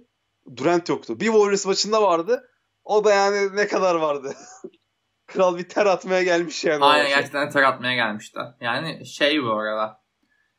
Durant 0.55 0.89
yoktu. 0.89 1.19
Bir 1.19 1.25
Warriors 1.25 1.65
maçında 1.65 2.01
vardı. 2.01 2.49
O 2.83 3.03
da 3.03 3.13
yani 3.13 3.55
ne 3.55 3.67
kadar 3.67 3.95
vardı? 3.95 4.33
Kral 5.27 5.57
bir 5.57 5.69
ter 5.69 5.85
atmaya 5.85 6.23
gelmiş 6.23 6.63
yani. 6.63 6.83
Aynen 6.83 7.09
gerçekten 7.09 7.49
ter 7.49 7.63
atmaya 7.63 7.95
gelmişti. 7.95 8.39
Yani 8.61 9.05
şey 9.05 9.43
bu 9.43 9.51
arada. 9.53 10.01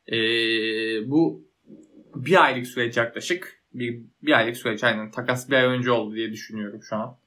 Ee, 0.07 0.15
bu 1.09 1.49
bir 2.15 2.43
aylık 2.43 2.67
süreç 2.67 2.97
yaklaşık. 2.97 3.59
Bir, 3.73 4.01
bir 4.21 4.37
aylık 4.37 4.57
süreç 4.57 4.83
aynen. 4.83 5.11
Takas 5.11 5.49
bir 5.49 5.55
ay 5.55 5.65
önce 5.65 5.91
oldu 5.91 6.15
diye 6.15 6.31
düşünüyorum 6.31 6.83
şu 6.83 6.95
an. 6.95 7.19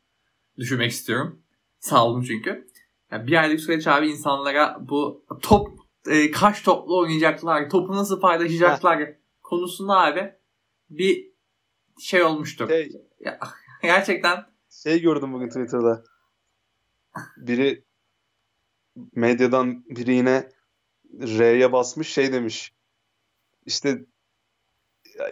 Düşünmek 0.59 0.91
istiyorum. 0.91 1.43
Sağ 1.79 2.07
olun 2.07 2.23
çünkü. 2.23 2.69
Yani 3.13 3.27
bir 3.27 3.41
aylık 3.43 3.61
süreç 3.61 3.87
abi 3.87 4.09
insanlara 4.09 4.77
bu 4.81 5.25
top 5.43 5.69
e, 6.07 6.31
kaç 6.31 6.63
toplu 6.63 6.99
oynayacaklar, 6.99 7.71
topu 7.71 7.93
nasıl 7.93 8.21
paylaşacaklar 8.21 9.13
konusunda 9.43 10.01
abi 10.01 10.35
bir 10.91 11.33
şey 12.01 12.23
olmuştur. 12.23 12.69
Şey, 12.69 12.93
Ya, 13.21 13.41
gerçekten 13.83 14.47
şey 14.83 15.01
gördüm 15.01 15.33
bugün 15.33 15.49
Twitter'da. 15.49 16.05
Biri 17.37 17.85
medyadan 19.15 19.85
biri 19.89 20.15
yine 20.15 20.49
R'ye 21.21 21.73
basmış 21.73 22.13
şey 22.13 22.33
demiş. 22.33 22.73
İşte 23.67 24.05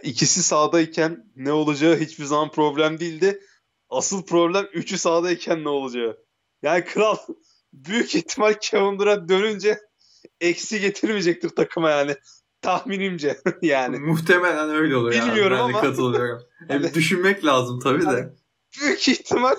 ikisi 0.03 0.43
sahadayken 0.43 1.31
ne 1.35 1.51
olacağı 1.51 1.95
hiçbir 1.95 2.25
zaman 2.25 2.51
problem 2.51 2.99
değildi. 2.99 3.43
Asıl 3.89 4.25
problem 4.25 4.65
üçü 4.73 4.97
sahadayken 4.97 5.63
ne 5.63 5.69
olacağı. 5.69 6.25
Yani 6.61 6.85
kral 6.85 7.17
büyük 7.73 8.15
ihtimal 8.15 8.53
Kevin 8.61 8.99
Durant 8.99 9.29
dönünce 9.29 9.79
eksi 10.41 10.79
getirmeyecektir 10.79 11.49
takıma 11.49 11.89
yani. 11.89 12.15
Tahminimce 12.61 13.37
yani. 13.61 13.99
Muhtemelen 13.99 14.69
öyle 14.69 14.95
abi. 14.95 15.11
Bilmiyorum 15.11 15.57
de 15.57 15.61
ama- 15.61 15.81
katılıyorum. 15.81 16.41
Hem 16.67 16.93
düşünmek 16.93 17.45
lazım 17.45 17.79
tabii 17.79 18.03
Hani- 18.03 18.17
de. 18.17 18.33
Büyük 18.81 19.07
ihtimal 19.07 19.55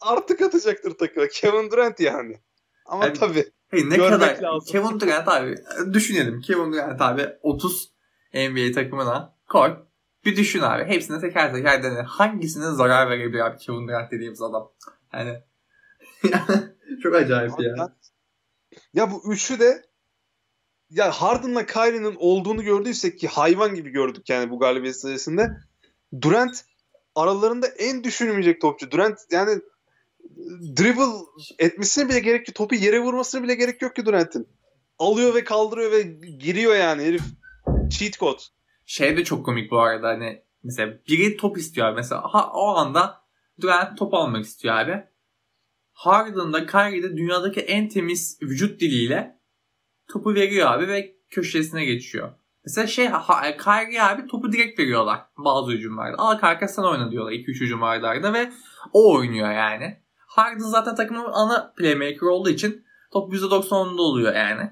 artık 0.00 0.40
atacaktır 0.42 0.90
takıma. 0.98 1.26
Kevin 1.28 1.70
Durant 1.70 2.00
yani. 2.00 2.40
Ama 2.86 3.04
Yani- 3.04 3.18
tabii 3.18 3.50
Hey, 3.68 3.90
ne 3.90 3.96
kadar 3.98 4.38
lazım. 4.42 4.72
Kevin 4.72 5.00
Durant 5.00 5.28
abi 5.28 5.56
düşünelim. 5.92 6.40
Kevin 6.40 6.72
Durant 6.72 7.00
abi 7.02 7.28
30 7.42 7.92
NBA 8.34 8.72
takımına 8.74 9.36
koy. 9.48 9.76
Bir 10.24 10.36
düşün 10.36 10.60
abi. 10.60 10.84
Hepsine 10.84 11.20
teker 11.20 11.54
teker 11.54 11.82
dene. 11.82 12.02
Hangisine 12.02 12.70
zarar 12.70 13.10
verebilir 13.10 13.40
abi 13.40 13.58
Kevin 13.58 13.88
Durant 13.88 14.10
dediğimiz 14.12 14.42
adam. 14.42 14.72
Yani 15.14 15.42
çok 17.02 17.14
acayip 17.14 17.52
ya. 17.60 17.96
Ya 18.94 19.10
bu 19.10 19.32
üçü 19.32 19.60
de 19.60 19.82
ya 20.90 21.10
Harden'la 21.10 21.66
Kyrie'nin 21.66 22.16
olduğunu 22.18 22.62
gördüysek 22.62 23.18
ki 23.18 23.28
hayvan 23.28 23.74
gibi 23.74 23.90
gördük 23.90 24.28
yani 24.28 24.50
bu 24.50 24.58
galibiyet 24.58 24.96
sayesinde. 24.96 25.50
Durant 26.20 26.64
aralarında 27.14 27.66
en 27.66 28.04
düşünülmeyecek 28.04 28.60
topçu. 28.60 28.90
Durant 28.90 29.18
yani 29.30 29.60
dribble 30.76 31.24
etmesine 31.58 32.08
bile 32.08 32.20
gerek 32.20 32.48
yok. 32.48 32.54
Topu 32.54 32.74
yere 32.74 33.00
vurmasına 33.00 33.42
bile 33.42 33.54
gerek 33.54 33.82
yok 33.82 33.96
ki 33.96 34.06
Durant'in. 34.06 34.48
Alıyor 34.98 35.34
ve 35.34 35.44
kaldırıyor 35.44 35.92
ve 35.92 36.02
giriyor 36.38 36.74
yani 36.74 37.02
herif. 37.02 37.22
Cheat 37.90 38.18
code. 38.18 38.42
Şey 38.86 39.16
de 39.16 39.24
çok 39.24 39.44
komik 39.44 39.70
bu 39.70 39.80
arada 39.80 40.08
hani 40.08 40.42
mesela 40.62 40.98
biri 41.08 41.36
top 41.36 41.58
istiyor 41.58 41.86
abi. 41.86 41.96
Mesela 41.96 42.22
ha, 42.22 42.50
o 42.54 42.76
anda 42.76 43.22
Durant 43.60 43.98
top 43.98 44.14
almak 44.14 44.44
istiyor 44.44 44.74
abi. 44.74 45.04
Harden'da 46.02 46.66
Kyrie'de 46.66 47.16
dünyadaki 47.16 47.60
en 47.60 47.88
temiz 47.88 48.38
vücut 48.42 48.80
diliyle 48.80 49.38
topu 50.12 50.34
veriyor 50.34 50.72
abi 50.72 50.88
ve 50.88 51.16
köşesine 51.30 51.84
geçiyor. 51.84 52.32
Mesela 52.64 52.86
şey 52.86 53.10
Kyrie 53.64 54.00
abi 54.00 54.26
topu 54.26 54.52
direkt 54.52 54.78
veriyorlar 54.78 55.20
bazı 55.38 55.72
hücumlarda. 55.72 56.18
Al 56.18 56.38
kanka 56.38 56.68
sen 56.68 56.82
oyna 56.82 57.10
diyorlar 57.10 57.32
2-3 57.32 57.46
hücumlarda 57.46 58.32
ve 58.32 58.52
o 58.92 59.14
oynuyor 59.14 59.50
yani. 59.50 59.96
Harden 60.26 60.58
zaten 60.58 60.94
takımın 60.94 61.24
ana 61.32 61.72
playmaker 61.76 62.26
olduğu 62.26 62.50
için 62.50 62.84
top 63.12 63.32
%90'ında 63.32 64.00
oluyor 64.00 64.34
yani. 64.34 64.70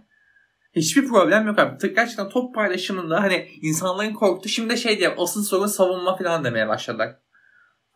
Hiçbir 0.77 1.09
problem 1.09 1.47
yok 1.47 1.59
abi. 1.59 1.95
Gerçekten 1.95 2.29
top 2.29 2.55
paylaşımında 2.55 3.23
hani 3.23 3.49
insanların 3.62 4.14
korktu. 4.14 4.49
Şimdi 4.49 4.71
de 4.71 4.77
şey 4.77 4.99
diye 4.99 5.14
asıl 5.19 5.43
sorun 5.43 5.66
savunma 5.66 6.16
falan 6.16 6.45
demeye 6.45 6.69
başladılar. 6.69 7.09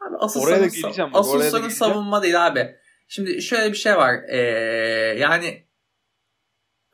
Abi 0.00 0.16
asıl 0.18 0.40
Oraya 0.40 0.60
da 0.60 0.70
sorun, 0.70 0.82
geleceğim 0.82 1.12
bak, 1.12 1.20
asıl 1.20 1.30
oraya 1.30 1.44
da 1.44 1.50
sorun 1.50 1.62
geleceğim. 1.62 1.92
savunma 1.92 2.22
değil 2.22 2.46
abi. 2.46 2.83
Şimdi 3.14 3.42
şöyle 3.42 3.72
bir 3.72 3.76
şey 3.76 3.96
var. 3.96 4.14
Ee, 4.28 4.38
yani 5.18 5.66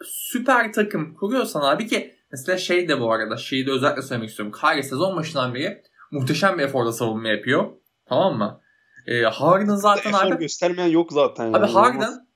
süper 0.04 0.72
takım 0.72 1.14
kuruyorsan 1.14 1.60
abi 1.60 1.86
ki 1.86 2.14
mesela 2.32 2.58
şey 2.58 2.88
de 2.88 3.00
bu 3.00 3.12
arada 3.12 3.36
şeyi 3.36 3.66
de 3.66 3.70
özellikle 3.70 4.02
söylemek 4.02 4.30
istiyorum. 4.30 4.54
Kyrie 4.60 4.82
sezon 4.82 5.16
başından 5.16 5.54
beri 5.54 5.82
muhteşem 6.10 6.58
bir 6.58 6.62
eforla 6.62 6.92
savunma 6.92 7.28
yapıyor. 7.28 7.70
Tamam 8.08 8.38
mı? 8.38 8.60
Ee, 9.06 9.22
Harden 9.22 9.74
zaten 9.74 10.10
Efor 10.10 10.26
abi 10.26 10.38
göstermeyen 10.38 10.88
yok 10.88 11.12
zaten. 11.12 11.52
Abi 11.52 11.58
yani. 11.58 11.72
Harden 11.72 12.26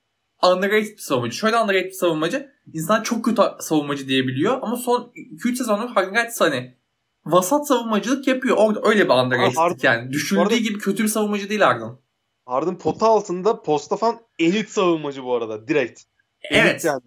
underrated 0.43 0.91
bir 0.91 0.97
savunmacı. 0.97 1.35
Şöyle 1.37 1.57
underrated 1.57 1.85
bir 1.85 1.91
savunmacı. 1.91 2.51
İnsan 2.73 3.03
çok 3.03 3.25
kötü 3.25 3.41
savunmacı 3.59 4.07
diyebiliyor 4.07 4.59
ama 4.61 4.75
son 4.75 5.11
2-3 5.15 5.55
sezondur 5.55 5.89
Harden 5.89 6.13
gayet 6.13 6.41
hani 6.41 6.77
vasat 7.25 7.67
savunmacılık 7.67 8.27
yapıyor. 8.27 8.57
Orada 8.57 8.79
öyle 8.83 9.05
bir 9.05 9.13
underrated 9.13 9.83
yani. 9.83 10.11
Düşündüğü 10.11 10.57
gibi 10.57 10.79
kötü 10.79 11.03
bir 11.03 11.09
savunmacı 11.09 11.49
değil 11.49 11.61
Harden. 11.61 12.04
Harden 12.45 12.77
pota 12.77 13.07
altında 13.07 13.61
posta 13.61 13.95
falan 13.95 14.19
elit 14.39 14.69
savunmacı 14.69 15.23
bu 15.23 15.35
arada 15.35 15.67
direkt. 15.67 16.01
Elit 16.41 16.65
Evet. 16.65 16.85
yani. 16.85 17.01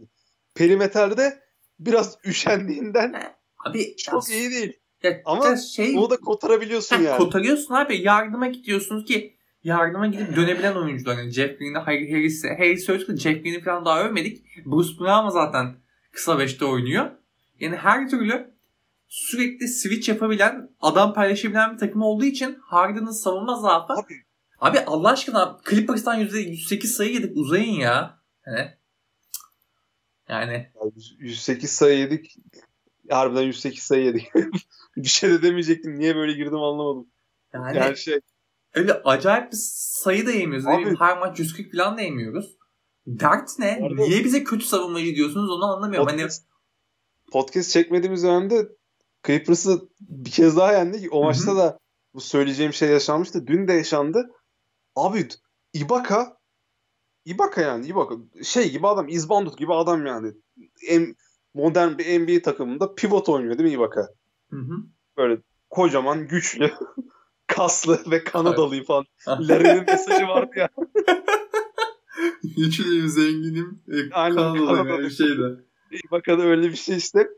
Perimetrede 0.55 1.42
biraz 1.79 2.18
üşendiğinden 2.24 3.35
Abi 3.66 3.96
çok 3.96 4.31
ya, 4.31 4.37
iyi 4.37 4.51
değil. 4.51 4.72
ya, 5.03 5.20
Ama 5.24 5.46
ya 5.46 5.57
şey 5.57 5.98
Onu 5.98 6.11
da 6.11 6.16
kotarabiliyorsun 6.16 6.96
Heh, 6.96 7.05
yani. 7.05 7.18
Kotarıyorsun 7.18 7.74
abi. 7.74 8.03
Yardıma 8.03 8.46
gidiyorsunuz 8.46 9.05
ki 9.05 9.37
yardıma 9.64 10.07
gidip 10.07 10.37
dönebilen 10.37 10.74
oyuncular. 10.74 11.18
Yani 11.18 11.31
Jeff 11.31 11.59
Green'i, 11.59 11.79
Harris'i, 11.79 12.48
Harris'i 12.48 12.92
övdük 12.92 13.09
de 13.09 13.16
Jeff 13.16 13.42
Green'i 13.42 13.61
falan 13.61 13.85
daha 13.85 14.05
övmedik. 14.05 14.44
Bruce 14.66 14.98
Brown 15.01 15.29
zaten 15.29 15.77
kısa 16.12 16.38
beşte 16.38 16.64
oynuyor. 16.64 17.11
Yani 17.61 17.77
her 17.77 18.09
türlü 18.09 18.55
sürekli 19.09 19.68
switch 19.68 20.09
yapabilen, 20.09 20.70
adam 20.81 21.14
paylaşabilen 21.14 21.72
bir 21.74 21.79
takım 21.79 22.03
olduğu 22.03 22.24
için 22.24 22.59
Harden'ın 22.62 23.11
savunma 23.11 23.55
zaafı. 23.55 23.92
Abi, 23.92 24.14
Abi, 24.61 24.81
Allah 24.81 25.11
aşkına 25.11 25.59
Clippers'tan 25.71 26.21
%108 26.21 26.87
sayı 26.87 27.12
yedik 27.12 27.37
uzayın 27.37 27.73
ya. 27.73 28.21
Hani. 28.44 28.79
Yani 30.29 30.71
yani 30.83 30.92
108 31.18 31.71
sayı 31.71 31.99
yedik. 31.99 32.37
Harbiden 33.11 33.42
108 33.42 33.83
sayı 33.83 34.05
yedik. 34.05 34.33
bir 34.97 35.09
şey 35.09 35.31
de 35.31 35.42
demeyecektim. 35.42 35.99
Niye 35.99 36.16
böyle 36.16 36.33
girdim 36.33 36.57
anlamadım. 36.59 37.07
yani, 37.53 37.77
Yani 37.77 37.97
şey 37.97 38.21
öyle 38.75 38.92
acayip 38.92 39.53
bir 39.53 39.57
sayı 39.61 40.27
da 40.27 40.31
yemiyoruz. 40.31 40.66
Abi- 40.66 40.97
her 40.99 41.18
maç 41.18 41.38
140 41.38 41.73
falan 41.77 41.99
da 41.99 42.01
yemiyoruz. 42.01 42.57
Dert 43.07 43.59
ne? 43.59 43.81
Arada- 43.83 44.03
Niye 44.03 44.25
bize 44.25 44.44
kötü 44.44 44.64
savunmacı 44.64 45.14
diyorsunuz 45.14 45.51
onu 45.51 45.64
anlamıyorum. 45.64 46.09
Hani 46.09 46.16
podcast, 46.23 46.47
podcast 47.33 47.71
çekmediğimiz 47.71 48.23
dönemde 48.23 48.68
Clippers'ı 49.27 49.88
bir 50.01 50.31
kez 50.31 50.57
daha 50.57 50.73
yendik. 50.73 51.12
O 51.12 51.16
Hı 51.16 51.21
hı. 51.21 51.25
maçta 51.25 51.57
da 51.57 51.79
bu 52.14 52.21
söyleyeceğim 52.21 52.73
şey 52.73 52.88
yaşanmıştı. 52.90 53.47
Dün 53.47 53.68
de 53.68 53.73
yaşandı. 53.73 54.31
Abi 54.99 55.29
Ibaka 55.73 56.39
Ibaka 57.25 57.61
yani 57.61 57.87
Ibaka 57.87 58.15
şey 58.45 58.71
gibi 58.71 58.87
adam 58.87 59.09
İzbandut 59.09 59.59
gibi 59.59 59.75
adam 59.75 60.07
yani. 60.07 60.33
En, 60.89 61.17
modern 61.55 61.99
bir 61.99 62.21
NBA 62.21 62.43
takımında 62.43 62.95
pivot 62.95 63.29
oynuyor 63.29 63.59
değil 63.59 63.69
mi 63.69 63.75
Ibaka? 63.75 64.09
Hı 64.51 64.57
hı. 64.57 64.75
Böyle 65.17 65.39
kocaman, 65.71 66.29
güçlü, 66.29 66.71
kaslı 67.47 68.01
ve 68.11 68.25
Kanadalıyım 68.25 68.85
falan. 68.85 69.05
Ah. 69.27 69.41
Larry'nin 69.41 69.85
mesajı 69.87 70.27
vardı 70.27 70.51
ya. 70.57 70.69
Güçlüyüm, 72.57 73.09
zenginim, 73.09 73.83
e, 73.89 74.09
Kanadalı. 74.09 74.93
öyle 74.93 75.05
bir 75.05 75.11
şey 75.11 75.29
de. 75.29 75.65
Ibaka'da 76.09 76.43
öyle 76.43 76.69
bir 76.69 76.77
şey 76.77 76.97
işte. 76.97 77.29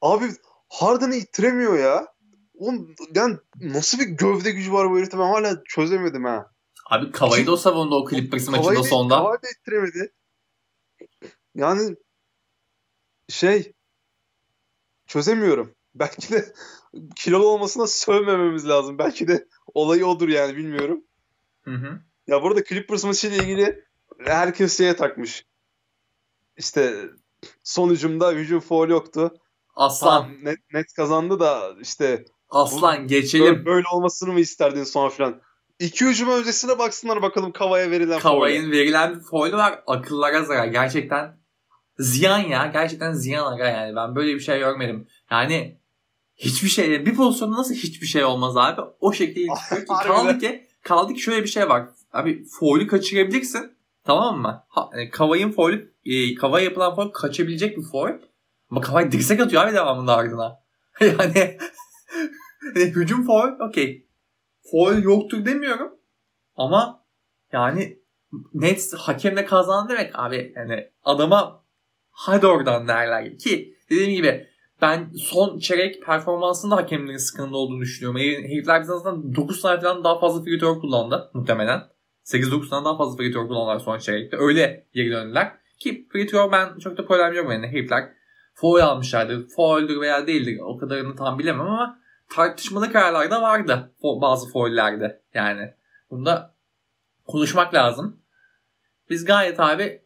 Abi 0.00 0.24
Harden'ı 0.68 1.14
ittiremiyor 1.14 1.78
ya. 1.78 2.06
Oğlum 2.54 2.94
yani 3.14 3.36
nasıl 3.60 3.98
bir 3.98 4.04
gövde 4.04 4.50
gücü 4.50 4.72
var 4.72 4.90
bu 4.90 4.98
herifte 4.98 5.18
ben 5.18 5.32
hala 5.32 5.62
çözemedim 5.64 6.24
ha. 6.24 6.50
Abi 6.88 7.12
Kavay'ı 7.12 7.46
da 7.46 7.52
o 7.52 7.56
savundu 7.56 7.96
o 7.96 8.10
Clippers 8.10 8.48
maçında 8.48 8.82
sonda. 8.82 9.16
Kavayı 9.16 9.42
da 9.42 9.48
ittiremedi. 9.50 10.12
Yani 11.54 11.96
şey 13.28 13.72
çözemiyorum. 15.06 15.74
Belki 15.94 16.32
de 16.32 16.52
kilolu 17.16 17.46
olmasına 17.46 17.86
sövmememiz 17.86 18.68
lazım. 18.68 18.98
Belki 18.98 19.28
de 19.28 19.48
olayı 19.74 20.06
odur 20.06 20.28
yani 20.28 20.56
bilmiyorum. 20.56 21.04
Hı 21.62 21.70
hı. 21.70 22.00
Ya 22.26 22.42
burada 22.42 22.64
Clippers 22.64 23.04
maçıyla 23.04 23.36
ilgili 23.36 23.84
herkes 24.18 24.78
şeye 24.78 24.96
takmış. 24.96 25.46
İşte 26.56 27.10
son 27.62 27.90
hücumda 27.90 28.32
hücum 28.32 28.60
foul 28.60 28.88
yoktu. 28.88 29.34
Aslan, 29.74 30.44
net, 30.44 30.58
net 30.72 30.92
kazandı 30.92 31.40
da 31.40 31.74
işte 31.80 32.24
aslan 32.48 32.96
böyle, 32.96 33.06
geçelim. 33.06 33.66
böyle 33.66 33.88
olmasını 33.92 34.32
mı 34.32 34.40
isterdin 34.40 34.84
sonra 34.84 35.10
filan. 35.10 35.40
İki 35.78 36.06
hücum 36.06 36.30
öncesine 36.30 36.78
baksınlar 36.78 37.22
bakalım 37.22 37.52
Kava'ya 37.52 37.90
verilen 37.90 38.18
Kava'nın 38.20 38.62
foul. 38.62 38.72
verilen 38.72 39.20
foul'ü 39.20 39.56
var. 39.56 39.82
Akıllara 39.86 40.44
zarar. 40.44 40.66
Gerçekten 40.66 41.36
ziyan 41.98 42.38
ya. 42.38 42.70
Gerçekten 42.72 43.12
ziyan 43.12 43.52
aga 43.52 43.64
yani. 43.64 43.96
Ben 43.96 44.16
böyle 44.16 44.34
bir 44.34 44.40
şey 44.40 44.58
görmedim. 44.58 45.08
Yani 45.30 45.78
hiçbir 46.36 46.68
şey 46.68 47.06
bir 47.06 47.14
pozisyonda 47.14 47.56
nasıl 47.56 47.74
hiçbir 47.74 48.06
şey 48.06 48.24
olmaz 48.24 48.56
abi? 48.56 48.80
O 49.00 49.12
şekilde 49.12 49.52
kaldı 49.86 50.38
ki 50.38 50.66
kaldı 50.82 51.14
ki 51.14 51.20
şöyle 51.20 51.42
bir 51.42 51.48
şey 51.48 51.68
var. 51.68 51.88
Abi 52.12 52.44
foul'ü 52.44 52.86
kaçırabilirsin. 52.86 53.72
Tamam 54.04 54.40
mı? 54.40 54.64
Ha, 54.68 54.90
Kavay'ın 55.12 55.52
foul'ü 55.52 55.94
e, 56.04 56.34
Kava'ya 56.34 56.64
yapılan 56.64 56.94
foul 56.94 57.08
kaçabilecek 57.08 57.76
bir 57.76 57.82
foul. 57.82 58.10
Ama 58.70 58.80
Kavay 58.80 59.12
dirsek 59.12 59.40
atıyor 59.40 59.64
abi 59.64 59.74
devamında 59.74 60.16
ardına. 60.16 60.60
yani 61.00 61.58
hücum 62.74 63.26
foul 63.26 63.68
okey. 63.68 64.07
Foul 64.70 65.02
yoktur 65.02 65.44
demiyorum. 65.44 65.92
Ama 66.56 67.04
yani 67.52 67.98
Nets 68.54 68.94
hakemle 68.94 69.44
kazandı 69.44 69.92
demek 69.92 70.18
abi. 70.18 70.52
Yani 70.56 70.90
adama 71.04 71.64
hadi 72.10 72.46
oradan 72.46 72.88
derler 72.88 73.38
ki 73.38 73.74
dediğim 73.90 74.12
gibi 74.12 74.46
ben 74.82 75.10
son 75.18 75.58
çeyrek 75.58 76.02
performansında 76.02 76.76
hakemlerin 76.76 77.16
sıkıntı 77.16 77.56
olduğunu 77.56 77.80
düşünüyorum. 77.80 78.20
Herifler 78.20 78.80
bizden 78.80 78.96
zaten 78.96 79.34
9 79.34 79.62
tane 79.62 79.80
falan 79.80 80.04
daha 80.04 80.18
fazla 80.18 80.44
free 80.44 80.58
kullandı 80.58 81.30
muhtemelen. 81.34 81.82
8-9 82.24 82.68
tane 82.68 82.84
daha 82.84 82.96
fazla 82.96 83.16
free 83.16 83.32
kullandılar 83.32 83.78
son 83.78 83.98
çeyrekte. 83.98 84.36
Öyle 84.36 84.86
geri 84.94 85.10
döndüler. 85.10 85.52
Ki 85.78 86.08
free 86.12 86.52
ben 86.52 86.78
çok 86.78 86.98
da 86.98 87.06
problem 87.06 87.34
yok 87.34 87.52
yani 87.52 87.66
herifler 87.66 88.12
foul 88.54 88.80
almışlardı. 88.80 89.46
Foul'dür 89.56 90.00
veya 90.00 90.26
değildir 90.26 90.58
o 90.62 90.78
kadarını 90.78 91.16
tam 91.16 91.38
bilemem 91.38 91.66
ama 91.66 91.98
tartışmalı 92.30 92.92
kararlar 92.92 93.30
da 93.30 93.42
vardı 93.42 93.92
bazı 94.02 94.52
foillerde 94.52 95.22
yani. 95.34 95.74
Bunda 96.10 96.54
konuşmak 97.26 97.74
lazım. 97.74 98.20
Biz 99.10 99.24
gayet 99.24 99.60
abi 99.60 100.02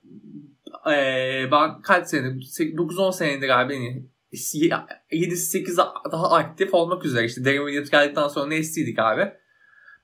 ee, 0.87 1.49
ben 1.53 1.83
kaç 1.83 2.09
senedir 2.09 2.43
9-10 2.43 3.13
senedir 3.13 3.61
abi 3.61 4.07
7-8 4.33 5.77
daha 6.13 6.31
aktif 6.31 6.75
olmak 6.75 7.05
üzere 7.05 7.25
işte 7.25 7.45
Darren 7.45 7.67
Williams 7.67 7.91
geldikten 7.91 8.29
sonra 8.29 8.47
Nets'iydik 8.47 8.99
abi. 8.99 9.33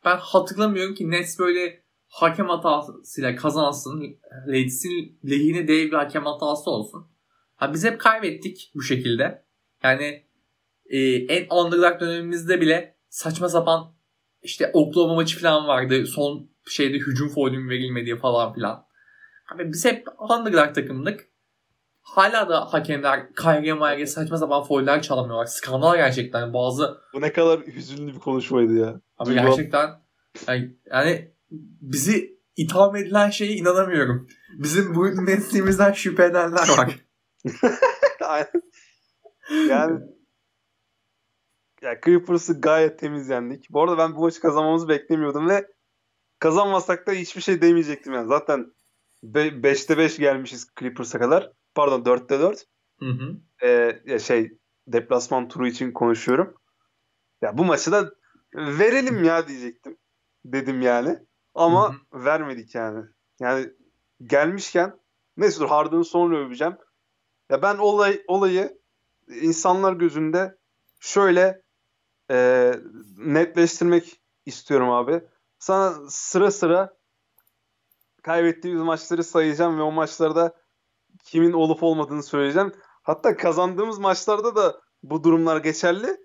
Ben 0.04 0.16
hatırlamıyorum 0.16 0.94
ki 0.94 1.10
Nets 1.10 1.38
böyle 1.38 1.82
hakem 2.08 2.48
hatasıyla 2.48 3.36
kazansın. 3.36 4.18
Lake'sin 4.46 5.18
lehine 5.30 5.68
dev 5.68 5.86
bir 5.86 5.92
hakem 5.92 6.24
hatası 6.24 6.70
olsun. 6.70 7.06
Ha 7.56 7.74
biz 7.74 7.84
hep 7.84 8.00
kaybettik 8.00 8.72
bu 8.74 8.82
şekilde. 8.82 9.44
Yani 9.82 10.27
e, 10.88 10.98
en 11.14 11.46
underdog 11.50 12.00
dönemimizde 12.00 12.60
bile 12.60 12.96
saçma 13.08 13.48
sapan 13.48 13.94
işte 14.42 14.70
Oklahoma 14.72 15.14
maçı 15.14 15.40
falan 15.40 15.66
vardı. 15.68 16.06
Son 16.06 16.50
şeyde 16.68 16.96
hücum 16.96 17.28
faulüm 17.28 17.68
verilmediği 17.68 18.16
falan 18.16 18.54
filan. 18.54 18.86
Abi 19.54 19.72
biz 19.72 19.84
hep 19.84 20.06
underdog 20.30 20.74
takımdık. 20.74 21.28
Hala 22.00 22.48
da 22.48 22.72
hakemler 22.72 23.34
Kyrie 23.34 23.72
Mayer'e 23.72 24.06
saçma 24.06 24.38
sapan 24.38 24.62
fauller 24.62 25.02
çalamıyorlar. 25.02 25.46
Skandal 25.46 25.96
gerçekten. 25.96 26.54
Bazı... 26.54 26.98
Bu 27.14 27.20
ne 27.20 27.32
kadar 27.32 27.60
hüzünlü 27.60 28.14
bir 28.14 28.18
konuşmaydı 28.18 28.72
ya. 28.78 29.00
Abi 29.18 29.30
Duygu... 29.30 29.42
gerçekten 29.42 29.90
yani, 30.48 30.76
yani 30.92 31.32
bizi 31.80 32.38
itham 32.56 32.96
edilen 32.96 33.30
şeye 33.30 33.52
inanamıyorum. 33.52 34.28
Bizim 34.58 34.94
bu 34.94 35.22
mesleğimizden 35.22 35.92
şüphe 35.92 36.24
edenler 36.24 36.68
var. 36.78 36.98
yani 39.68 40.00
ya 41.82 42.00
Clippers'ı 42.04 42.60
gayet 42.60 42.98
temiz 42.98 43.28
yendik. 43.28 43.70
Bu 43.70 43.82
arada 43.82 43.98
ben 43.98 44.16
bu 44.16 44.20
maçı 44.20 44.40
kazanmamızı 44.40 44.88
beklemiyordum 44.88 45.48
ve 45.48 45.66
kazanmasak 46.38 47.06
da 47.06 47.12
hiçbir 47.12 47.40
şey 47.40 47.62
demeyecektim 47.62 48.12
yani. 48.12 48.28
Zaten 48.28 48.72
5'te 49.24 49.98
5 49.98 50.18
gelmişiz 50.18 50.68
Clippers'a 50.78 51.18
kadar. 51.18 51.52
Pardon 51.74 52.00
4'te 52.00 52.40
4. 52.40 52.64
Hı 52.98 53.06
hı. 53.06 53.36
Ee, 53.62 54.02
ya 54.06 54.18
şey 54.18 54.58
deplasman 54.86 55.48
turu 55.48 55.66
için 55.66 55.92
konuşuyorum. 55.92 56.54
Ya 57.42 57.58
bu 57.58 57.64
maçı 57.64 57.92
da 57.92 58.10
verelim 58.54 59.24
ya 59.24 59.48
diyecektim. 59.48 59.96
Dedim 60.44 60.82
yani. 60.82 61.18
Ama 61.54 61.88
hı 61.88 62.18
hı. 62.18 62.24
vermedik 62.24 62.74
yani. 62.74 63.04
Yani 63.40 63.70
gelmişken 64.22 65.00
neyse 65.36 65.60
dur 65.60 65.68
Harden'ı 65.68 66.04
sonra 66.04 66.38
öveceğim. 66.38 66.76
Ya 67.50 67.62
ben 67.62 67.76
olay 67.76 68.22
olayı 68.26 68.78
insanlar 69.28 69.92
gözünde 69.92 70.58
şöyle 71.00 71.62
e, 72.30 72.72
netleştirmek 73.16 74.20
istiyorum 74.46 74.90
abi. 74.90 75.24
Sana 75.58 75.94
sıra 76.08 76.50
sıra 76.50 76.96
kaybettiğimiz 78.22 78.82
maçları 78.82 79.24
sayacağım 79.24 79.78
ve 79.78 79.82
o 79.82 79.92
maçlarda 79.92 80.56
kimin 81.24 81.52
olup 81.52 81.82
olmadığını 81.82 82.22
söyleyeceğim. 82.22 82.72
Hatta 83.02 83.36
kazandığımız 83.36 83.98
maçlarda 83.98 84.56
da 84.56 84.80
bu 85.02 85.24
durumlar 85.24 85.56
geçerli. 85.56 86.16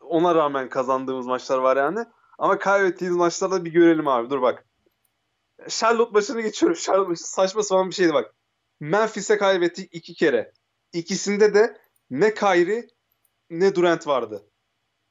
Ona 0.00 0.34
rağmen 0.34 0.68
kazandığımız 0.68 1.26
maçlar 1.26 1.58
var 1.58 1.76
yani. 1.76 2.06
Ama 2.38 2.58
kaybettiğimiz 2.58 3.16
maçlarda 3.16 3.64
bir 3.64 3.72
görelim 3.72 4.08
abi. 4.08 4.30
Dur 4.30 4.42
bak. 4.42 4.66
Charlotte 5.68 6.12
maçını 6.12 6.40
geçiyorum. 6.40 6.76
Charlotte 6.76 7.08
maçı 7.08 7.30
saçma 7.30 7.62
sapan 7.62 7.90
bir 7.90 7.94
şeydi 7.94 8.14
bak. 8.14 8.34
Memphis'e 8.80 9.38
kaybettik 9.38 9.94
iki 9.94 10.14
kere. 10.14 10.52
İkisinde 10.92 11.54
de 11.54 11.78
ne 12.10 12.34
Kyrie 12.34 12.86
ne 13.50 13.74
Durant 13.74 14.06
vardı. 14.06 14.50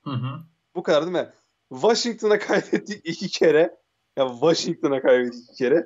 Hı 0.06 0.10
hı. 0.10 0.40
Bu 0.76 0.84
kadar 0.84 1.02
değil 1.04 1.26
mi? 1.26 1.34
Washington'a 1.70 2.40
kaybettik 2.48 3.02
iki 3.04 3.30
kere. 3.30 3.78
Ya 4.18 4.30
Washington'a 4.30 5.02
kaybettik 5.02 5.44
iki 5.44 5.56
kere. 5.56 5.86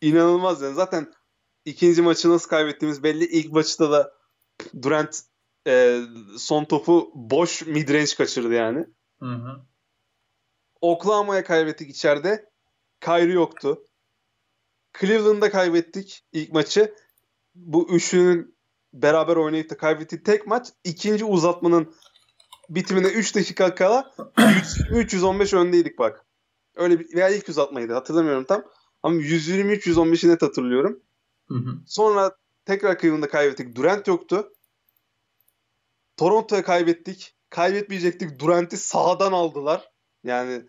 İnanılmaz 0.00 0.62
yani. 0.62 0.74
Zaten 0.74 1.12
ikinci 1.64 2.02
maçı 2.02 2.30
nasıl 2.30 2.48
kaybettiğimiz 2.48 3.02
belli. 3.02 3.24
İlk 3.24 3.52
maçta 3.52 3.90
da 3.90 4.12
Durant 4.82 5.20
e, 5.66 6.00
son 6.38 6.64
topu 6.64 7.12
boş 7.14 7.66
midrange 7.66 8.14
kaçırdı 8.16 8.54
yani. 8.54 8.86
Hı 9.20 9.34
hı. 9.34 9.60
Oklahoma'ya 10.80 11.44
kaybettik 11.44 11.90
içeride. 11.90 12.50
Kyrie 13.00 13.34
yoktu. 13.34 13.84
Cleveland'da 15.00 15.50
kaybettik 15.50 16.24
ilk 16.32 16.52
maçı. 16.52 16.94
Bu 17.54 17.94
üçünün 17.94 18.56
beraber 18.92 19.36
oynayıp 19.36 19.70
da 19.70 19.76
kaybettiği 19.76 20.22
tek 20.22 20.46
maç 20.46 20.68
ikinci 20.84 21.24
uzatmanın 21.24 21.94
bitimine 22.70 23.06
3 23.06 23.36
dakika 23.36 23.74
kala 23.74 24.14
315 24.90 25.54
öndeydik 25.54 25.98
bak. 25.98 26.26
Öyle 26.76 27.00
bir, 27.00 27.16
veya 27.16 27.28
ilk 27.28 27.48
uzatmaydı 27.48 27.92
hatırlamıyorum 27.92 28.44
tam. 28.44 28.64
Ama 29.02 29.16
123-115'i 29.16 30.28
net 30.28 30.42
hatırlıyorum. 30.42 31.00
Hı 31.48 31.54
hı. 31.54 31.78
Sonra 31.86 32.36
tekrar 32.64 32.98
Cleveland'da 32.98 33.28
kaybettik. 33.28 33.76
Durant 33.76 34.06
yoktu. 34.08 34.52
Toronto'ya 36.16 36.64
kaybettik. 36.64 37.34
Kaybetmeyecektik. 37.50 38.38
Durant'i 38.38 38.76
sağdan 38.76 39.32
aldılar. 39.32 39.90
Yani 40.24 40.62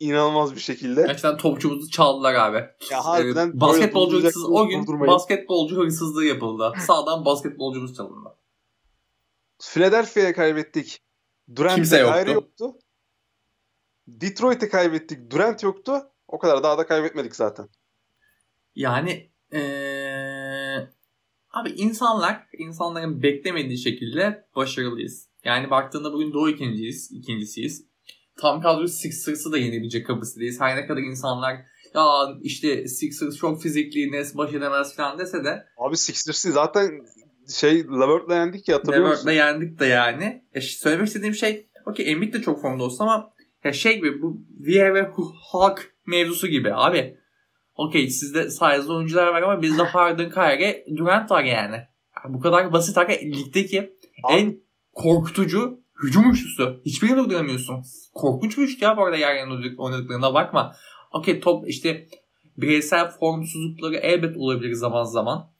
inanılmaz 0.00 0.54
bir 0.54 0.60
şekilde. 0.60 1.02
Gerçekten 1.02 1.36
topçumuzu 1.36 1.90
çaldılar 1.90 2.34
abi. 2.34 2.64
Ya 2.90 3.04
harbiden 3.04 3.48
ee, 3.48 3.60
basketbolcu 3.60 4.22
hırsız 4.22 4.44
o 4.44 4.68
gün 4.68 4.82
durdurmayın. 4.82 5.14
basketbolcu 5.14 5.76
hırsızlığı 5.76 6.24
yapıldı. 6.24 6.72
Sağdan 6.86 7.24
basketbolcumuz 7.24 7.96
çalındı. 7.96 8.28
Philadelphia'ya 9.58 10.34
kaybettik. 10.34 11.05
Durant 11.54 11.74
Kimse 11.74 11.98
yoktu. 11.98 12.30
yoktu. 12.32 12.78
Detroit'e 14.06 14.68
kaybettik. 14.68 15.30
Durant 15.30 15.62
yoktu. 15.62 16.02
O 16.28 16.38
kadar 16.38 16.62
daha 16.62 16.78
da 16.78 16.86
kaybetmedik 16.86 17.36
zaten. 17.36 17.68
Yani 18.74 19.30
ee, 19.52 20.88
abi 21.50 21.70
insanlar 21.70 22.46
insanların 22.58 23.22
beklemediği 23.22 23.78
şekilde 23.78 24.48
başarılıyız. 24.56 25.28
Yani 25.44 25.70
baktığında 25.70 26.12
bugün 26.12 26.32
Doğu 26.32 26.48
ikinciyiz, 26.48 27.12
ikincisiyiz 27.12 27.86
tam 28.36 28.60
kadro 28.60 28.86
Sixers'ı 28.86 29.52
da 29.52 29.58
yenebilecek 29.58 30.06
kapasitedeyiz. 30.06 30.60
Her 30.60 30.76
ne 30.76 30.86
kadar 30.86 31.00
insanlar 31.00 31.56
ya 31.94 32.04
işte 32.42 32.88
Sixers 32.88 33.36
çok 33.36 33.62
fizikli, 33.62 34.12
Nets 34.12 34.36
baş 34.36 34.54
edemez 34.54 34.96
falan 34.96 35.18
dese 35.18 35.44
de. 35.44 35.66
Abi 35.76 35.96
Sixers'ı 35.96 36.52
zaten 36.52 36.90
şey 37.48 37.84
Levert'la 37.84 38.34
yendik 38.34 38.68
ya 38.68 38.76
hatırlıyor 38.76 39.08
musun? 39.08 39.26
Levert'la 39.26 39.32
yendik 39.32 39.78
de 39.80 39.86
yani. 39.86 40.44
Ya, 40.54 40.60
söylemek 40.60 41.06
istediğim 41.06 41.34
şey 41.34 41.66
okey 41.86 42.12
Embiid 42.12 42.34
de 42.34 42.42
çok 42.42 42.62
formda 42.62 42.84
olsun 42.84 43.04
ama 43.04 43.32
ya 43.64 43.72
şey 43.72 43.96
gibi 43.96 44.22
bu 44.22 44.40
VR 44.60 44.94
ve 44.94 45.02
Hulk 45.52 45.94
mevzusu 46.06 46.48
gibi 46.48 46.74
abi. 46.74 47.16
Okey 47.74 48.10
sizde 48.10 48.50
sayesinde 48.50 48.92
oyuncular 48.92 49.26
var 49.26 49.42
ama 49.42 49.62
bizde 49.62 49.82
Harden, 49.82 50.30
Kyrie, 50.30 50.86
Durant 50.96 51.30
var 51.30 51.44
yani. 51.44 51.76
Bu 52.28 52.40
kadar 52.40 52.72
basit 52.72 52.96
hakikaten 52.96 53.32
ligdeki 53.32 53.80
abi, 54.24 54.34
en 54.34 54.60
korkutucu 54.92 55.80
hücum 56.02 56.30
üçlüsü. 56.30 56.80
Hiçbirini 56.84 57.16
durduramıyorsun. 57.16 57.82
Korkunç 58.14 58.58
bir 58.58 58.62
üçlü 58.62 58.84
ya 58.84 58.96
bu 58.96 59.04
arada 59.04 59.16
yer 59.16 59.34
yan 59.34 59.78
oynadıklarına 59.78 60.34
bakma. 60.34 60.76
Okey 61.12 61.40
top 61.40 61.68
işte 61.68 62.06
bireysel 62.56 63.10
formsuzlukları 63.10 63.96
elbet 63.96 64.36
olabilir 64.36 64.72
zaman 64.72 65.04
zaman 65.04 65.50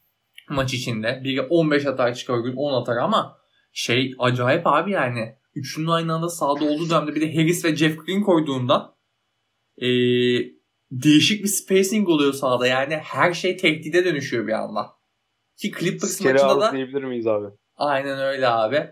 maç 0.48 0.74
içinde. 0.74 1.20
Biri 1.24 1.42
15 1.42 1.86
atar 1.86 2.14
çıkar 2.14 2.38
gün 2.38 2.56
10 2.56 2.82
atar 2.82 2.96
ama 2.96 3.38
şey 3.72 4.14
acayip 4.18 4.66
abi 4.66 4.90
yani. 4.90 5.36
Üçünün 5.54 5.86
aynı 5.86 6.14
anda 6.14 6.28
sahada 6.28 6.64
olduğu 6.64 6.90
dönemde 6.90 7.14
bir 7.14 7.20
de 7.20 7.34
Harris 7.36 7.64
ve 7.64 7.76
Jeff 7.76 8.06
Green 8.06 8.22
koyduğunda 8.22 8.96
e, 9.78 9.86
değişik 10.90 11.42
bir 11.44 11.48
spacing 11.48 12.08
oluyor 12.08 12.32
sahada. 12.32 12.66
Yani 12.66 12.96
her 12.96 13.32
şey 13.34 13.56
tehdide 13.56 14.04
dönüşüyor 14.04 14.46
bir 14.46 14.52
anda. 14.52 14.86
Ki 15.56 15.72
Clippers 15.80 16.10
Scary 16.10 16.32
maçında 16.32 16.60
da 16.60 16.72
diyebilir 16.72 17.04
miyiz 17.04 17.26
abi? 17.26 17.46
aynen 17.76 18.18
öyle 18.18 18.48
abi. 18.48 18.90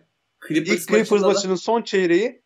Clippers 0.49 0.75
İlk 0.81 0.89
Clippers 0.89 1.11
maçında 1.11 1.29
da- 1.29 1.33
maçının 1.33 1.55
son 1.55 1.83
çeyreği 1.83 2.45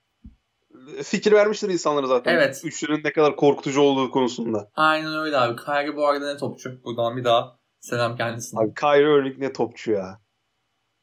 fikir 1.03 1.33
vermiştir 1.33 1.69
insanlara 1.69 2.07
zaten. 2.07 2.35
Evet. 2.35 2.61
Üçlünün 2.65 3.01
ne 3.05 3.13
kadar 3.13 3.37
korkutucu 3.37 3.81
olduğu 3.81 4.11
konusunda. 4.11 4.71
Aynen 4.75 5.19
öyle 5.19 5.39
abi. 5.39 5.57
Kyrie 5.65 5.97
bu 5.97 6.07
arada 6.07 6.33
ne 6.33 6.39
topçu. 6.39 6.85
Buradan 6.85 7.17
bir 7.17 7.25
daha 7.25 7.58
selam 7.81 8.17
kendisine. 8.17 8.61
Abi 8.61 8.75
Kyrie 8.75 9.19
Irving 9.19 9.39
ne 9.39 9.53
topçu 9.53 9.91
ya. 9.93 10.21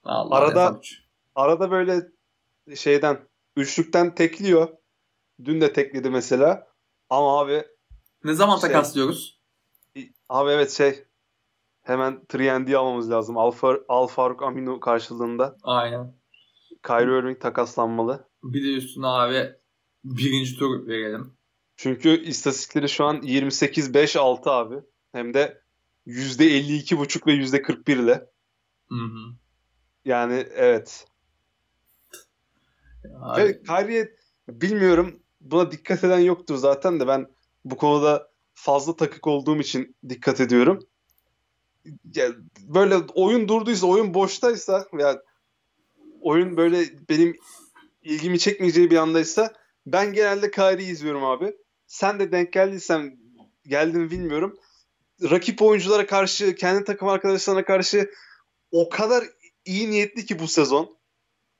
Allah 0.03 0.35
arada- 0.35 0.73
topçu. 0.73 0.95
Arada 1.35 1.71
böyle 1.71 2.01
şeyden 2.75 3.27
üçlükten 3.55 4.15
tekliyor. 4.15 4.69
Dün 5.45 5.61
de 5.61 5.73
tekledi 5.73 6.09
mesela. 6.09 6.67
Ama 7.09 7.39
abi 7.39 7.65
Ne 8.23 8.33
zaman 8.33 8.57
Şey- 8.57 8.69
takaslıyoruz? 8.69 9.41
abi 10.29 10.49
evet 10.51 10.71
şey 10.71 11.03
hemen 11.83 12.21
3 12.33 12.73
almamız 12.75 13.11
lazım. 13.11 13.37
Alfa 13.37 13.77
Al 13.89 14.07
Faruk 14.07 14.43
Aminu 14.43 14.79
karşılığında 14.79 15.57
Aynen. 15.63 16.15
Kyrie 16.83 17.19
Irving 17.19 17.41
takaslanmalı. 17.41 18.29
Bir 18.43 18.63
de 18.63 18.73
üstüne 18.77 19.07
abi 19.07 19.55
birinci 20.03 20.57
tur 20.57 20.87
verelim. 20.87 21.37
Çünkü 21.77 22.23
istatistikleri 22.23 22.89
şu 22.89 23.05
an 23.05 23.21
28-5-6 23.21 24.49
abi. 24.51 24.75
Hem 25.11 25.33
de 25.33 25.61
%52,5 26.07 27.27
ve 27.27 27.31
%41 27.31 28.03
ile. 28.03 28.29
Hı 28.89 28.95
hı. 28.95 29.35
Yani 30.05 30.47
evet. 30.55 31.07
Abi, 33.21 33.41
Ve 33.41 33.61
Kyrie'ye 33.61 34.15
bilmiyorum 34.47 35.23
buna 35.41 35.71
dikkat 35.71 36.03
eden 36.03 36.19
yoktur 36.19 36.55
zaten 36.55 36.99
de 36.99 37.07
ben 37.07 37.27
bu 37.65 37.77
konuda 37.77 38.31
fazla 38.53 38.95
takık 38.95 39.27
olduğum 39.27 39.57
için 39.57 39.95
dikkat 40.09 40.41
ediyorum. 40.41 40.79
Ya 42.15 42.31
böyle 42.67 42.95
oyun 42.97 43.47
durduysa, 43.47 43.87
oyun 43.87 44.13
boştaysa 44.13 44.87
ya 44.99 45.21
oyun 46.21 46.57
böyle 46.57 46.85
benim 47.09 47.35
ilgimi 48.01 48.39
çekmeyeceği 48.39 48.91
bir 48.91 48.97
andaysa 48.97 49.53
ben 49.85 50.13
genelde 50.13 50.51
Kyrie'yi 50.51 50.91
izliyorum 50.91 51.23
abi. 51.23 51.57
Sen 51.87 52.19
de 52.19 52.31
denk 52.31 52.53
geldiysen 52.53 53.19
geldin 53.67 54.01
mi 54.01 54.11
bilmiyorum. 54.11 54.57
Rakip 55.21 55.61
oyunculara 55.61 56.05
karşı, 56.05 56.55
kendi 56.55 56.83
takım 56.83 57.07
arkadaşlarına 57.07 57.65
karşı 57.65 58.11
o 58.71 58.89
kadar 58.89 59.23
iyi 59.65 59.89
niyetli 59.89 60.25
ki 60.25 60.39
bu 60.39 60.47
sezon. 60.47 60.97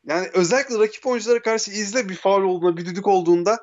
Yani 0.08 0.28
özellikle 0.34 0.80
rakip 0.80 1.08
oyunculara 1.08 1.42
karşı 1.42 1.72
izle 1.72 2.10
bir 2.10 2.16
faul 2.16 2.44
olduğunda, 2.44 2.78
bir 2.78 2.86
düdük 2.86 3.08
olduğunda 3.08 3.60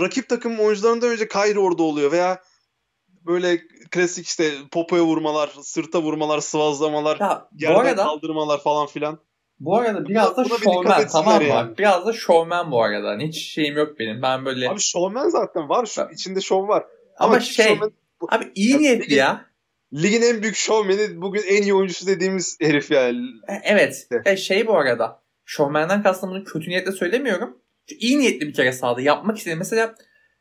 rakip 0.00 0.28
takım 0.28 0.60
oyuncularından 0.60 1.08
önce 1.08 1.28
Kyrie 1.28 1.58
orada 1.58 1.82
oluyor 1.82 2.12
veya 2.12 2.42
böyle 3.26 3.60
klasik 3.90 4.26
işte 4.26 4.52
popoya 4.72 5.02
vurmalar, 5.04 5.50
sırta 5.62 6.02
vurmalar, 6.02 6.40
sıvazlamalar, 6.40 7.20
ya, 7.20 7.48
yerden 7.58 7.80
arada 7.80 8.04
kaldırmalar 8.04 8.62
falan 8.62 8.86
filan. 8.86 9.18
bu 9.60 9.76
arada 9.76 10.08
biraz 10.08 10.36
da 10.36 10.44
şovmen 10.44 11.06
tamam 11.06 11.36
mı? 11.36 11.44
yani. 11.44 11.78
Biraz 11.78 12.06
da 12.06 12.12
şovmen 12.12 12.70
bu 12.70 12.82
arada. 12.82 13.18
Hiç 13.18 13.52
şeyim 13.52 13.76
yok 13.76 13.98
benim. 13.98 14.22
Ben 14.22 14.44
böyle 14.44 14.70
Abi 14.70 14.80
showman 14.80 15.28
zaten 15.28 15.68
var. 15.68 15.86
Şu, 15.86 16.08
içinde 16.12 16.40
şov 16.40 16.68
var. 16.68 16.84
ama 17.18 17.38
kim 17.38 17.54
şey? 17.54 17.78
Abi 18.30 18.44
iyi 18.54 18.70
Ya, 18.72 18.78
niyetli 18.78 19.04
ligin- 19.04 19.16
ya. 19.16 19.46
Ligin 19.94 20.22
en 20.22 20.42
büyük 20.42 20.56
şovmeni 20.56 21.20
bugün 21.22 21.42
en 21.48 21.62
iyi 21.62 21.74
oyuncusu 21.74 22.06
dediğimiz 22.06 22.56
herif 22.60 22.90
yani. 22.90 23.18
E, 23.48 23.54
Evet. 23.64 24.08
E, 24.24 24.36
şey 24.36 24.66
bu 24.66 24.76
arada. 24.78 25.22
Şovmenden 25.44 26.02
kastım 26.02 26.30
bunu 26.30 26.44
kötü 26.44 26.70
niyetle 26.70 26.92
söylemiyorum. 26.92 27.58
Çünkü 27.88 28.00
iyi 28.06 28.18
niyetli 28.18 28.48
bir 28.48 28.52
kere 28.54 28.72
sahada. 28.72 29.00
Yapmak 29.00 29.38
istedi. 29.38 29.56
Mesela 29.56 29.94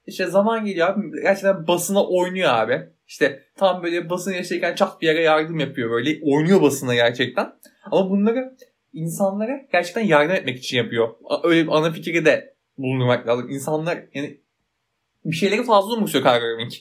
işte 0.08 0.26
zaman 0.26 0.66
geliyor 0.66 0.88
abi. 0.88 1.22
Gerçekten 1.22 1.68
basına 1.68 2.06
oynuyor 2.08 2.50
abi. 2.54 2.82
İşte 3.08 3.44
tam 3.58 3.84
böyle 3.84 4.10
basın 4.10 4.34
yaşayken 4.34 4.76
çat 4.76 5.02
bir 5.02 5.08
yere 5.08 5.22
yardım 5.22 5.60
yapıyor 5.60 5.90
böyle. 5.92 6.20
Oynuyor 6.24 6.62
basına 6.62 6.96
gerçekten. 6.96 7.54
Ama 7.92 8.10
bunları 8.10 8.58
insanlara 8.94 9.62
gerçekten 9.72 10.02
yardım 10.02 10.36
etmek 10.36 10.58
için 10.58 10.78
yapıyor. 10.78 11.10
Öyle 11.44 11.64
bir 11.64 11.72
ana 11.72 11.92
fikri 11.92 12.26
de 12.26 12.56
bulundurmak 12.78 13.28
lazım. 13.28 13.50
İnsanlar 13.50 14.00
yani 14.14 14.42
bir 15.26 15.36
şeyleri 15.36 15.64
fazla 15.64 15.94
umursuyor 15.94 16.24
Kyrie 16.26 16.54
Irving. 16.54 16.72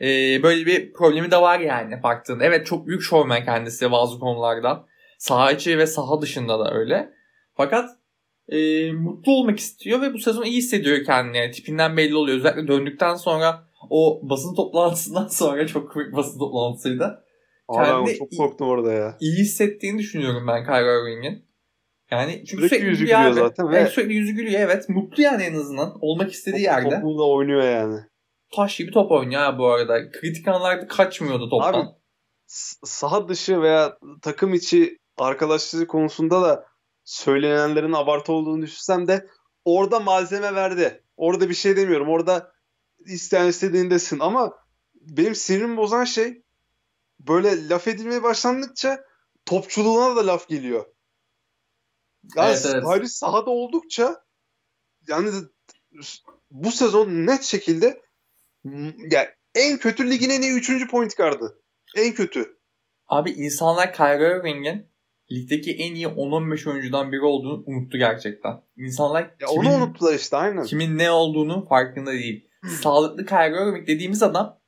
Ee, 0.00 0.42
böyle 0.42 0.66
bir 0.66 0.92
problemi 0.92 1.30
de 1.30 1.36
var 1.36 1.60
yani 1.60 2.02
baktığında. 2.02 2.44
Evet 2.44 2.66
çok 2.66 2.86
büyük 2.86 3.02
şovmen 3.02 3.44
kendisi 3.44 3.92
bazı 3.92 4.18
konularda. 4.18 4.86
Saha 5.18 5.52
içi 5.52 5.78
ve 5.78 5.86
saha 5.86 6.22
dışında 6.22 6.58
da 6.58 6.74
öyle. 6.74 7.10
Fakat 7.54 7.90
e, 8.48 8.92
mutlu 8.92 9.32
olmak 9.32 9.58
istiyor 9.58 10.02
ve 10.02 10.14
bu 10.14 10.18
sezon 10.18 10.42
iyi 10.44 10.56
hissediyor 10.56 11.04
kendini. 11.04 11.36
Yani 11.36 11.50
tipinden 11.50 11.96
belli 11.96 12.16
oluyor. 12.16 12.36
Özellikle 12.38 12.68
döndükten 12.68 13.14
sonra 13.14 13.64
o 13.90 14.20
basın 14.22 14.54
toplantısından 14.54 15.28
sonra 15.30 15.66
çok 15.66 15.92
komik 15.92 16.12
basın 16.12 16.38
toplantısıydı. 16.38 17.24
Abi 17.68 18.06
ben 18.08 18.14
çok 18.14 18.28
korktum 18.36 18.68
orada 18.68 18.92
ya. 18.92 19.16
İyi 19.20 19.36
hissettiğini 19.38 19.98
düşünüyorum 19.98 20.46
ben 20.48 20.64
Kyrie 20.64 21.00
Irving'in. 21.02 21.44
Yani 22.10 22.32
çünkü 22.32 22.68
Sürekli 22.68 22.68
sürekli, 22.68 22.86
yüzü 22.88 23.04
gülüyor 23.04 23.20
abi. 23.20 23.34
zaten 23.34 23.70
ve- 23.70 23.76
Evet, 23.76 23.90
sürekli 23.92 24.14
yüzü 24.14 24.32
gülüyor 24.32 24.60
evet. 24.60 24.88
Mutlu 24.88 25.22
yani 25.22 25.42
en 25.42 25.54
azından. 25.54 25.98
Olmak 26.00 26.32
istediği 26.32 26.62
yerde. 26.62 26.90
Toplu 26.90 27.18
da 27.18 27.28
oynuyor 27.28 27.62
yani. 27.62 28.00
Taş 28.56 28.76
gibi 28.76 28.92
top 28.92 29.10
oynuyor 29.10 29.58
bu 29.58 29.72
arada. 29.72 30.10
Kritik 30.10 30.48
anlarda 30.48 30.88
kaçmıyordu 30.88 31.50
toptan. 31.50 31.72
Abi, 31.72 31.88
saha 32.84 33.28
dışı 33.28 33.62
veya 33.62 33.98
takım 34.22 34.54
içi 34.54 34.98
arkadaşlığı 35.16 35.86
konusunda 35.86 36.42
da 36.42 36.66
söylenenlerin 37.04 37.92
abartı 37.92 38.32
olduğunu 38.32 38.62
düşünsem 38.62 39.08
de 39.08 39.28
orada 39.64 40.00
malzeme 40.00 40.54
verdi. 40.54 41.04
Orada 41.16 41.48
bir 41.48 41.54
şey 41.54 41.76
demiyorum. 41.76 42.08
Orada 42.08 42.52
isteyen 43.06 43.46
istediğindesin 43.46 44.18
ama 44.18 44.52
benim 44.94 45.34
sinirimi 45.34 45.76
bozan 45.76 46.04
şey 46.04 46.42
böyle 47.20 47.68
laf 47.68 47.88
edilmeye 47.88 48.22
başlandıkça 48.22 49.04
topçuluğuna 49.46 50.16
da 50.16 50.26
laf 50.26 50.48
geliyor. 50.48 50.86
Yani 52.36 52.50
Evet, 52.50 52.66
evet. 52.66 52.84
Kyrie 52.84 53.08
sahada 53.08 53.50
oldukça 53.50 54.24
yani 55.08 55.30
bu 56.50 56.72
sezon 56.72 57.08
net 57.08 57.42
şekilde 57.42 58.03
yani 59.10 59.28
en 59.54 59.78
kötü 59.78 60.10
ligin 60.10 60.30
en 60.30 60.42
iyi 60.42 60.52
3. 60.52 60.90
point 60.90 61.16
guard'ı. 61.16 61.58
En 61.96 62.14
kötü. 62.14 62.56
Abi 63.06 63.30
insanlar 63.30 63.92
Kyrie 63.92 64.38
Irving'in 64.38 64.86
ligdeki 65.32 65.72
en 65.72 65.94
iyi 65.94 66.06
10-15 66.06 66.70
oyuncudan 66.70 67.12
biri 67.12 67.20
olduğunu 67.20 67.64
unuttu 67.66 67.98
gerçekten. 67.98 68.52
İnsanlar 68.76 69.22
Ya 69.22 69.46
kimin, 69.48 69.66
onu 69.66 69.74
unuttular 69.74 70.14
işte 70.14 70.36
aynen. 70.36 70.64
kimin 70.64 70.98
ne 70.98 71.10
olduğunu 71.10 71.66
farkında 71.68 72.12
değil. 72.12 72.48
Sağlıklı 72.82 73.26
Kyrie 73.26 73.68
Irving 73.68 73.88
dediğimiz 73.88 74.22
adam 74.22 74.60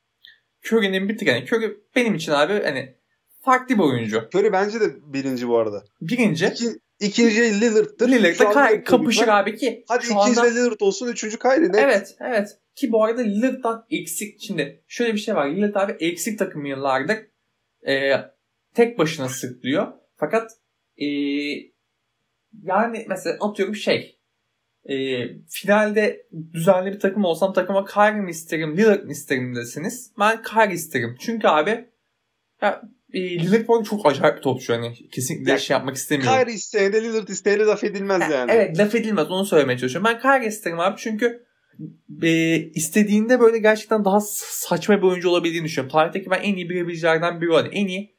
Curry'nin 0.64 1.08
bir 1.08 1.18
tık 1.18 1.28
yani 1.28 1.44
Curry 1.52 1.76
benim 1.96 2.14
için 2.14 2.32
abi 2.32 2.62
hani 2.62 2.96
farklı 3.40 3.74
bir 3.74 3.82
oyuncu. 3.82 4.28
Curry 4.34 4.52
bence 4.52 4.80
de 4.80 4.84
birinci 5.12 5.48
bu 5.48 5.58
arada. 5.58 5.84
Birinci 6.00 6.46
İki, 6.46 6.66
ikinci 7.00 7.60
Lillard'tır. 7.60 8.08
Lillard'da 8.08 8.52
Kyrie 8.52 8.84
kapışır 8.84 9.28
abi 9.28 9.56
ki 9.56 9.84
Hadi 9.88 10.04
ikinci 10.04 10.40
anda 10.40 10.44
Lillard 10.44 10.80
olsun. 10.80 11.08
Üçüncü 11.08 11.38
Kyrie. 11.38 11.72
Ne? 11.72 11.80
Evet, 11.80 12.16
evet. 12.20 12.58
Ki 12.76 12.92
bu 12.92 13.04
arada 13.04 13.20
Lillard'dan 13.22 13.86
eksik. 13.90 14.40
Şimdi 14.40 14.84
şöyle 14.88 15.14
bir 15.14 15.18
şey 15.18 15.34
var. 15.34 15.50
Lillard 15.50 15.74
abi 15.74 15.92
eksik 15.92 16.38
takım 16.38 16.66
yıllardır 16.66 17.18
e, 17.86 18.12
tek 18.74 18.98
başına 18.98 19.28
sırtlıyor. 19.28 19.92
Fakat 20.16 20.50
e, 20.96 21.06
yani 22.62 23.06
mesela 23.08 23.36
atıyorum 23.40 23.74
şey 23.74 24.18
e, 24.88 24.94
finalde 25.48 26.26
düzenli 26.52 26.92
bir 26.92 27.00
takım 27.00 27.24
olsam 27.24 27.52
takıma 27.52 27.84
Kyrie 27.84 28.20
mi 28.20 28.30
isterim, 28.30 28.76
Lillard 28.76 29.04
mı 29.04 29.12
isterim 29.12 29.56
desiniz. 29.56 30.12
Ben 30.18 30.42
Kyrie 30.42 30.74
isterim. 30.74 31.16
Çünkü 31.20 31.48
abi 31.48 31.88
ya, 32.62 32.82
e, 33.12 33.20
Lillard 33.20 33.68
bu 33.68 33.84
çok 33.84 34.06
acayip 34.06 34.36
bir 34.36 34.42
topçu. 34.42 34.72
Hani 34.72 35.08
kesinlikle 35.10 35.50
Ya, 35.50 35.58
şey 35.58 35.74
yapmak 35.74 35.96
istemiyorum. 35.96 36.38
Kyrie 36.38 36.54
isteyene 36.54 37.02
Lillard 37.02 37.28
isteyene 37.28 37.64
laf 37.64 37.84
edilmez 37.84 38.30
yani. 38.32 38.52
Evet 38.52 38.78
laf 38.78 38.94
edilmez 38.94 39.30
onu 39.30 39.44
söylemeye 39.44 39.78
çalışıyorum. 39.78 40.10
Ben 40.12 40.20
Kyrie 40.20 40.48
isterim 40.48 40.80
abi 40.80 40.94
çünkü 40.98 41.45
e, 42.22 42.56
istediğinde 42.74 43.40
böyle 43.40 43.58
gerçekten 43.58 44.04
daha 44.04 44.20
saçma 44.36 44.96
bir 44.98 45.02
oyuncu 45.02 45.28
olabildiğini 45.28 45.64
düşünüyorum. 45.64 45.92
Tarihteki 45.92 46.30
ben 46.30 46.40
en 46.42 46.54
iyi 46.56 46.70
birebircilerden 46.70 47.40
biri 47.40 47.50
olan 47.50 47.68
en 47.72 47.86
iyi 47.86 48.16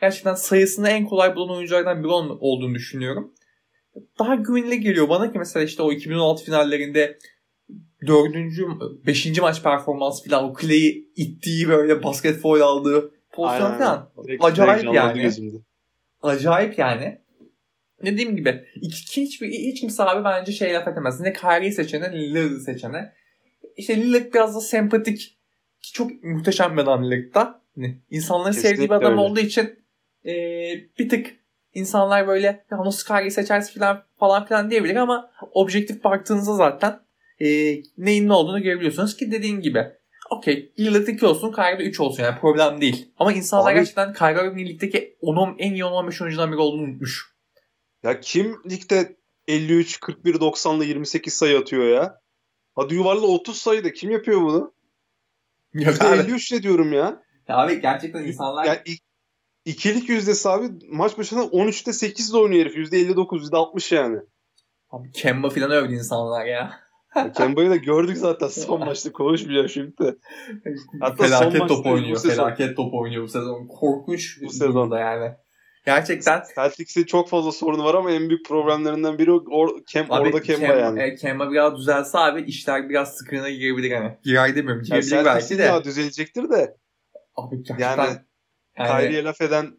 gerçekten 0.00 0.34
sayısını 0.34 0.88
en 0.88 1.06
kolay 1.06 1.36
bulan 1.36 1.56
oyunculardan 1.56 1.98
biri 2.02 2.08
ol- 2.08 2.38
olduğunu 2.40 2.74
düşünüyorum. 2.74 3.34
Daha 4.18 4.34
güvenilir 4.34 4.76
geliyor 4.76 5.08
bana 5.08 5.32
ki 5.32 5.38
mesela 5.38 5.64
işte 5.64 5.82
o 5.82 5.92
2016 5.92 6.44
finallerinde 6.44 7.18
dördüncü, 8.06 8.66
beşinci 9.06 9.40
maç 9.40 9.62
performansı 9.62 10.28
falan 10.30 10.44
o 10.44 10.54
Clay'i 10.60 11.08
ittiği 11.16 11.68
böyle 11.68 12.02
basket 12.02 12.36
foul 12.40 12.60
aldığı 12.60 13.10
pozisyon 13.32 13.70
Direkt- 14.24 14.44
Acayip 14.44 14.84
yani. 14.94 15.22
gözümde. 15.22 15.56
acayip 16.22 16.78
yani. 16.78 17.21
Dediğim 18.04 18.36
gibi 18.36 18.64
hiç, 18.82 19.16
hiç 19.42 19.80
kimse 19.80 20.02
abi 20.02 20.24
bence 20.24 20.52
şey 20.52 20.74
laf 20.74 20.88
edemez. 20.88 21.20
Ne 21.20 21.32
Kyrie'yi 21.32 21.72
seçene 21.72 22.10
ne 22.10 22.18
Lillard'ı 22.20 22.60
seçene. 22.60 23.12
İşte 23.76 23.96
Lillard 23.96 24.34
biraz 24.34 24.56
da 24.56 24.60
sempatik. 24.60 25.38
Ki 25.82 25.92
Çok 25.92 26.24
muhteşem 26.24 26.76
bir 26.76 26.82
adam 26.82 27.04
Lillard'da. 27.10 27.62
Hani 27.74 27.98
insanların 28.10 28.46
Kesinlikle 28.52 28.68
sevdiği 28.70 28.88
bir 28.88 28.94
adam 28.94 29.12
öyle. 29.12 29.20
olduğu 29.20 29.40
için 29.40 29.78
e, 30.26 30.32
bir 30.98 31.08
tık 31.08 31.26
insanlar 31.74 32.26
böyle 32.28 32.46
ya 32.46 32.78
nasıl 32.84 33.06
Kyrie'yi 33.06 33.30
seçersin 33.30 33.80
falan, 33.80 34.02
falan 34.18 34.46
filan 34.46 34.70
diyebilir 34.70 34.96
ama 34.96 35.30
objektif 35.52 36.04
baktığınızda 36.04 36.54
zaten 36.54 37.00
e, 37.40 37.46
neyin 37.98 38.28
ne 38.28 38.32
olduğunu 38.32 38.62
görebiliyorsunuz 38.62 39.16
ki 39.16 39.32
dediğin 39.32 39.60
gibi 39.60 39.86
okey 40.30 40.72
Lillard 40.78 41.06
2 41.06 41.26
olsun 41.26 41.52
Kyrie 41.52 41.86
3 41.88 42.00
olsun 42.00 42.22
yani 42.22 42.38
problem 42.40 42.80
değil. 42.80 43.08
Ama 43.18 43.32
insanlar 43.32 43.72
Abi- 43.72 43.78
gerçekten 43.78 44.12
Kyrie 44.12 44.46
Irving 44.46 44.68
ligdeki 44.68 45.16
10, 45.20 45.56
en 45.58 45.72
iyi 45.72 45.82
10-15 45.82 46.22
oyuncudan 46.22 46.52
biri 46.52 46.60
olduğunu 46.60 46.82
unutmuş. 46.82 47.31
Ya 48.02 48.20
kim 48.20 48.56
ligde 48.70 49.16
53, 49.48 50.00
41, 50.00 50.34
90'la 50.34 50.84
28 50.84 51.34
sayı 51.34 51.58
atıyor 51.58 51.84
ya? 51.84 52.20
Hadi 52.74 52.94
yuvarla 52.94 53.26
30 53.26 53.56
sayıda 53.56 53.92
kim 53.92 54.10
yapıyor 54.10 54.40
bunu? 54.42 54.74
De 55.74 56.08
abi. 56.08 56.20
53 56.20 56.52
ne 56.52 56.62
diyorum 56.62 56.92
ya? 56.92 57.22
abi 57.48 57.80
gerçekten 57.80 58.24
insanlar 58.24 58.64
Yani 58.64 58.78
ik- 58.86 59.02
ikilik 59.64 60.08
yüzdesi 60.08 60.48
abi 60.48 60.68
maç 60.88 61.18
başına 61.18 61.40
13'te 61.40 61.92
8 61.92 62.32
de 62.32 62.36
oynuyor 62.36 62.64
herif. 62.66 62.76
%59, 62.92 63.42
%60 63.42 63.94
yani. 63.94 64.18
abi 64.90 65.10
Kemba 65.10 65.50
falan 65.50 65.70
övdü 65.70 65.94
insanlar 65.94 66.46
ya. 66.46 66.80
Ya 67.16 67.32
Kemba'yı 67.32 67.70
da 67.70 67.76
gördük 67.76 68.16
zaten 68.16 68.48
son 68.66 68.80
maçta 68.80 69.12
konuşmayacağım 69.12 69.68
şimdi 69.68 69.98
de. 69.98 70.16
Hatta 71.00 71.28
son 71.28 71.50
felaket 71.50 71.68
top 71.68 71.86
oynuyor. 71.86 72.22
Felaket 72.22 72.76
top 72.76 72.94
oynuyor 72.94 73.22
bu 73.22 73.28
sezon. 73.28 73.66
Korkunç 73.66 74.40
Bu 74.40 74.46
bu 74.46 74.50
sezon. 74.50 74.66
sezonda 74.66 74.98
yani. 74.98 75.34
Gerçekten 75.86 76.42
Celtics'in 76.54 77.04
çok 77.04 77.28
fazla 77.28 77.52
sorunu 77.52 77.84
var 77.84 77.94
ama 77.94 78.10
en 78.12 78.28
büyük 78.28 78.46
problemlerinden 78.46 79.18
biri 79.18 79.32
o- 79.32 79.44
or, 79.50 79.84
Kem, 79.84 80.06
Abi 80.12 80.22
orada 80.22 80.42
Kemba 80.42 80.66
Kem- 80.66 80.78
yani. 80.80 81.02
e, 81.02 81.14
Kemba 81.14 81.50
biraz 81.50 81.78
düzelse 81.78 82.18
abi 82.18 82.42
işler 82.42 82.88
biraz 82.88 83.16
sıkığına 83.16 83.50
girebilir 83.50 83.92
hani. 83.92 84.18
Girer 84.22 84.56
demiyorum. 84.56 84.82
Yani 84.86 85.00
Girebilir 85.00 85.24
belki 85.24 85.24
Celtics'in 85.48 85.58
de. 85.58 85.62
ya 85.62 85.84
düzelecektir 85.84 86.50
de 86.50 86.76
Abi 87.36 87.56
gerçekten 87.62 87.96
Yani 87.96 88.18
yani, 88.78 89.02
Kyrie'ye 89.02 89.24
laf 89.24 89.40
eden 89.40 89.78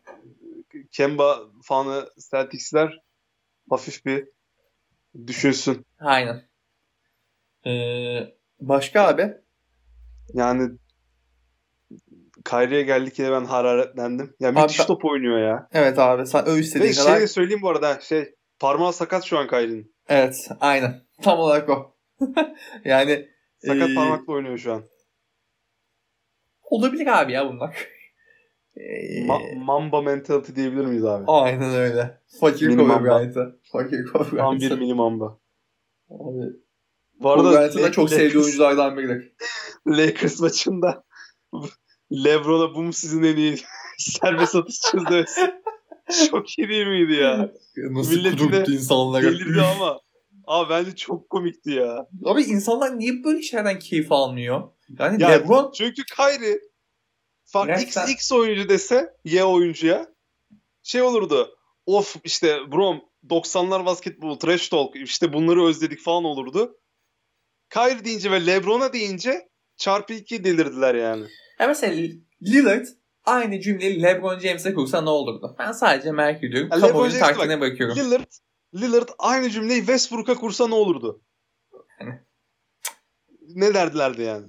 Kemba 0.92 1.40
fanı 1.64 2.10
Celtics'ler 2.32 3.00
hafif 3.70 4.06
bir 4.06 4.28
düşünsün. 5.28 5.86
aynen. 6.00 6.44
Ee, 7.66 8.34
başka 8.60 9.02
abi? 9.08 9.34
Yani 10.34 10.72
Kyrie'ye 12.46 12.82
geldik 12.84 13.20
yine 13.20 13.32
ben 13.32 13.46
hararetlendim. 13.46 14.36
Ya 14.40 14.52
müthiş 14.52 14.80
ben- 14.80 14.86
top 14.86 15.06
oynuyor 15.06 15.40
ya. 15.50 15.68
Evet 15.74 16.00
abi 16.00 16.28
sen 16.28 16.46
öv 16.46 16.56
Ve 16.56 16.60
istediğin 16.60 16.92
şey 16.92 17.04
kadar. 17.04 17.22
de 17.22 17.28
söyleyeyim 17.28 17.62
bu 17.62 17.70
arada 17.70 18.00
şey 18.02 18.36
parmağı 18.60 18.94
sakat 18.94 19.24
şu 19.24 19.38
an 19.38 19.48
Kyrie'nin. 19.48 19.96
Evet 20.10 20.50
aynen. 20.60 21.02
Tam 21.22 21.40
olarak 21.40 21.70
o. 21.70 21.96
yani 22.86 23.28
Sakat 23.68 23.90
Ee, 23.90 23.96
parmakla 23.96 24.34
oynuyor 24.34 24.58
şu 24.58 24.74
an. 24.74 24.84
olabilir 26.64 27.08
abi 27.22 27.32
ya 27.32 27.50
bunlar. 27.50 27.88
Ee, 28.78 28.82
Ma- 29.28 29.56
Mamba 29.64 30.02
mentality 30.02 30.56
diyebilir 30.56 30.86
miyiz 30.86 31.06
abi? 31.06 31.24
aynen 31.28 31.74
öyle. 31.76 32.22
Fakir 32.40 32.68
Mini 32.68 32.88
Kobe. 32.88 33.04
Bryant'ı. 33.04 33.60
Fakir 33.72 34.06
Kobe 34.06 34.38
Tam 34.38 34.56
bir 34.56 34.60
Bryant'ı. 34.62 34.78
mini 34.78 34.94
mamba. 34.94 35.40
Abi, 36.10 36.44
Bu 37.20 37.24
Kobe 37.24 37.30
arada 37.42 37.52
Bryant'ın 37.52 37.84
da 37.84 37.92
çok 37.92 38.10
Lakers- 38.10 38.16
sevdiği 38.16 38.44
oyunculardan 38.44 38.98
biridir. 38.98 39.34
Lakers 39.88 40.40
maçında 40.40 41.04
LeBron'a 42.14 42.76
bu 42.76 42.84
mu 42.84 42.94
sizin 42.94 43.24
en 43.24 43.38
iyi 43.38 43.58
serbest 43.98 44.56
atış 44.56 44.80
çözmesi? 44.92 45.54
Çok 46.32 46.60
iyi 46.60 46.70
değil 46.70 46.88
miydi 46.88 47.14
ya? 47.14 47.52
Nasıl 47.78 48.16
Milletine 48.16 48.64
insanlara. 48.76 49.24
Delirdi 49.24 49.62
ama. 49.62 50.00
Abi 50.48 50.70
bence 50.70 50.96
çok 50.96 51.30
komikti 51.30 51.72
ya. 51.72 52.08
Abi 52.26 52.42
insanlar 52.42 53.00
niye 53.00 53.24
böyle 53.24 53.42
şeylerden 53.42 53.80
keyif 53.80 54.12
almıyor? 54.12 54.70
Yani 55.00 55.22
Ya, 55.24 55.30
LeBron 55.30 55.72
Çünkü 55.72 56.04
Kyrie 56.16 56.60
fark 57.46 57.68
Gerçekten- 57.68 58.08
XX 58.08 58.32
oyuncu 58.32 58.70
dese 58.70 59.14
Y 59.26 59.44
oyuncuya 59.44 60.08
şey 60.84 61.02
olurdu. 61.02 61.56
Of 61.86 62.16
işte 62.24 62.72
brom 62.72 63.02
90'lar 63.30 63.86
basketbol 63.86 64.40
trash 64.40 64.70
talk 64.70 64.96
işte 64.96 65.34
bunları 65.34 65.64
özledik 65.66 66.00
falan 66.02 66.24
olurdu. 66.24 66.78
Kyrie 67.70 68.06
deyince 68.06 68.32
ve 68.32 68.46
LeBron'a 68.46 68.94
deyince 68.94 69.50
çarpı 69.78 70.14
2 70.14 70.44
delirdiler 70.44 70.96
yani. 70.96 71.26
ya 71.60 71.68
mesela 71.68 72.08
Lillard 72.42 72.86
aynı 73.26 73.60
cümleyi 73.62 74.02
LeBron 74.04 74.40
James'e 74.40 74.74
kursa 74.74 75.02
ne 75.02 75.10
olurdu? 75.10 75.56
Ben 75.60 75.72
sadece 75.72 76.12
merak 76.12 76.44
ediyorum. 76.44 76.70
Ya 76.72 76.78
LeBron 76.78 76.88
Kamuoyunun 76.88 77.18
James'e 77.18 77.34
takdirine 77.34 77.62
bırakıyorum. 77.62 77.96
Lillard 77.98 78.32
Lillard 78.76 79.10
aynı 79.20 79.50
cümleyi 79.50 79.80
Westbrook'a 79.80 80.36
kursa 80.36 80.68
ne 80.68 80.76
olurdu? 80.76 81.22
Yani. 82.02 82.20
Ne 83.56 83.74
derdilerdi 83.74 84.22
yani? 84.22 84.46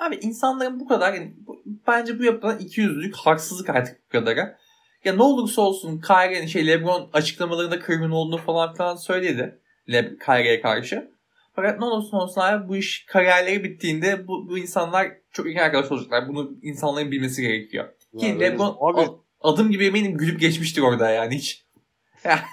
Abi 0.00 0.16
insanların 0.16 0.80
bu 0.80 0.88
kadar 0.88 1.14
yani 1.14 1.34
bu- 1.36 1.62
bence 1.86 2.18
bu 2.18 2.24
yapılan 2.24 2.58
ikiyüzlülük 2.58 3.16
haksızlık 3.16 3.70
artık 3.70 4.00
bu 4.06 4.08
kadara. 4.08 4.58
Ya 5.04 5.14
ne 5.16 5.22
olursa 5.22 5.62
olsun 5.62 6.00
Kyrie'nin 6.00 6.46
şey 6.46 6.66
LeBron 6.66 7.10
açıklamalarında 7.12 7.80
kırgın 7.80 8.10
olduğunu 8.10 8.40
falan 8.40 8.74
filan 8.74 8.96
söyledi. 8.96 9.60
Le 9.92 10.16
Kyrie'ye 10.26 10.60
karşı. 10.60 11.13
Fakat 11.56 11.78
ne 11.78 11.84
olursa 11.84 12.16
olsun 12.16 12.40
abi 12.40 12.68
bu 12.68 12.76
iş 12.76 13.04
kariyerleri 13.06 13.64
bittiğinde 13.64 14.28
bu, 14.28 14.48
bu 14.48 14.58
insanlar 14.58 15.12
çok 15.32 15.46
iyi 15.46 15.62
arkadaş 15.62 15.92
olacaklar. 15.92 16.28
Bunu 16.28 16.56
insanların 16.62 17.10
bilmesi 17.10 17.42
gerekiyor. 17.42 17.88
Ki 18.18 18.26
Yani 18.26 18.40
LeBron 18.40 18.76
abi, 18.80 19.10
adım 19.40 19.70
gibi 19.70 19.86
eminim 19.86 20.16
gülüp 20.18 20.40
geçmiştir 20.40 20.82
orada 20.82 21.10
yani 21.10 21.34
hiç. 21.34 21.64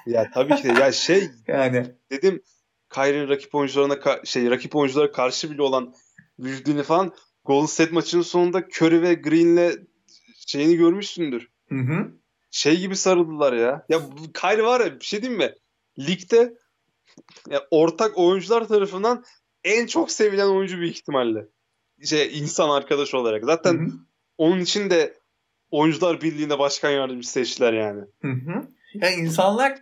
ya 0.08 0.30
tabii 0.34 0.56
ki 0.56 0.64
de 0.64 0.80
ya 0.80 0.92
şey 0.92 1.30
Yani 1.48 1.86
dedim 2.12 2.42
Kyrie'nin 2.94 3.30
rakip 3.30 3.56
oyuncularına 3.56 3.94
ka- 3.94 4.26
şey 4.28 4.50
rakip 4.50 4.76
oyunculara 4.76 5.12
karşı 5.12 5.52
bile 5.52 5.62
olan 5.62 5.94
vücudunu 6.40 6.84
falan 6.84 7.14
Golden 7.46 7.66
State 7.66 7.92
maçının 7.92 8.22
sonunda 8.22 8.60
Curry 8.60 9.02
ve 9.02 9.14
Green'le 9.14 9.72
şeyini 10.48 10.76
görmüşsündür. 10.76 11.48
hı 11.70 11.76
hı. 11.76 12.12
Şey 12.52 12.80
gibi 12.80 12.96
sarıldılar 12.96 13.54
ya. 13.54 13.86
Ya 13.90 14.00
Kyrie 14.42 14.64
var 14.64 14.80
ya 14.82 15.00
bir 15.00 15.06
şey 15.06 15.22
diyeyim 15.22 15.42
mi? 15.42 15.54
Ligde 16.00 16.54
ya 17.50 17.62
ortak 17.72 18.18
oyuncular 18.18 18.68
tarafından 18.68 19.24
en 19.64 19.86
çok 19.88 20.12
sevilen 20.12 20.48
oyuncu 20.48 20.82
bir 20.82 20.88
ihtimalle. 20.88 21.46
Şey 22.06 22.40
insan 22.40 22.70
arkadaş 22.70 23.14
olarak. 23.14 23.46
Zaten 23.46 23.74
Hı 23.74 23.84
hı. 23.84 23.92
onun 24.38 24.60
için 24.60 24.90
de 24.90 25.18
oyuncular 25.72 26.22
birliğinde 26.22 26.60
başkan 26.60 26.92
yardımcısı 26.92 27.34
seçtiler 27.34 27.74
yani. 27.74 28.02
Hı 28.22 28.32
hı. 28.32 28.68
Yani 28.94 29.16
insanlar 29.16 29.80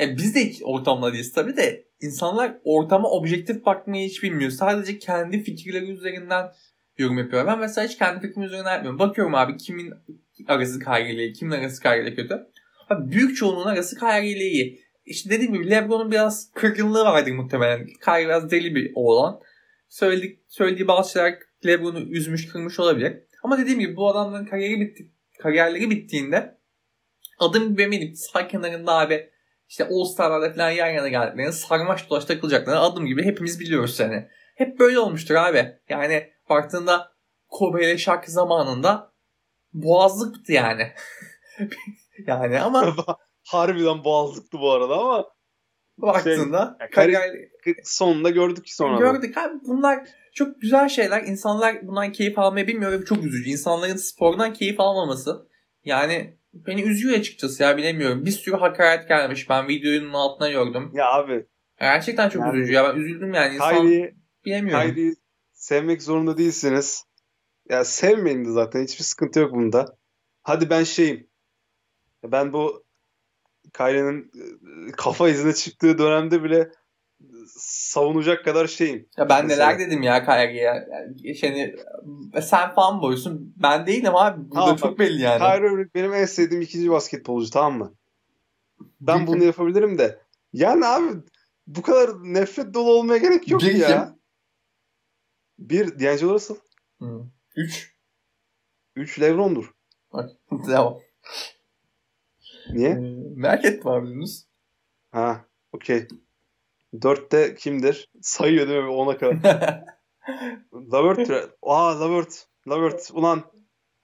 e 0.00 0.16
biz 0.16 0.34
de 0.34 0.48
hiç 0.48 0.62
ortamlardayız 0.64 1.32
tabii 1.32 1.56
de 1.56 1.86
insanlar 2.00 2.58
ortama 2.64 3.10
objektif 3.10 3.66
bakmayı 3.66 4.08
hiç 4.08 4.22
bilmiyor. 4.22 4.50
Sadece 4.50 4.98
kendi 4.98 5.42
fikirleri 5.42 5.90
üzerinden 5.90 6.52
yorum 6.98 7.18
yapıyor. 7.18 7.46
Ben 7.46 7.58
mesela 7.58 7.88
hiç 7.88 7.98
kendi 7.98 8.26
fikrim 8.26 8.42
üzerinden 8.42 8.72
yapmıyorum. 8.72 8.98
Bakıyorum 8.98 9.34
abi 9.34 9.56
kimin 9.56 9.94
arası 10.48 10.80
iyi, 11.00 11.32
kimin 11.32 11.52
arası 11.52 11.88
ile 11.88 12.14
kötü. 12.14 12.46
Abi 12.90 13.10
büyük 13.10 13.36
çoğunluğun 13.36 13.66
arası 13.66 13.96
ile 14.06 14.44
iyi. 14.44 14.85
İşte 15.06 15.30
dediğim 15.30 15.52
gibi 15.52 15.70
LeBron'un 15.70 16.10
biraz 16.10 16.52
kırgınlığı 16.54 17.04
vardır 17.04 17.32
muhtemelen. 17.32 17.86
Kyrie 18.04 18.24
biraz 18.24 18.50
deli 18.50 18.74
bir 18.74 18.92
oğlan. 18.94 19.40
Söyledik, 19.88 20.40
söylediği 20.48 20.88
bazı 20.88 21.12
şeyler 21.12 21.38
LeBron'u 21.66 22.00
üzmüş, 22.00 22.48
kırmış 22.48 22.80
olabilir. 22.80 23.22
Ama 23.42 23.58
dediğim 23.58 23.80
gibi 23.80 23.96
bu 23.96 24.08
adamların 24.08 24.46
kariyeri 24.46 24.80
bitti, 24.80 25.10
kariyerleri 25.38 25.90
bittiğinde 25.90 26.58
adım 27.38 27.68
gibi 27.68 27.82
eminim 27.82 28.14
sağ 28.14 28.48
kenarında 28.48 28.92
abi 28.92 29.30
işte 29.68 29.84
All 29.84 30.04
Star'larda 30.04 30.52
falan 30.52 30.70
yan 30.70 30.88
yana 30.88 31.08
geldiklerini 31.08 31.52
sarmaş 31.52 32.10
dolaş 32.10 32.24
takılacaklarını 32.24 32.80
adım 32.80 33.06
gibi 33.06 33.24
hepimiz 33.24 33.60
biliyoruz 33.60 34.00
yani. 34.00 34.28
Hep 34.54 34.78
böyle 34.78 34.98
olmuştur 34.98 35.34
abi. 35.34 35.74
Yani 35.88 36.30
baktığında 36.50 37.12
Kobe 37.48 37.84
ile 37.84 37.98
Shaq 37.98 38.26
zamanında 38.26 39.12
boğazlıktı 39.72 40.52
yani. 40.52 40.92
yani 42.26 42.60
ama 42.60 42.96
Harbiden 43.46 44.04
boğazlıktı 44.04 44.58
bu 44.58 44.72
arada 44.72 44.98
ama 44.98 45.30
baktığında 45.98 46.76
ya 46.80 46.90
kariyer, 46.90 47.30
sonunda 47.84 48.30
gördük 48.30 48.64
sonra. 48.68 48.98
gördük 48.98 49.38
abi 49.38 49.54
bunlar 49.66 50.08
çok 50.34 50.60
güzel 50.60 50.88
şeyler. 50.88 51.22
İnsanlar 51.22 51.86
bundan 51.86 52.12
keyif 52.12 52.38
almayı 52.38 52.66
bilmiyor 52.66 52.92
ve 52.92 53.04
çok 53.04 53.24
üzücü. 53.24 53.50
İnsanların 53.50 53.96
spordan 53.96 54.52
keyif 54.52 54.80
almaması 54.80 55.48
yani 55.84 56.38
beni 56.52 56.82
üzüyor 56.82 57.18
açıkçası 57.18 57.62
ya 57.62 57.76
bilemiyorum. 57.76 58.26
Bir 58.26 58.30
sürü 58.30 58.56
hakaret 58.56 59.08
gelmiş. 59.08 59.50
Ben 59.50 59.68
videonun 59.68 60.12
altına 60.12 60.50
gördüm. 60.50 60.90
Ya 60.94 61.12
abi 61.12 61.46
Gerçekten 61.80 62.28
çok 62.28 62.42
Yani- 62.42 62.56
üzücü 62.58 62.72
ya. 62.72 62.84
Ben 62.84 63.00
üzüldüm 63.00 63.34
yani. 63.34 63.54
İnsan 63.54 63.76
Kyrie, 63.76 64.14
bilemiyorum. 64.44 64.88
Kyrie'yi 64.88 65.14
sevmek 65.52 66.02
zorunda 66.02 66.38
değilsiniz. 66.38 67.04
Ya 67.68 67.84
sevmeyin 67.84 68.44
de 68.44 68.50
zaten 68.50 68.82
hiçbir 68.82 69.04
sıkıntı 69.04 69.40
yok 69.40 69.52
bunda. 69.52 69.98
Hadi 70.42 70.70
ben 70.70 70.84
şeyim. 70.84 71.30
Ben 72.24 72.52
bu 72.52 72.85
Kyrie'nin 73.72 74.30
e, 74.88 74.92
kafa 74.92 75.28
izine 75.28 75.52
çıktığı 75.52 75.98
dönemde 75.98 76.42
bile 76.42 76.70
savunacak 77.58 78.44
kadar 78.44 78.66
şeyim. 78.66 79.08
Ya 79.16 79.28
ben 79.28 79.46
Mesela. 79.46 79.66
neler 79.66 79.78
dedim 79.78 80.02
ya 80.02 80.24
Kyrie'ye. 80.24 80.62
Yani, 80.62 80.86
yani, 81.42 81.76
sen 82.42 82.74
fan 82.74 83.00
boysun. 83.02 83.54
Ben 83.56 83.86
değilim 83.86 84.16
abi. 84.16 84.50
Burada 84.50 84.60
Tamam, 84.60 84.76
çok 84.76 84.90
bak, 84.90 84.98
belli 84.98 85.22
yani. 85.22 85.38
Kyrie 85.38 85.72
Irving 85.72 85.94
benim 85.94 86.14
en 86.14 86.24
sevdiğim 86.24 86.62
ikinci 86.62 86.90
basketbolcu 86.90 87.50
tamam 87.50 87.78
mı? 87.78 87.94
Ben 89.00 89.26
bunu 89.26 89.44
yapabilirim 89.44 89.98
de. 89.98 90.18
Yani 90.52 90.86
abi 90.86 91.16
bu 91.66 91.82
kadar 91.82 92.10
nefret 92.22 92.74
dolu 92.74 92.90
olmaya 92.90 93.18
gerek 93.18 93.48
yok 93.48 93.62
Bir 93.62 93.74
ya. 93.74 94.16
Bir 95.58 96.00
D'Angelo 96.00 96.34
Russell. 96.34 96.56
Hı. 97.00 97.26
Üç. 97.56 97.96
Üç 98.96 99.20
LeBron'dur. 99.20 99.74
Bak, 100.12 100.30
Devam. 100.68 100.98
Niye? 102.70 103.00
Ee, 103.36 103.40
merak 103.40 103.64
etme 103.64 103.90
abi 103.90 104.08
Yunus. 104.08 104.44
Ha, 105.10 105.44
okey. 105.72 106.08
Dörtte 107.02 107.54
kimdir? 107.54 108.08
Sayıyor 108.22 108.68
değil 108.68 108.82
mi? 108.82 108.90
Ona 108.90 109.18
kadar. 109.18 109.84
Lavert. 110.92 111.30
Aa 111.62 112.00
Lavert. 112.00 112.46
Lavert. 112.68 113.10
Ulan. 113.12 113.42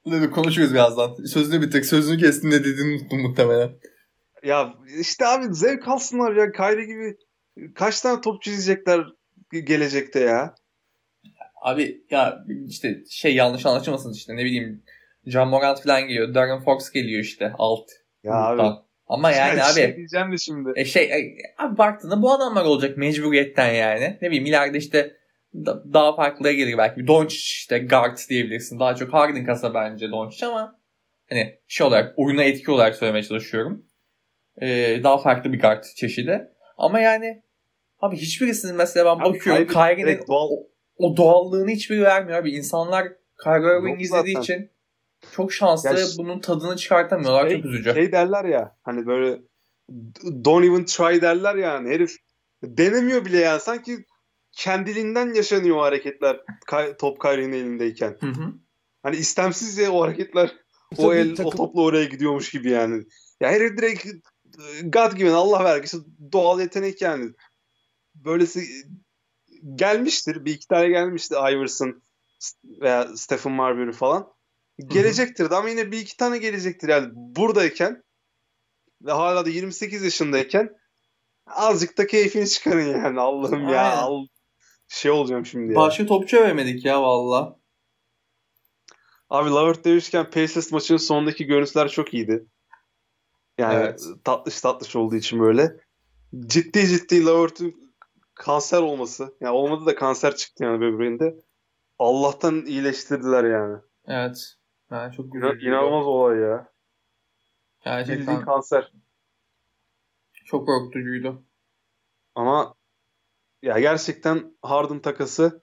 Dur 0.07 0.31
konuşuruz 0.31 0.75
birazdan. 0.75 1.25
Sözünü 1.25 1.63
bitir. 1.63 1.83
Sözünü 1.83 2.19
kestin 2.19 2.51
ne 2.51 2.61
dediğini 2.65 3.01
unuttum 3.01 3.23
muhtemelen. 3.23 3.71
Ya 4.43 4.75
işte 5.01 5.27
abi 5.27 5.55
zevk 5.55 5.89
alsınlar 5.89 6.37
ya. 6.37 6.53
Kyrie 6.53 6.87
gibi 6.87 7.17
kaç 7.75 8.01
tane 8.01 8.21
top 8.21 8.43
çizecekler 8.43 9.07
gelecekte 9.51 10.21
ya. 10.21 10.55
Abi 11.63 12.05
ya 12.11 12.45
işte 12.67 13.03
şey 13.11 13.35
yanlış 13.35 13.67
anlaşılmasın 13.67 14.13
işte 14.13 14.37
ne 14.37 14.45
bileyim 14.45 14.83
John 15.27 15.49
Morant 15.49 15.83
falan 15.83 16.03
geliyor. 16.03 16.35
Darren 16.35 16.65
Fox 16.65 16.91
geliyor 16.91 17.21
işte 17.21 17.53
alt. 17.59 17.91
Ya 18.23 18.35
abi. 18.35 18.83
Ama 19.07 19.31
yani 19.31 19.59
Ya 19.59 19.67
abi. 19.67 19.73
Şey 19.75 19.97
diyeceğim 19.97 20.33
de 20.33 20.39
şimdi. 20.39 20.73
E 20.77 20.85
şey 20.85 21.05
e, 21.05 21.35
abi 21.59 21.79
baktığında 21.79 22.23
bu 22.23 22.33
adamlar 22.33 22.65
olacak 22.65 22.97
mecburiyetten 22.97 23.73
yani. 23.73 24.19
Ne 24.23 24.29
bileyim 24.29 24.47
ileride 24.47 24.79
işte 24.79 25.17
da- 25.55 25.93
daha 25.93 26.17
farklıya 26.17 26.53
gelir 26.53 26.79
belki. 26.79 27.07
Doncic 27.07 27.37
işte 27.39 27.79
guard 27.79 28.19
diyebilirsin. 28.29 28.81
Daha 28.81 28.95
çok 28.95 29.13
Harden 29.13 29.45
kasa 29.45 29.75
bence 29.75 30.11
Doncic 30.11 30.47
ama 30.47 30.81
hani 31.29 31.59
şey 31.69 31.87
olarak 31.87 32.15
oyuna 32.17 32.43
etki 32.45 32.71
olarak 32.71 32.97
söylemeye 32.97 33.23
çalışıyorum. 33.23 33.87
Ee, 34.63 35.01
daha 35.05 35.19
farklı 35.19 35.53
bir 35.53 35.61
guard 35.61 35.85
çeşidi. 35.97 36.49
Ama 36.79 37.01
yani 37.01 37.43
abi 38.01 38.17
hiçbirisinin 38.17 38.77
mesela 38.77 39.05
ben 39.07 39.25
Abi 39.25 39.35
bakıyorum 39.35 39.67
Kyrie 39.67 39.97
Kyrie'nin 39.97 40.19
doğal- 40.29 40.51
o, 40.51 40.69
o 40.97 41.17
doğallığını 41.17 41.71
hiçbiri 41.71 42.03
vermiyor 42.03 42.39
abi. 42.39 42.51
İnsanlar 42.51 43.09
Kyrie 43.45 43.79
Irving 43.81 44.03
izlediği 44.03 44.35
zaten. 44.35 44.43
için 44.55 44.71
çok 45.31 45.53
şanslı 45.53 45.89
Ya 46.01 46.07
bunun 46.19 46.41
tadını 46.41 46.77
çıkartamıyorlar. 46.77 47.49
Şey- 47.49 47.57
çok 47.57 47.67
üzücü. 47.67 47.95
Şey 47.95 48.13
derler 48.13 48.45
ya 48.45 48.77
hani 48.83 49.07
böyle 49.07 49.43
don't 50.45 50.65
even 50.65 50.85
try 50.85 51.23
derler 51.23 51.55
yani 51.55 51.89
herif 51.91 52.17
denemiyor 52.63 53.25
bile 53.25 53.39
yani 53.39 53.61
sanki 53.61 54.05
kendiliğinden 54.53 55.35
yaşanıyor 55.35 55.77
o 55.77 55.83
hareketler 55.83 56.41
Kay- 56.67 56.97
top 56.97 57.21
Kyrie'nin 57.21 57.53
elindeyken. 57.53 58.17
Hı 58.21 58.27
hı. 58.27 58.53
Hani 59.03 59.17
istemsizce 59.17 59.89
o 59.91 60.03
hareketler 60.03 60.53
o 60.97 61.03
Tabii 61.09 61.17
el 61.17 61.33
o 61.33 61.35
takım- 61.35 61.51
topla 61.51 61.83
oraya 61.83 62.05
gidiyormuş 62.05 62.51
gibi 62.51 62.71
yani. 62.71 63.05
Ya 63.41 63.51
herif 63.51 63.79
direkt 63.79 64.07
God 64.85 65.13
given 65.13 65.33
Allah 65.33 65.65
vergisi 65.65 65.97
doğal 66.33 66.61
yetenek 66.61 67.03
yani. 67.03 67.33
Böylesi 68.15 68.65
gelmiştir. 69.75 70.45
Bir 70.45 70.55
iki 70.55 70.69
tane 70.69 70.89
gelmişti 70.89 71.35
Iverson 71.35 72.03
veya 72.65 73.09
Stephen 73.17 73.53
Marbury 73.53 73.93
falan. 73.93 74.33
Gelecektir 74.89 75.51
de 75.51 75.55
ama 75.57 75.69
yine 75.69 75.93
bir 75.93 75.99
iki 75.99 76.17
tane 76.17 76.39
gelecektir 76.39 76.89
yani 76.89 77.09
buradayken 77.15 78.03
ve 79.03 79.13
hala 79.13 79.47
da 79.47 79.51
28 79.51 80.05
yaşındayken 80.05 80.71
azıcık 81.47 81.99
da 81.99 82.07
keyfini 82.07 82.49
çıkarın 82.49 82.87
yani 82.87 83.21
Allah'ım 83.21 83.69
ya. 83.69 83.97
Al, 83.97 84.27
şey 84.89 85.11
olacağım 85.11 85.47
şimdi 85.47 85.73
ya. 85.73 85.77
Başka 85.77 86.07
topçu 86.07 86.37
övemedik 86.37 86.85
ya 86.85 87.03
valla. 87.03 87.57
Abi 89.31 89.51
Lavert 89.51 89.85
demişken 89.85 90.31
Pacers 90.31 90.73
maçının 90.73 90.99
sonundaki 90.99 91.45
görüntüler 91.45 91.89
çok 91.89 92.15
iyiydi. 92.15 92.47
Yani 93.59 93.75
Evet. 93.75 94.03
tatlış 94.25 94.61
tatlış 94.61 94.97
olduğu 94.97 95.17
için 95.17 95.41
böyle. 95.41 95.77
Ciddi 96.47 96.87
ciddi 96.87 97.25
Lavert'in 97.25 97.95
kanser 98.35 98.83
olması. 98.83 99.37
Yani 99.41 99.55
olmadı 99.55 99.87
da 99.87 99.95
kanser 99.95 100.37
çıktı 100.37 100.65
yani 100.65 100.81
böbreğinde. 100.81 101.37
Allah'tan 101.99 102.67
iyileştirdiler 102.67 103.45
yani. 103.45 103.79
Evet. 104.07 104.57
Yani 104.93 105.17
çok 105.17 105.35
İna- 105.35 105.53
güzel. 105.53 105.67
İnanılmaz 105.69 106.07
olay 106.07 106.39
ya. 106.39 106.73
Gerçekten 107.85 108.19
Bildiğin 108.19 108.41
kanser. 108.41 108.93
çok 110.45 110.67
korkutucuydu. 110.67 111.43
Ama 112.35 112.75
ya 113.63 113.81
gerçekten 113.81 114.57
Harden 114.63 114.99
takası 115.03 115.63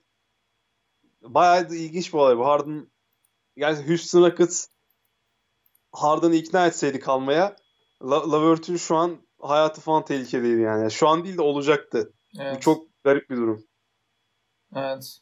bayağı 1.21 1.69
da 1.69 1.75
ilginç 1.75 2.13
bir 2.13 2.17
olay 2.17 2.37
bu. 2.37 2.45
Harden 2.45 2.91
yani 3.55 3.87
Houston 3.87 4.21
Rockets 4.23 4.67
Harden'ı 5.91 6.35
ikna 6.35 6.67
etseydi 6.67 6.99
kalmaya 6.99 7.55
La- 8.01 8.31
Lavert'ün 8.31 8.77
şu 8.77 8.95
an 8.95 9.27
hayatı 9.39 9.81
falan 9.81 10.05
tehlikedeydi 10.05 10.61
yani. 10.61 10.91
Şu 10.91 11.07
an 11.07 11.23
değil 11.23 11.37
de 11.37 11.41
olacaktı. 11.41 12.13
Evet. 12.39 12.55
Bu 12.55 12.59
çok 12.59 12.87
garip 13.03 13.29
bir 13.29 13.37
durum. 13.37 13.63
Evet. 14.75 15.19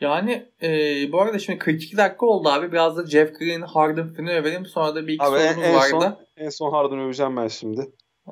Yani 0.00 0.48
e, 0.62 0.68
bu 1.12 1.20
arada 1.20 1.38
şimdi 1.38 1.58
42 1.58 1.96
dakika 1.96 2.26
oldu 2.26 2.48
abi. 2.48 2.72
Biraz 2.72 2.96
da 2.96 3.06
Jeff 3.06 3.38
Green, 3.38 3.60
Harden 3.60 4.14
falan 4.14 4.28
övelim. 4.28 4.66
Sonra 4.66 4.94
da 4.94 5.06
bir 5.06 5.12
iki 5.12 5.24
Abi 5.24 5.36
en, 5.36 5.52
sorumuz 5.52 5.66
en 5.68 5.74
vardı. 5.74 5.88
son 5.90 6.44
en 6.44 6.48
son 6.48 6.70
Harden'ı 6.70 7.06
öveceğim 7.06 7.36
ben 7.36 7.48
şimdi. 7.48 7.80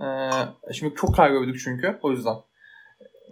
Ee, 0.03 0.73
şimdi 0.73 0.95
çok 0.95 1.17
kaybettik 1.17 1.61
çünkü. 1.65 1.99
O 2.03 2.11
yüzden. 2.11 2.35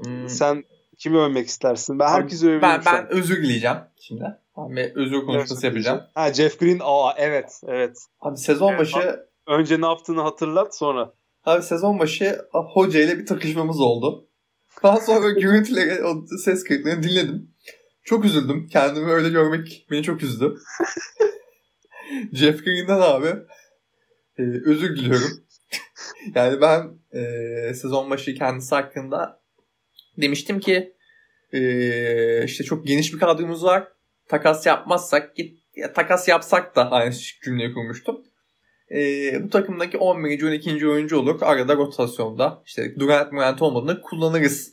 Hmm, 0.05 0.29
Sen 0.29 0.65
kimi 0.99 1.19
övmek 1.19 1.47
istersin? 1.47 1.99
Ben 1.99 2.05
Abi, 2.05 2.13
herkesi 2.13 2.47
övüyorum 2.47 2.69
ben, 2.69 2.81
ben 2.87 3.13
özür 3.13 3.43
dileyeceğim 3.43 3.77
şimdi. 4.01 4.25
Bir 4.57 4.95
özür 4.95 5.21
konuşması 5.21 5.55
Özür 5.55 5.69
yapacağım. 5.69 6.01
Ha 6.15 6.33
Jeff 6.33 6.61
Green. 6.61 6.81
Aa 6.83 7.15
evet 7.17 7.61
evet. 7.67 7.99
Abi 8.21 8.37
sezon 8.37 8.69
Evet, 8.69 8.81
başı 8.81 9.27
Önce 9.47 9.81
ne 9.81 9.87
yaptığını 9.87 10.21
hatırlat 10.21 10.77
sonra. 10.77 11.13
Abi 11.45 11.63
sezon 11.63 11.99
başı 11.99 12.39
hoca 12.53 13.01
ile 13.01 13.19
bir 13.19 13.27
takışmamız 13.27 13.81
oldu. 13.81 14.29
Daha 14.83 15.01
sonra 15.01 15.31
görüntüleri, 15.31 16.03
ses 16.45 16.65
kayıtlarını 16.65 17.03
dinledim. 17.03 17.52
Çok 18.05 18.25
üzüldüm. 18.25 18.69
Kendimi 18.73 19.11
öyle 19.11 19.29
görmek 19.29 19.87
beni 19.91 20.03
çok 20.03 20.23
üzdü. 20.23 20.55
Jeff 22.33 22.65
Green'den 22.65 23.01
abi 23.01 23.29
e, 24.39 24.43
özür 24.43 24.97
diliyorum. 24.97 25.45
yani 26.35 26.61
ben 26.61 26.99
e, 27.21 27.75
sezon 27.75 28.11
başı 28.11 28.35
kendisi 28.35 28.75
hakkında 28.75 29.43
demiştim 30.17 30.61
ki 30.61 30.95
e, 31.53 32.45
işte 32.45 32.65
çok 32.65 32.87
geniş 32.87 33.15
bir 33.15 33.19
kadromuz 33.19 33.65
var. 33.65 33.89
Takas 34.29 34.67
yapmazsak 34.67 35.37
git 35.37 35.59
ya, 35.77 35.93
takas 35.93 36.29
yapsak 36.29 36.77
da 36.77 36.91
aynı 36.91 37.15
cümleyi 37.45 37.75
kurmuştum. 37.75 38.25
E, 38.91 38.99
bu 39.45 39.51
takımdaki 39.51 39.99
11. 39.99 40.43
12. 40.43 40.89
oyuncu 40.89 41.19
olur. 41.19 41.39
Arada 41.43 41.77
rotasyonda 41.77 42.63
işte 42.67 42.95
Durant 42.99 43.33
Durant 43.33 43.63
olmadığında 43.63 44.01
kullanırız 44.01 44.73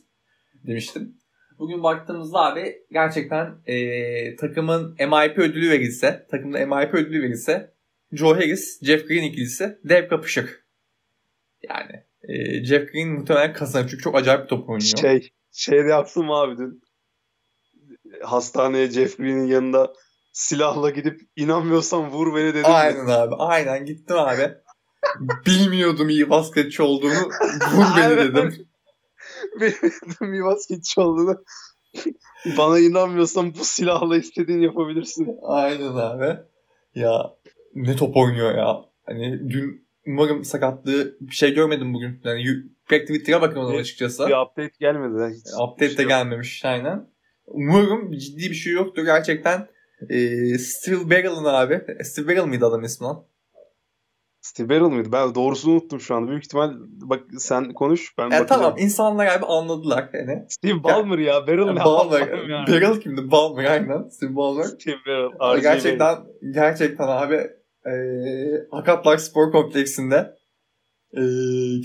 demiştim. 0.66 1.19
Bugün 1.60 1.82
baktığımızda 1.82 2.38
abi 2.38 2.82
gerçekten 2.92 3.54
e, 3.66 4.36
takımın 4.36 4.90
MIP 4.98 5.38
ödülü 5.38 5.70
verilse, 5.70 6.26
takımda 6.30 6.66
MIP 6.66 6.94
ödülü 6.94 7.22
verilse 7.22 7.74
Joe 8.12 8.34
Harris, 8.34 8.82
Jeff 8.82 9.08
Green 9.08 9.22
ikilisi 9.22 9.78
dev 9.84 10.08
kapışır. 10.08 10.64
Yani 11.68 12.04
e, 12.22 12.64
Jeff 12.64 12.92
Green 12.92 13.08
muhtemelen 13.08 13.52
kazanır 13.52 13.88
çünkü 13.88 14.02
çok 14.02 14.16
acayip 14.16 14.42
bir 14.42 14.48
top 14.48 14.68
oynuyor. 14.68 14.96
Şey, 15.00 15.30
şey 15.52 15.84
de 15.84 15.88
yaptım 15.88 16.30
abi 16.30 16.58
dün. 16.58 16.82
Hastaneye 18.22 18.90
Jeff 18.90 19.16
Green'in 19.16 19.46
yanında 19.46 19.92
silahla 20.32 20.90
gidip 20.90 21.20
inanmıyorsan 21.36 22.10
vur 22.10 22.36
beni 22.36 22.54
dedim. 22.54 22.70
Aynen 22.72 23.06
abi. 23.06 23.34
Aynen 23.38 23.84
gittim 23.84 24.16
abi. 24.18 24.54
Bilmiyordum 25.46 26.08
iyi 26.08 26.30
basketçi 26.30 26.82
olduğunu. 26.82 27.30
Vur 27.72 27.96
beni 27.96 28.16
dedim. 28.16 28.69
Bir 29.60 30.44
basketçi 30.44 31.00
olduğunu. 31.00 31.44
Bana 32.58 32.78
inanmıyorsan 32.78 33.54
bu 33.54 33.64
silahla 33.64 34.16
istediğini 34.16 34.64
yapabilirsin. 34.64 35.36
Aynen 35.42 35.92
abi. 35.96 36.36
Ya 36.94 37.30
ne 37.74 37.96
top 37.96 38.16
oynuyor 38.16 38.54
ya. 38.54 38.76
Hani 39.06 39.50
dün 39.50 39.86
umarım 40.06 40.44
sakatlığı 40.44 41.16
bir 41.20 41.34
şey 41.34 41.54
görmedim 41.54 41.94
bugün. 41.94 42.20
Yani 42.24 42.44
pek 42.88 43.06
Twitter'a 43.08 43.42
bakamadım 43.42 43.76
açıkçası. 43.76 44.26
Bir 44.26 44.32
update 44.46 44.72
gelmedi. 44.80 45.34
Hiç 45.34 45.46
Update 45.62 45.80
bir 45.80 45.90
de 45.90 45.94
şey 45.96 46.02
yok. 46.04 46.10
gelmemiş 46.10 46.64
aynen. 46.64 47.06
Umarım 47.46 48.12
ciddi 48.18 48.50
bir 48.50 48.54
şey 48.54 48.72
yoktur. 48.72 49.04
Gerçekten 49.04 49.68
e, 50.08 50.18
Steve 50.58 51.10
Barrel'ın 51.10 51.44
abi. 51.44 51.82
Steve 52.04 52.28
Barrel 52.28 52.44
mıydı 52.44 52.66
adam 52.66 52.84
ismi 52.84 53.04
lan? 53.04 53.24
Steve 54.40 54.68
Barrel 54.68 54.82
mıydı? 54.82 55.08
Ben 55.12 55.34
doğrusunu 55.34 55.72
unuttum 55.72 56.00
şu 56.00 56.14
anda. 56.14 56.30
Büyük 56.30 56.44
ihtimal 56.44 56.74
bak 56.80 57.20
sen 57.38 57.72
konuş 57.72 58.18
ben 58.18 58.22
E, 58.26 58.30
bakacağım. 58.30 58.46
tamam 58.46 58.74
insanlar 58.78 59.26
abi 59.26 59.46
anladılar. 59.46 60.10
Yani. 60.12 60.44
Steve 60.48 60.82
Ballmer 60.82 61.18
ya. 61.18 61.46
Barrel 61.46 61.64
ne? 61.64 61.84
Ballmer. 61.84 62.20
Allah'ım 62.20 62.50
ya. 62.50 62.64
Barrel 62.68 63.00
kimdi? 63.00 63.30
Ballmer 63.30 63.64
aynen. 63.64 64.08
Steve 64.08 64.36
Ballmer. 64.36 64.64
Steve 64.64 64.96
Barrel. 65.06 65.56
RJ 65.58 65.62
gerçekten 65.62 66.18
gerçekten 66.54 67.08
abi 67.08 67.34
e, 67.86 67.92
Akatlar 68.72 69.16
Spor 69.18 69.52
Kompleksinde 69.52 70.36
e, 71.16 71.20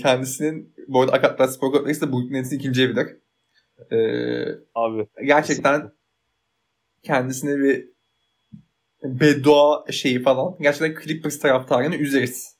kendisinin 0.02 0.74
bu 0.88 1.00
arada 1.00 1.12
Akatlar 1.12 1.46
Spor 1.48 1.72
Kompleksi 1.72 2.00
de 2.00 2.12
Brooklyn 2.12 2.32
Nets'in 2.32 2.56
ikinci 2.58 2.82
evidir. 2.82 3.06
E, 3.92 3.96
Abi. 4.74 5.06
gerçekten 5.24 5.92
kendisine 7.02 7.58
bir 7.58 7.88
beddua 9.20 9.84
şeyi 9.92 10.22
falan. 10.22 10.56
Gerçekten 10.60 11.02
Clippers 11.02 11.38
taraftarını 11.38 11.96
üzeriz. 11.96 12.56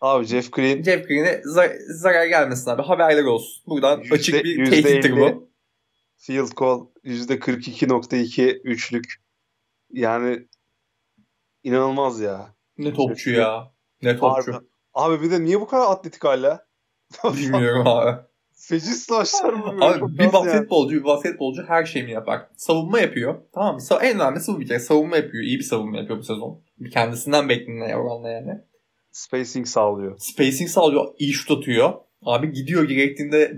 Abi 0.00 0.24
Jeff 0.26 0.52
Green 0.52 0.82
Jeff 0.82 1.08
Green'e 1.08 1.40
zar- 1.44 1.76
zarar 1.94 2.26
gelmesin 2.26 2.70
abi. 2.70 2.82
Haberler 2.82 3.24
olsun. 3.24 3.62
Buradan 3.66 4.00
Yüzde- 4.00 4.14
açık 4.14 4.44
bir 4.44 4.70
tehdittir 4.70 5.16
bu. 5.16 5.50
field 6.16 6.52
goal 6.56 6.86
%42.2 7.04 8.60
üçlük. 8.64 9.14
Yani 9.90 10.48
inanılmaz 11.62 12.20
ya. 12.20 12.54
Ne 12.78 12.94
topçu 12.94 13.30
ya. 13.30 13.72
Ne 14.02 14.16
topçu. 14.16 14.52
Harbi. 14.52 14.66
Abi 14.94 15.22
bir 15.22 15.30
de 15.30 15.44
niye 15.44 15.60
bu 15.60 15.66
kadar 15.66 15.90
atletik 15.90 16.24
hala? 16.24 16.66
Bilmiyorum 17.24 17.86
abi. 17.86 18.20
Feci 18.68 18.86
smaçlar 18.86 19.52
vuruyor. 19.52 19.82
Abi 19.82 20.18
bir 20.18 20.24
az 20.24 20.24
yani. 20.24 20.32
basketbolcu 20.32 20.96
bir 20.96 21.04
basketbolcu 21.04 21.62
her 21.68 21.84
şeyini 21.84 22.10
yapar. 22.10 22.46
Savunma 22.56 23.00
yapıyor. 23.00 23.42
Tamam 23.54 23.74
mı? 23.74 23.80
En 24.02 24.16
önemlisi 24.16 24.52
bu 24.52 24.60
bir 24.60 24.66
kere. 24.68 24.78
Savunma 24.78 25.16
yapıyor. 25.16 25.44
İyi 25.44 25.58
bir 25.58 25.64
savunma 25.64 25.98
yapıyor 25.98 26.18
bu 26.18 26.22
sezon. 26.22 26.62
Kendisinden 26.92 27.48
beklenen 27.48 27.92
oranla 27.92 28.28
yani. 28.28 28.60
Spacing 29.10 29.66
sağlıyor. 29.66 30.18
Spacing 30.18 30.70
sağlıyor. 30.70 31.14
iyi 31.18 31.32
şut 31.32 31.58
atıyor. 31.58 31.92
Abi 32.22 32.52
gidiyor 32.52 32.84
gerektiğinde 32.84 33.56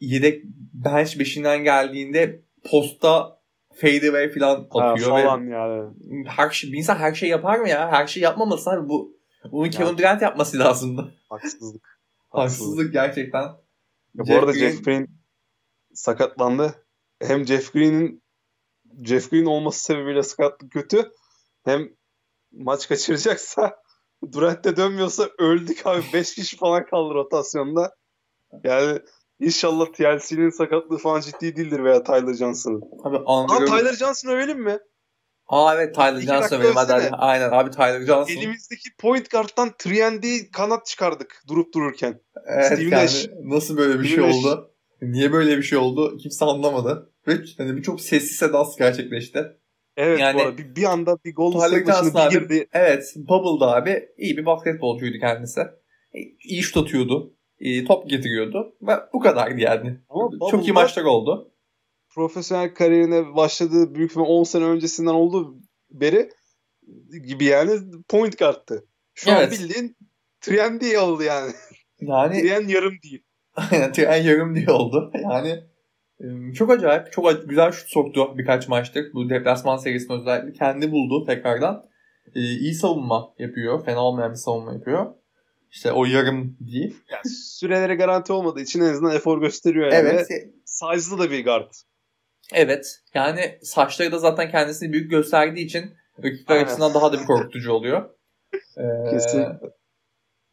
yedek 0.00 0.42
bench 0.72 1.18
beşinden 1.18 1.64
geldiğinde 1.64 2.42
posta 2.70 3.38
fadeaway 3.74 4.32
falan 4.32 4.68
Ha, 4.70 4.80
atıyor. 4.80 5.16
ve 5.16 5.22
falan 5.22 5.44
yani. 5.44 5.90
her 6.26 6.50
şey, 6.50 6.72
bir 6.72 6.78
insan 6.78 6.96
her 6.96 7.14
şey 7.14 7.28
yapar 7.28 7.58
mı 7.58 7.68
ya? 7.68 7.92
Her 7.92 8.06
şey 8.06 8.22
yapmaması 8.22 8.70
abi. 8.70 8.88
Bu, 8.88 9.16
bunu 9.52 9.70
Kevin 9.70 9.98
Durant 9.98 10.22
yapması 10.22 10.58
lazımdı. 10.58 11.14
Haksızlık. 11.28 12.00
Haksızlık 12.30 12.92
gerçekten. 12.92 13.61
Ya 14.14 14.24
bu 14.26 14.38
arada 14.38 14.52
Green- 14.52 14.58
Jeff 14.58 14.84
Green 14.84 15.08
sakatlandı. 15.94 16.86
Hem 17.22 17.46
Jeff 17.46 17.72
Green'in 17.72 18.22
Jeff 19.04 19.30
Green 19.30 19.44
olması 19.44 19.84
sebebiyle 19.84 20.22
sakatlık 20.22 20.72
kötü. 20.72 21.12
Hem 21.64 21.88
maç 22.52 22.88
kaçıracaksa 22.88 23.82
Durant 24.32 24.64
de 24.64 24.76
dönmüyorsa 24.76 25.28
öldük 25.38 25.86
abi. 25.86 26.02
5 26.12 26.34
kişi 26.34 26.56
falan 26.56 26.86
kaldı 26.86 27.14
rotasyonda. 27.14 27.94
Yani 28.64 28.98
inşallah 29.40 29.86
TLC'nin 29.86 30.50
sakatlığı 30.50 30.98
falan 30.98 31.20
ciddi 31.20 31.56
değildir 31.56 31.84
veya 31.84 32.02
Tyler 32.02 32.34
Johnson'ın. 32.34 32.82
Abi 33.04 33.18
Aa 33.26 33.54
Andre... 33.54 33.64
Tyler 33.64 33.92
Johnson 33.92 34.30
övelim 34.30 34.62
mi? 34.62 34.78
Aa 35.48 35.74
evet 35.74 35.94
Tyler 35.94 36.20
Johnson 36.20 36.62
benim 36.62 36.76
adayım. 36.76 37.12
Aynen 37.18 37.50
abi 37.50 37.70
Tyler 37.70 38.00
Johnson. 38.06 38.34
Elimizdeki 38.36 38.88
point 38.98 39.30
guard'tan 39.30 39.70
3 40.22 40.50
kanat 40.52 40.86
çıkardık 40.86 41.42
durup 41.48 41.74
dururken. 41.74 42.20
Evet 42.46 42.66
Steven 42.66 42.82
yani 42.82 43.04
Nash. 43.04 43.26
nasıl 43.44 43.76
böyle 43.76 44.00
bir 44.00 44.04
şey 44.04 44.12
Steven 44.16 44.28
Nash. 44.30 44.36
oldu? 44.44 44.70
Niye 45.02 45.32
böyle 45.32 45.58
bir 45.58 45.62
şey 45.62 45.78
oldu? 45.78 46.16
Kimse 46.16 46.44
anlamadı. 46.44 47.12
Ve 47.28 47.32
hani 47.58 47.76
bir 47.76 47.82
çok 47.82 48.00
sessiz 48.00 48.36
sedasız 48.36 48.76
gerçekleşti. 48.76 49.44
Evet 49.96 50.20
Yani- 50.20 50.38
bu 50.38 50.42
arada 50.42 50.58
bir, 50.58 50.76
bir 50.76 50.84
anda 50.84 51.18
bir 51.24 51.34
State 51.34 52.02
maçına 52.12 52.30
bir 52.30 52.36
abi 52.36 52.40
girdi. 52.40 52.68
evet 52.72 53.14
Bubble'da 53.16 53.74
abi 53.74 54.08
iyi 54.18 54.36
bir 54.36 54.46
basketbolcuydu 54.46 55.18
kendisi. 55.18 55.60
E, 56.14 56.18
İyi 56.44 56.62
şut 56.62 56.76
atıyordu. 56.76 57.34
top 57.84 58.10
getiriyordu. 58.10 58.74
Ve 58.82 58.92
bu 59.12 59.20
kadardı 59.20 59.60
yani. 59.60 59.98
Ama 60.08 60.30
Çok 60.50 60.68
iyi 60.68 60.72
maçlar 60.72 61.04
oldu. 61.04 61.51
Profesyonel 62.14 62.74
kariyerine 62.74 63.34
başladığı 63.36 63.94
büyük 63.94 64.10
ihtimal 64.10 64.26
10 64.28 64.44
sene 64.44 64.64
öncesinden 64.64 65.10
olduğu 65.10 65.56
beri 65.90 66.30
gibi 67.26 67.44
yani 67.44 67.80
point 68.08 68.38
guard'tı. 68.38 68.86
Şu 69.14 69.32
an 69.32 69.36
Evet. 69.38 69.52
bildiğin 69.52 69.96
trendy 70.40 70.98
oldu 70.98 71.22
yani. 71.22 71.52
Yani 72.00 72.42
Tren 72.42 72.68
yarım 72.68 72.94
değil. 73.02 73.22
Aynen 73.54 73.92
tren 73.92 74.22
yarım 74.22 74.54
diye 74.54 74.70
oldu. 74.70 75.12
Yani 75.22 75.64
e, 76.20 76.54
çok 76.54 76.70
acayip. 76.70 77.12
Çok 77.12 77.48
güzel 77.48 77.72
şut 77.72 77.88
soktu 77.88 78.34
birkaç 78.38 78.68
maçtır. 78.68 79.12
Bu 79.14 79.30
deplasman 79.30 79.76
serisinde 79.76 80.12
özellikle. 80.12 80.52
Kendi 80.58 80.92
buldu 80.92 81.26
tekrardan. 81.26 81.84
E, 82.34 82.40
iyi 82.40 82.74
savunma 82.74 83.34
yapıyor. 83.38 83.84
Fena 83.84 84.00
olmayan 84.04 84.30
bir 84.30 84.36
savunma 84.36 84.72
yapıyor. 84.72 85.14
İşte 85.70 85.92
o 85.92 86.04
yarım 86.04 86.56
değil. 86.60 86.96
Yani 87.10 87.34
süreleri 87.34 87.94
garanti 87.94 88.32
olmadığı 88.32 88.60
için 88.60 88.80
en 88.80 88.92
azından 88.92 89.16
efor 89.16 89.40
gösteriyor 89.40 89.92
yani. 89.92 90.08
Evet. 90.08 90.30
Ve 90.30 90.50
size'lı 90.64 91.18
da 91.18 91.30
bir 91.30 91.44
guard. 91.44 91.72
Evet. 92.54 93.00
Yani 93.14 93.58
saçları 93.62 94.12
da 94.12 94.18
zaten 94.18 94.50
kendisini 94.50 94.92
büyük 94.92 95.10
gösterdiği 95.10 95.64
için 95.66 95.94
rakipler 96.24 96.54
Aynen. 96.54 96.64
açısından 96.64 96.94
daha 96.94 97.12
da 97.12 97.20
bir 97.20 97.24
korkutucu 97.24 97.72
oluyor. 97.72 98.10
Ee, 98.76 99.10
Kesinlikle. 99.10 99.58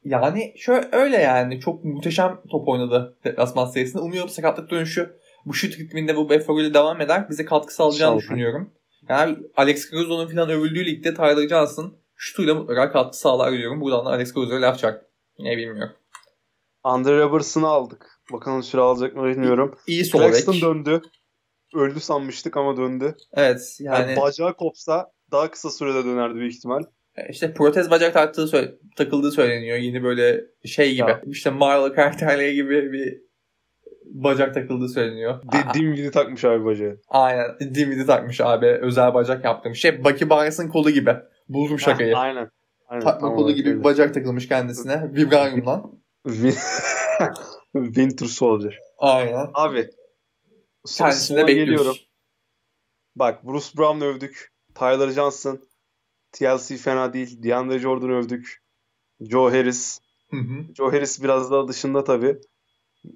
Yani 0.03 0.53
şöyle 0.57 0.89
öyle 0.91 1.17
yani 1.17 1.59
çok 1.59 1.83
muhteşem 1.83 2.41
top 2.51 2.67
oynadı 2.67 3.17
deplasman 3.23 3.65
serisinde. 3.65 4.01
Umuyorum 4.01 4.29
sakatlık 4.29 4.71
dönüşü 4.71 5.19
bu 5.45 5.53
şut 5.53 5.79
ritminde 5.79 6.15
bu 6.15 6.33
eforuyla 6.33 6.73
devam 6.73 7.01
eder. 7.01 7.29
Bize 7.29 7.45
katkı 7.45 7.73
sağlayacağını 7.73 8.15
İnşallah. 8.15 8.21
düşünüyorum. 8.21 8.73
Yani 9.09 9.37
Alex 9.57 9.91
Caruso'nun 9.91 10.27
falan 10.27 10.49
övüldüğü 10.49 10.85
ligde 10.85 11.13
Tyler 11.13 11.49
Johnson 11.49 11.97
şutuyla 12.15 12.55
mutlaka 12.55 12.91
katkı 12.91 13.17
sağlar 13.17 13.51
diyorum. 13.51 13.81
Buradan 13.81 14.05
da 14.05 14.09
Alex 14.09 14.35
Caruso'ya 14.35 14.61
laf 14.61 14.79
çak. 14.79 15.05
Ne 15.39 15.57
bilmiyorum. 15.57 15.93
Andre 16.83 17.19
Robertson'ı 17.19 17.67
aldık. 17.67 18.21
Bakalım 18.33 18.63
süre 18.63 18.81
alacak 18.81 19.15
mı 19.15 19.23
bilmiyorum. 19.23 19.77
İyi 19.87 20.05
sol 20.05 20.19
bek. 20.19 20.27
Claxton 20.29 20.61
döndü. 20.61 21.01
Öldü 21.75 21.99
sanmıştık 21.99 22.57
ama 22.57 22.77
döndü. 22.77 23.15
Evet 23.33 23.77
Yani, 23.79 24.09
yani 24.09 24.21
bacağı 24.21 24.53
kopsa 24.57 25.11
daha 25.31 25.51
kısa 25.51 25.69
sürede 25.69 26.05
dönerdi 26.05 26.35
büyük 26.35 26.53
ihtimal. 26.53 26.83
işte 27.29 27.53
protez 27.53 27.91
bacak 27.91 28.13
taktığı 28.13 28.47
söyle- 28.47 28.71
takıldığı 28.95 29.31
söyleniyor. 29.31 29.77
Yeni 29.77 30.03
böyle 30.03 30.41
şey 30.65 30.91
gibi. 30.95 31.09
Ya. 31.09 31.21
İşte 31.25 31.49
Marvel 31.49 31.89
karakterleri 31.93 32.55
gibi 32.55 32.91
bir 32.91 33.21
bacak 34.05 34.53
takıldığı 34.53 34.89
söyleniyor. 34.89 35.33
Aa, 35.33 35.69
Dediğim 35.73 35.95
gibi 35.95 36.11
takmış 36.11 36.45
abi 36.45 36.65
bacağı. 36.65 37.01
Aynen. 37.09 37.45
DVD 37.61 38.05
takmış 38.07 38.41
abi. 38.41 38.65
Özel 38.65 39.13
bacak 39.13 39.45
yaptım. 39.45 39.75
Şey 39.75 40.03
Bucky 40.03 40.29
Barnes'ın 40.29 40.67
kolu 40.67 40.91
gibi. 40.91 41.15
Buldum 41.49 41.79
şakayı. 41.79 42.13
Ha, 42.13 42.21
aynen. 42.21 42.49
aynen. 42.87 43.03
Takma 43.03 43.19
Tamam, 43.19 43.35
kolu 43.35 43.51
gibi 43.51 43.69
öyle. 43.69 43.79
bir 43.79 43.83
bacak 43.83 44.13
takılmış 44.13 44.47
kendisine. 44.47 45.03
Vibranium'dan. 45.13 45.99
Win- 46.27 46.59
Winter 47.85 48.25
Soldier. 48.25 48.79
Aynen. 48.97 49.47
Abi. 49.53 49.89
Kendisini 50.97 51.35
de 51.35 51.41
sona 51.41 51.47
bekliyoruz. 51.47 51.75
geliyorum. 51.77 51.95
Bak 53.15 53.45
Bruce 53.47 53.77
Brown 53.77 54.01
övdük. 54.01 54.53
Tyler 54.75 55.09
Johnson. 55.09 55.69
TLC 56.31 56.77
fena 56.77 57.13
değil. 57.13 57.43
DeAndre 57.43 57.79
Jordan 57.79 58.09
övdük. 58.09 58.63
Joe 59.21 59.51
Harris. 59.51 59.99
Hı 60.29 60.37
hı. 60.37 60.73
Joe 60.75 60.91
Harris 60.91 61.23
biraz 61.23 61.51
daha 61.51 61.67
dışında 61.67 62.03
tabii. 62.03 62.41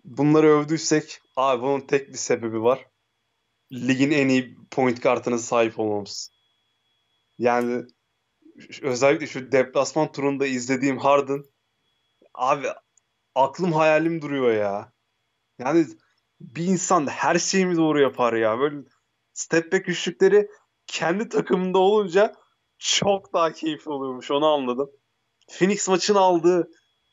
Bunları 0.03 0.47
övdüysek 0.47 1.21
abi 1.35 1.61
bunun 1.61 1.81
tek 1.81 2.09
bir 2.09 2.17
sebebi 2.17 2.63
var. 2.63 2.87
Ligin 3.71 4.11
en 4.11 4.29
iyi 4.29 4.57
point 4.71 4.99
kartına 4.99 5.37
sahip 5.37 5.79
olmamız. 5.79 6.31
Yani 7.37 7.85
özellikle 8.81 9.27
şu 9.27 9.51
deplasman 9.51 10.11
turunda 10.11 10.45
izlediğim 10.45 10.97
Harden 10.97 11.43
abi 12.33 12.67
aklım 13.35 13.73
hayalim 13.73 14.21
duruyor 14.21 14.53
ya. 14.53 14.93
Yani 15.59 15.85
bir 16.43 16.65
insan 16.65 17.07
her 17.07 17.39
şeyimi 17.39 17.77
doğru 17.77 18.01
yapar 18.01 18.33
ya. 18.33 18.59
Böyle 18.59 18.75
step 19.33 19.73
back 19.73 19.89
üçlükleri 19.89 20.47
kendi 20.87 21.29
takımında 21.29 21.79
olunca 21.79 22.33
çok 22.77 23.33
daha 23.33 23.53
keyifli 23.53 23.91
oluyormuş 23.91 24.31
onu 24.31 24.45
anladım. 24.45 24.89
Phoenix 25.51 25.87
maçını 25.87 26.19
aldı. 26.19 26.69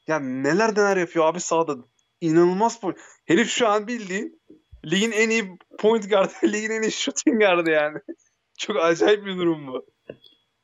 Ya 0.07 0.19
neler 0.19 0.71
neler 0.71 0.97
yapıyor 0.97 1.25
abi 1.25 1.41
sahada. 1.41 1.77
İnanılmaz 2.21 2.81
point. 2.81 2.99
Herif 3.27 3.51
şu 3.51 3.69
an 3.69 3.87
bildiğin 3.87 4.41
ligin 4.85 5.13
en 5.13 5.31
iyi 5.31 5.59
point 5.79 6.11
guardı, 6.11 6.33
ligin 6.45 6.71
en 6.71 6.83
iyi 6.83 6.93
shooting 6.93 7.39
guardı 7.39 7.71
yani. 7.71 7.99
Çok 8.59 8.77
acayip 8.77 9.27
bir 9.27 9.37
durum 9.37 9.67
bu. 9.67 9.87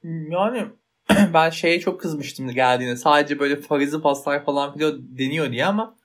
Yani 0.05 0.67
ben 1.35 1.51
şeye 1.51 1.81
çok 1.81 2.01
kızmıştım 2.01 2.51
geldiğinde. 2.51 2.97
Sadece 2.97 3.39
böyle 3.39 3.61
farizi 3.61 4.01
paslar 4.01 4.45
falan 4.45 4.75
filan 4.75 5.19
deniyor 5.19 5.53
diye 5.53 5.67
ama 5.67 5.96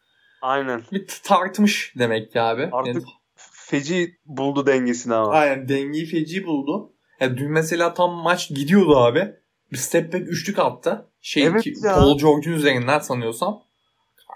Aynen. 0.42 0.82
bir 0.92 1.08
tartmış 1.24 1.94
demek 1.98 2.32
ki 2.32 2.42
abi. 2.42 2.70
Artık 2.72 2.96
Yani, 2.96 3.04
feci 3.36 4.16
buldu 4.26 4.66
dengesini 4.66 5.14
ama. 5.14 5.32
aynen 5.34 5.68
dengeyi 5.70 6.06
feci 6.06 6.46
buldu. 6.46 6.94
Ya 7.20 7.38
dün 7.38 7.52
mesela 7.52 7.94
tam 7.94 8.12
maç 8.14 8.50
gidiyordu 8.50 8.98
abi. 8.98 9.32
Bir 9.72 9.78
step 9.78 10.14
back 10.14 10.28
üçlük 10.28 10.60
attı. 10.60 11.06
Şey 11.22 11.44
Evet 11.46 11.64
ki, 11.64 11.74
ya. 11.84 11.96
Paul 11.96 12.18
George'un 12.18 12.54
üzerinden 12.54 13.00
sanıyorsam. 13.00 13.64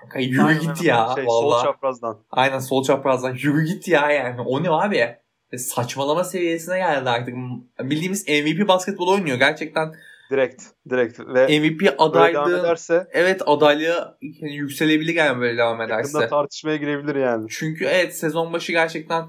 Kanka 0.02 0.20
yürü 0.20 0.42
Aynen, 0.44 0.62
git 0.62 0.84
ya. 0.84 1.12
Şey, 1.16 1.26
sol 1.26 1.46
vallahi. 1.52 1.64
çaprazdan. 1.64 2.20
Aynen 2.32 2.60
sol 2.60 2.84
çaprazdan 2.84 3.34
yürü 3.34 3.66
git 3.66 3.88
ya 3.88 4.12
yani. 4.12 4.42
O 4.42 4.64
ne 4.64 4.70
abi? 4.70 5.16
E, 5.52 5.58
saçmalama 5.58 6.24
seviyesine 6.24 6.78
geldi 6.78 7.10
artık. 7.10 7.36
Bildiğimiz 7.80 8.28
MVP 8.28 8.68
basketbol 8.68 9.08
oynuyor. 9.08 9.38
Gerçekten 9.38 9.96
Direkt. 10.32 10.64
Direkt. 10.90 11.20
Ve 11.20 11.60
MVP 11.60 11.96
adaylığı 11.98 12.60
ederse 12.60 13.08
evet 13.12 13.42
adaylığı 13.46 14.18
yani 14.22 14.56
yükselebilir 14.56 15.16
yani 15.16 15.42
böyle 15.42 15.58
devam 15.58 15.82
ederse. 15.82 16.18
yakında 16.18 16.28
tartışmaya 16.28 16.78
girebilir 16.78 17.16
yani. 17.16 17.48
Çünkü 17.50 17.86
evet 17.86 18.18
sezon 18.18 18.54
başı 18.54 18.72
gerçekten 18.72 19.26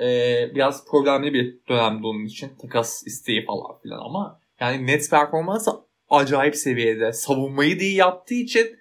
e, 0.00 0.06
biraz 0.54 0.86
problemli 0.86 1.34
bir 1.34 1.58
dönemdi 1.68 2.06
onun 2.06 2.24
için. 2.24 2.52
Takas 2.62 3.06
isteği 3.06 3.44
falan 3.44 3.80
filan 3.82 3.98
ama 3.98 4.40
yani 4.60 4.86
net 4.86 5.10
performansı 5.10 5.70
acayip 6.10 6.56
seviyede. 6.56 7.12
Savunmayı 7.12 7.80
da 7.80 7.82
iyi 7.82 7.96
yaptığı 7.96 8.34
için 8.34 8.78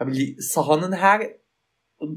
abi, 0.00 0.42
sahanın 0.42 0.92
her 0.92 1.30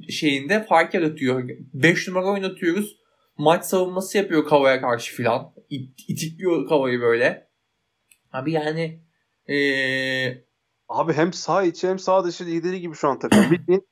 şeyinde 0.09 0.63
fark 0.63 0.93
yaratıyor. 0.93 1.49
5 1.73 2.07
numara 2.07 2.25
oynatıyoruz. 2.25 2.97
Maç 3.37 3.65
savunması 3.65 4.17
yapıyor 4.17 4.45
Kava'ya 4.45 4.81
karşı 4.81 5.15
filan. 5.15 5.53
İt, 5.69 5.99
itikliyor 6.07 6.69
Kava'yı 6.69 7.01
böyle. 7.01 7.47
Abi 8.35 8.51
yani 8.51 8.99
eee 9.47 10.45
Abi 10.89 11.13
hem 11.13 11.33
sağ 11.33 11.63
içi 11.63 11.89
hem 11.89 11.99
sağ 11.99 12.23
dışı 12.25 12.45
lideri 12.45 12.79
gibi 12.81 12.95
şu 12.95 13.09
an 13.09 13.19
takım. 13.19 13.39
Bildiğin 13.51 13.87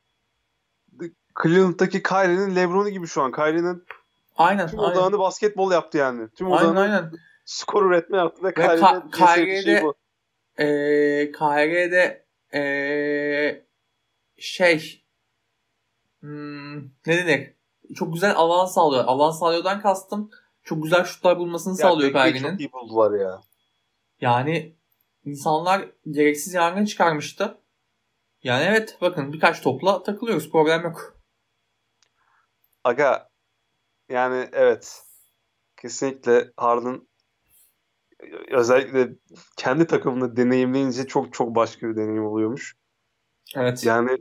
Cleveland'daki 1.43 2.03
Kyrie'nin 2.03 2.55
Lebron'u 2.55 2.89
gibi 2.89 3.07
şu 3.07 3.21
an. 3.21 3.31
Kyrie'nin 3.31 3.83
aynen 4.37 4.67
tüm 4.67 4.79
aynen. 4.79 4.91
odağını 4.91 5.19
basketbol 5.19 5.71
yaptı 5.71 5.97
yani. 5.97 6.29
Tüm 6.29 6.47
Aynen 6.53 6.63
odağını 6.69 6.79
aynen. 6.79 7.11
skor 7.45 7.85
üretme 7.85 8.17
yaptı 8.17 8.43
ve 8.43 8.53
Kyrie'nin 8.53 8.81
Ka- 8.81 9.11
Kyrie'de- 9.11 9.61
şey 9.63 9.83
bu. 9.83 9.95
Eee 10.59 11.31
KR'de 11.31 12.25
eee 12.53 13.65
şey 14.37 15.03
hmm, 16.19 16.77
ne 16.83 16.87
denir? 17.27 17.53
Çok 17.95 18.13
güzel 18.13 18.35
alan 18.35 18.65
sağlıyor. 18.65 19.03
Alan 19.05 19.31
sağlıyordan 19.31 19.81
kastım 19.81 20.31
çok 20.63 20.83
güzel 20.83 21.03
şutlar 21.03 21.37
bulmasını 21.39 21.71
ya 21.73 21.77
sağlıyor 21.77 22.13
Pergin'in. 22.13 22.49
Çok 22.51 22.59
iyi 22.59 22.71
buldular 22.71 23.19
ya. 23.19 23.41
Yani 24.23 24.75
insanlar 25.25 25.91
gereksiz 26.11 26.53
yangın 26.53 26.85
çıkarmıştı. 26.85 27.57
Yani 28.43 28.63
evet 28.63 28.97
bakın 29.01 29.33
birkaç 29.33 29.61
topla 29.61 30.03
takılıyoruz. 30.03 30.51
Problem 30.51 30.83
yok. 30.83 31.17
Aga 32.83 33.29
yani 34.09 34.49
evet 34.51 35.03
kesinlikle 35.77 36.51
Harden 36.57 37.07
özellikle 38.51 39.09
kendi 39.57 39.87
takımını 39.87 40.35
deneyimleyince 40.35 41.07
çok 41.07 41.33
çok 41.33 41.55
başka 41.55 41.89
bir 41.89 41.95
deneyim 41.95 42.25
oluyormuş. 42.25 42.75
Evet. 43.55 43.85
Yani 43.85 44.17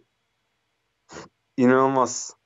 inanılmaz. 1.57 2.37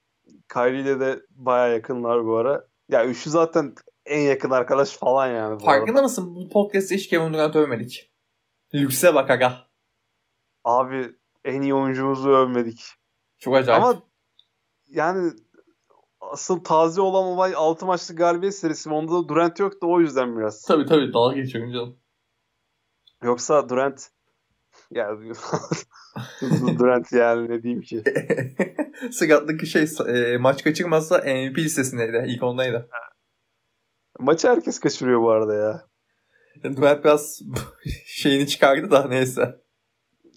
Kyrie 0.53 0.81
ile 0.81 1.01
de 1.01 1.21
baya 1.31 1.69
yakınlar 1.69 2.27
bu 2.27 2.37
ara. 2.37 2.69
Ya 2.89 3.07
üçü 3.07 3.31
zaten 3.31 3.75
en 4.07 4.21
yakın 4.21 4.51
arkadaş 4.51 4.97
falan 4.97 5.27
yani. 5.27 5.59
Farkında 5.59 5.91
arada. 5.91 6.03
mısın? 6.03 6.35
Bu 6.35 6.49
podcast'te 6.49 6.95
hiç 6.95 7.09
Kevin 7.09 7.33
Durant 7.33 7.57
övmedik. 7.57 8.13
Lükse 8.75 9.15
bak 9.15 9.31
aga. 9.31 9.67
Abi 10.65 11.15
en 11.45 11.63
iyi 11.63 11.75
oyuncumuzu 11.75 12.31
övmedik. 12.31 12.85
Çok 13.39 13.57
acayip. 13.57 13.85
Ama 13.85 14.03
yani 14.89 15.33
asıl 16.21 16.65
taze 16.65 17.01
olan 17.01 17.25
olay 17.25 17.53
6 17.57 17.87
maçlık 17.87 18.19
galibiyet 18.19 18.55
serisi. 18.55 18.91
Onda 18.91 19.13
da 19.13 19.29
Durant 19.29 19.61
yoktu 19.61 19.87
o 19.93 20.01
yüzden 20.01 20.39
biraz. 20.39 20.63
Tabii 20.63 20.87
tabii 20.87 21.13
dalga 21.13 21.37
geçiyorum 21.37 21.73
canım. 21.73 21.99
Yoksa 23.23 23.69
Durant 23.69 24.09
ya 24.91 25.19
Durant 26.79 27.13
yani 27.13 27.49
ne 27.49 27.63
diyeyim 27.63 27.83
ki. 27.83 28.03
Sakatlık 29.11 29.67
şey 29.67 29.87
e, 30.07 30.37
maç 30.39 30.65
kaçırmazsa 30.65 31.19
MVP 31.19 31.59
listesindeydi. 31.59 32.25
İlk 32.29 32.43
ondaydı. 32.43 32.89
Maçı 34.19 34.49
herkes 34.49 34.81
kaçırıyor 34.81 35.23
bu 35.23 35.31
arada 35.31 35.55
ya. 35.55 35.87
Durant 36.65 37.05
biraz 37.05 37.43
şeyini 38.07 38.47
çıkardı 38.49 38.91
da 38.91 39.09
neyse. 39.09 39.61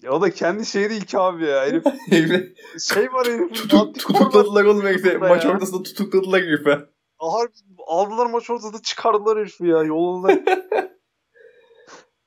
Ya 0.02 0.12
o 0.12 0.20
da 0.20 0.30
kendi 0.30 0.66
şeyi 0.66 0.90
değil 0.90 1.04
ki 1.04 1.18
abi 1.18 1.44
ya. 1.46 1.62
Herif 1.62 1.84
şey 2.80 3.12
var 3.12 3.26
herif. 3.26 3.54
Tutuk, 3.54 3.94
tutukladılar 3.94 4.64
oğlum 4.64 4.86
herifi. 4.86 5.18
Maç 5.18 5.46
ortasında 5.46 5.82
tutukladılar 5.82 6.42
herifi. 6.42 6.78
Harbi 7.18 7.52
aldılar 7.86 8.26
maç 8.26 8.50
ortasında 8.50 8.82
çıkardılar 8.82 9.38
herifi 9.38 9.66
ya. 9.66 9.82
Yolunda. 9.82 10.32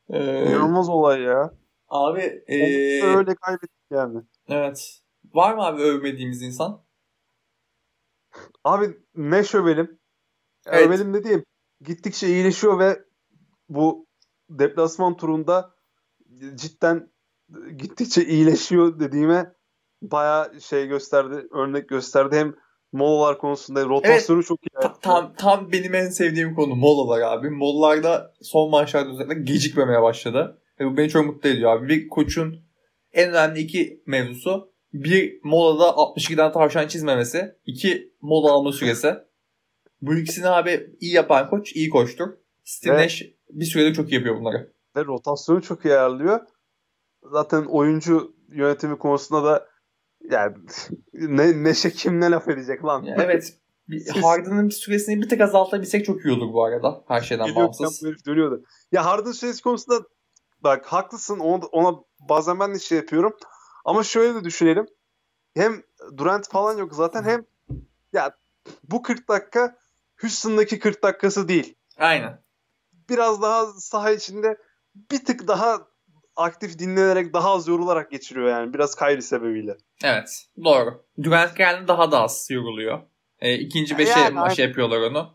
İnanılmaz 0.09 0.89
olay 0.89 1.21
ya. 1.21 1.53
Abi 1.87 2.43
ee... 2.47 3.03
öyle 3.03 3.35
kaybettik 3.35 3.91
yani. 3.91 4.21
Evet. 4.49 4.99
Var 5.33 5.53
mı 5.53 5.65
abi 5.65 5.81
övmediğimiz 5.81 6.41
insan? 6.41 6.83
Abi 8.63 8.97
ne 9.15 9.43
şövelim. 9.43 9.99
Evet. 10.67 10.87
Övelim 10.87 11.13
ne 11.13 11.23
diyeyim. 11.23 11.45
Gittikçe 11.81 12.27
iyileşiyor 12.27 12.79
ve 12.79 12.99
bu 13.69 14.07
deplasman 14.49 15.17
turunda 15.17 15.71
cidden 16.55 17.09
gittikçe 17.77 18.25
iyileşiyor 18.25 18.99
dediğime 18.99 19.53
baya 20.01 20.51
şey 20.61 20.87
gösterdi, 20.87 21.47
örnek 21.51 21.89
gösterdi. 21.89 22.35
Hem 22.35 22.55
molalar 22.91 23.37
konusunda 23.37 23.85
rotasyonu 23.85 24.39
evet, 24.39 24.47
çok 24.47 24.59
iyi. 24.63 24.69
Ta- 24.81 24.99
tam, 25.01 25.33
tam 25.37 25.71
benim 25.71 25.95
en 25.95 26.09
sevdiğim 26.09 26.55
konu 26.55 26.75
molalar 26.75 27.21
abi. 27.21 27.49
Molalarda 27.49 28.33
son 28.41 28.69
maçlarda 28.69 29.09
özellikle 29.09 29.53
gecikmemeye 29.53 30.01
başladı. 30.01 30.61
Ve 30.79 30.85
bu 30.85 30.97
beni 30.97 31.09
çok 31.09 31.25
mutlu 31.25 31.49
ediyor 31.49 31.77
abi. 31.77 31.87
Bir 31.87 32.07
koçun 32.07 32.59
en 33.13 33.29
önemli 33.29 33.59
iki 33.59 34.03
mevzusu. 34.05 34.73
Bir 34.93 35.39
molada 35.43 35.83
62'den 35.83 36.51
tavşan 36.51 36.87
çizmemesi. 36.87 37.55
iki 37.65 38.13
mola 38.21 38.51
alma 38.51 38.71
süresi. 38.71 39.15
Bu 40.07 40.15
ikisini 40.15 40.47
abi 40.47 40.95
iyi 40.99 41.13
yapan 41.13 41.49
koç 41.49 41.75
iyi 41.75 41.89
koçtur. 41.89 42.29
Steve 42.63 43.03
Nash 43.03 43.23
bir 43.49 43.65
süredir 43.65 43.93
çok 43.95 44.11
iyi 44.11 44.15
yapıyor 44.15 44.39
bunları. 44.39 44.73
Ve 44.95 45.05
rotasyonu 45.05 45.61
çok 45.61 45.85
iyi 45.85 45.93
ayarlıyor 45.93 46.39
zaten 47.31 47.65
oyuncu 47.65 48.35
yönetimi 48.49 48.97
konusunda 48.97 49.43
da 49.43 49.67
yani 50.31 50.55
ne 51.13 51.63
Neşe 51.63 51.91
kim 51.91 52.21
ne 52.21 52.31
laf 52.31 52.47
edecek 52.47 52.85
lan. 52.85 53.03
Ya 53.03 53.15
evet. 53.19 53.57
Harden'ın 54.21 54.69
süresini 54.69 55.21
bir 55.21 55.29
tık 55.29 55.41
azaltabilsek 55.41 56.05
çok 56.05 56.25
iyi 56.25 56.33
olur 56.33 56.53
bu 56.53 56.63
arada. 56.63 57.03
Her 57.07 57.21
şeyden 57.21 57.45
Geliyor, 57.45 57.63
bağımsız. 57.63 58.25
Dönüyordu. 58.25 58.63
Ya 58.91 59.05
Harden 59.05 59.31
süresi 59.31 59.63
konusunda 59.63 60.07
bak 60.61 60.85
haklısın 60.85 61.39
ona, 61.39 61.65
ona 61.65 61.95
bazen 62.29 62.59
ben 62.59 62.73
de 62.73 62.79
şey 62.79 62.97
yapıyorum. 62.97 63.35
Ama 63.85 64.03
şöyle 64.03 64.35
de 64.35 64.43
düşünelim. 64.43 64.85
Hem 65.53 65.83
Durant 66.17 66.49
falan 66.49 66.77
yok 66.77 66.95
zaten 66.95 67.23
hem 67.23 67.45
ya 68.13 68.35
bu 68.83 69.01
40 69.01 69.29
dakika 69.29 69.77
Houston'daki 70.23 70.79
40 70.79 71.03
dakikası 71.03 71.47
değil. 71.47 71.75
Aynen. 71.97 72.41
Biraz 73.09 73.41
daha 73.41 73.65
saha 73.65 74.11
içinde 74.11 74.57
bir 75.11 75.25
tık 75.25 75.47
daha 75.47 75.87
aktif 76.35 76.79
dinlenerek 76.79 77.33
daha 77.33 77.51
az 77.51 77.67
yorularak 77.67 78.11
geçiriyor 78.11 78.49
yani. 78.49 78.73
Biraz 78.73 78.95
Kyrie 78.95 79.21
sebebiyle. 79.21 79.77
Evet. 80.03 80.45
Doğru. 80.63 81.05
Durant 81.23 81.57
geldi 81.57 81.87
daha 81.87 82.11
da 82.11 82.21
az 82.21 82.47
yoruluyor. 82.49 83.01
E, 83.39 83.53
ikinci 83.53 83.97
beşe 83.97 84.19
yani, 84.19 84.33
maç 84.33 84.59
yapıyorlar 84.59 85.01
onu. 85.01 85.33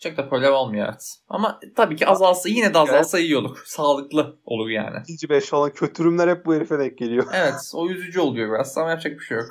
Çok 0.00 0.16
da 0.16 0.28
problem 0.28 0.52
olmuyor 0.52 0.88
evet. 0.88 1.14
Ama 1.28 1.60
tabii 1.76 1.96
ki 1.96 2.06
azalsa 2.06 2.48
yine 2.48 2.74
de 2.74 2.78
azalsa 2.78 3.18
evet. 3.18 3.28
iyi 3.28 3.36
olur. 3.36 3.62
Sağlıklı 3.66 4.40
olur 4.44 4.68
yani. 4.68 4.96
İkinci 5.02 5.28
beş 5.28 5.44
falan 5.44 5.72
kötürümler 5.72 6.28
hep 6.28 6.46
bu 6.46 6.54
herife 6.54 6.78
denk 6.78 6.98
geliyor. 6.98 7.26
Evet 7.34 7.72
o 7.74 7.88
yüzücü 7.88 8.20
oluyor 8.20 8.52
biraz 8.52 8.78
ama 8.78 8.90
yapacak 8.90 9.12
bir 9.12 9.24
şey 9.24 9.38
yok. 9.38 9.50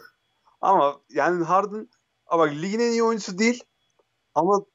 Ama 0.62 1.02
yani 1.10 1.44
Harden 1.44 1.90
ama 2.28 2.44
ligin 2.44 2.80
en 2.80 2.92
iyi 2.92 3.04
oyuncusu 3.04 3.38
değil 3.38 3.64
ama 4.36 4.66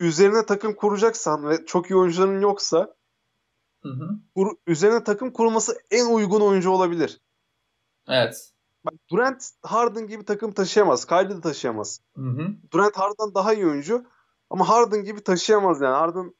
üzerine 0.00 0.46
takım 0.46 0.74
kuracaksan 0.74 1.48
ve 1.48 1.66
çok 1.66 1.90
iyi 1.90 1.96
oyuncuların 1.96 2.40
yoksa 2.40 2.94
Hı 3.82 3.88
hı. 3.88 4.08
Kur, 4.34 4.56
üzerine 4.66 5.04
takım 5.04 5.32
kurulması 5.32 5.78
en 5.90 6.14
uygun 6.14 6.40
oyuncu 6.40 6.70
olabilir. 6.70 7.20
Evet. 8.08 8.52
Bak 8.84 8.94
Durant 9.10 9.50
Harden 9.62 10.06
gibi 10.06 10.24
takım 10.24 10.52
taşıyamaz. 10.52 11.06
Kyrie 11.06 11.36
de 11.36 11.40
taşıyamaz. 11.40 12.00
Hı 12.16 12.22
hı. 12.22 12.48
Durant 12.72 12.96
Harden 12.96 13.34
daha 13.34 13.54
iyi 13.54 13.66
oyuncu 13.66 14.04
ama 14.50 14.68
Harden 14.68 15.04
gibi 15.04 15.22
taşıyamaz 15.22 15.80
yani. 15.80 15.94
Harden 15.94 16.34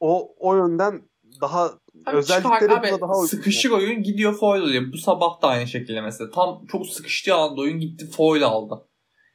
o 0.00 0.34
o 0.38 0.56
yönden 0.56 1.08
daha 1.40 1.70
Tabii 2.04 2.16
özellikleri 2.16 2.72
abi, 2.72 3.00
daha 3.00 3.14
uygun. 3.14 3.26
Sıkışık 3.26 3.72
oyun 3.72 4.02
gidiyor 4.02 4.34
foil 4.34 4.60
oluyor. 4.60 4.92
Bu 4.92 4.98
sabah 4.98 5.42
da 5.42 5.48
aynı 5.48 5.66
şekilde 5.66 6.00
mesela. 6.00 6.30
Tam 6.30 6.66
çok 6.66 6.86
sıkıştığı 6.86 7.34
anda 7.34 7.60
oyun 7.60 7.80
gitti 7.80 8.10
foil 8.10 8.44
aldı. 8.44 8.87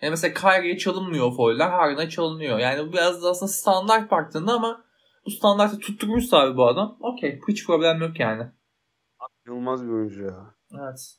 Yani 0.04 0.12
mesela 0.12 0.34
Kyrie'ye 0.34 0.78
çalınmıyor 0.78 1.36
foiller. 1.36 1.70
Harden'a 1.70 2.10
çalınıyor. 2.10 2.60
Yani 2.60 2.88
bu 2.88 2.94
biraz 2.94 3.24
da 3.24 3.30
aslında 3.30 3.52
standart 3.52 4.12
baktığında 4.12 4.54
ama 4.54 4.86
bu 5.26 5.32
standartı 5.32 5.80
tutturmuş 5.80 6.34
abi 6.34 6.58
bu 6.58 6.68
adam. 6.68 6.98
Okey. 7.00 7.40
Hiç 7.48 7.66
problem 7.66 8.02
yok 8.02 8.20
yani. 8.20 8.44
İnanılmaz 9.48 9.86
bir 9.86 9.92
oyuncu 9.92 10.24
ya. 10.24 10.56
Evet. 10.74 11.16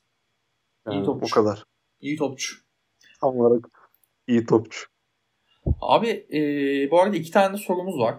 Yani 0.86 0.96
iyi 0.96 1.04
topçu. 1.04 1.26
O 1.32 1.34
kadar. 1.34 1.64
İyi 2.00 2.16
topçu. 2.16 2.56
Tam 3.20 3.38
olarak 3.38 3.64
iyi 4.26 4.46
topçu. 4.46 4.86
Abi 5.80 6.08
e, 6.08 6.40
bu 6.90 7.00
arada 7.00 7.16
iki 7.16 7.30
tane 7.30 7.56
sorumuz 7.56 7.98
var. 7.98 8.14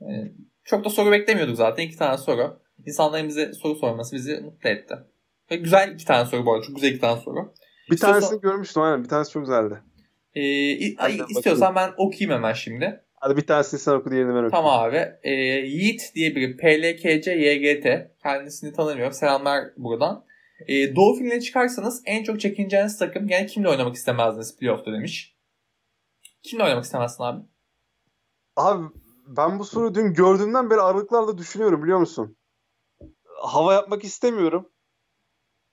E, 0.00 0.10
çok 0.64 0.84
da 0.84 0.90
soru 0.90 1.10
beklemiyorduk 1.10 1.56
zaten. 1.56 1.82
iki 1.82 1.96
tane 1.96 2.18
soru. 2.18 2.60
İnsanların 2.86 3.28
bize 3.28 3.52
soru 3.52 3.74
sorması 3.74 4.16
bizi 4.16 4.40
mutlu 4.40 4.70
etti. 4.70 4.94
Ve 5.50 5.56
güzel 5.56 5.92
iki 5.94 6.04
tane 6.04 6.24
soru 6.24 6.46
bu 6.46 6.52
arada. 6.52 6.66
Çok 6.66 6.76
güzel 6.76 6.90
iki 6.90 7.00
tane 7.00 7.20
soru. 7.20 7.54
Bir 7.90 7.94
İstiyorsan... 7.94 8.20
tanesini 8.20 8.40
görmüştüm 8.40 8.82
aynen. 8.82 9.04
Bir 9.04 9.08
tanesi 9.08 9.32
çok 9.32 9.42
güzeldi. 9.42 9.82
E, 10.34 10.42
istiyorsan 11.28 11.74
ben 11.74 11.90
okuyayım 11.96 12.36
hemen 12.36 12.52
şimdi. 12.52 13.04
Hadi 13.14 13.36
bir 13.36 13.46
tanesini 13.46 13.80
sen 13.80 13.92
oku 13.92 14.10
diğerini 14.10 14.28
ben 14.28 14.32
okuyayım. 14.32 14.50
Tamam 14.50 14.80
abi. 14.80 15.04
E, 15.22 15.32
Yiğit 15.32 16.14
diye 16.14 16.36
biri 16.36 16.56
PLKC 16.56 17.32
YGT. 17.32 17.86
Kendisini 18.22 18.72
tanımıyorum. 18.72 19.12
Selamlar 19.12 19.64
buradan. 19.76 20.24
E, 20.68 20.96
Doğu 20.96 21.14
finaline 21.14 21.40
çıkarsanız 21.40 22.02
en 22.06 22.24
çok 22.24 22.40
çekineceğiniz 22.40 22.98
takım 22.98 23.28
yani 23.28 23.46
kimle 23.46 23.68
oynamak 23.68 23.94
istemezdiniz 23.94 24.56
playoff'ta 24.56 24.92
demiş. 24.92 25.36
Kimle 26.42 26.64
oynamak 26.64 26.84
istemezsin 26.84 27.22
abi? 27.22 27.42
Abi 28.56 28.84
ben 29.26 29.58
bu 29.58 29.64
soruyu 29.64 29.94
dün 29.94 30.14
gördüğümden 30.14 30.70
beri 30.70 30.80
aralıklarla 30.80 31.38
düşünüyorum 31.38 31.82
biliyor 31.82 31.98
musun? 31.98 32.36
Hava 33.42 33.74
yapmak 33.74 34.04
istemiyorum. 34.04 34.68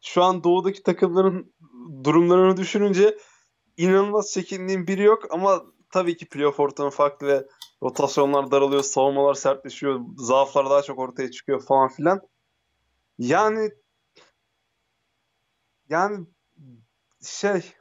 Şu 0.02 0.24
an 0.24 0.44
doğudaki 0.44 0.84
takımların 0.84 1.54
durumlarını 2.04 2.58
düşününce 2.58 3.18
inanılmaz 3.80 4.32
çekindiğim 4.32 4.88
biri 4.88 5.04
yok 5.04 5.34
ama 5.34 5.66
tabii 5.92 6.18
ki 6.18 6.30
playoff 6.30 6.60
ortamı 6.60 6.90
farklı 6.90 7.28
ve 7.28 7.48
rotasyonlar 7.84 8.52
daralıyor, 8.52 8.84
savunmalar 8.84 9.34
sertleşiyor, 9.34 10.00
zaaflar 10.18 10.70
daha 10.70 10.82
çok 10.82 11.00
ortaya 11.00 11.32
çıkıyor 11.32 11.62
falan 11.62 11.90
filan. 11.90 12.22
Yani 13.18 13.72
yani 15.90 16.26
şey 17.22 17.74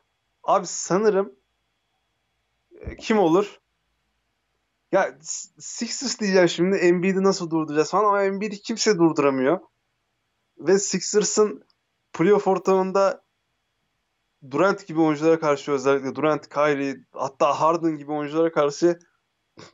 abi 0.42 0.66
sanırım 0.66 1.34
e, 2.80 2.96
kim 2.96 3.18
olur? 3.18 3.60
Ya 4.92 5.18
Sixers 5.58 6.20
diyeceğim 6.20 6.48
şimdi 6.48 6.76
Embiid'i 6.76 7.22
nasıl 7.22 7.50
durduracağız 7.50 7.90
falan 7.90 8.04
ama 8.04 8.22
Embiid'i 8.24 8.62
kimse 8.62 8.98
durduramıyor. 8.98 9.60
Ve 10.58 10.78
Sixers'ın 10.78 11.64
playoff 12.12 12.48
ortamında 12.48 13.22
Durant 14.50 14.86
gibi 14.86 15.00
oyunculara 15.00 15.40
karşı 15.40 15.72
özellikle 15.72 16.14
Durant, 16.14 16.48
Kyrie 16.48 16.96
hatta 17.12 17.60
Harden 17.60 17.96
gibi 17.96 18.12
oyunculara 18.12 18.52
karşı 18.52 18.98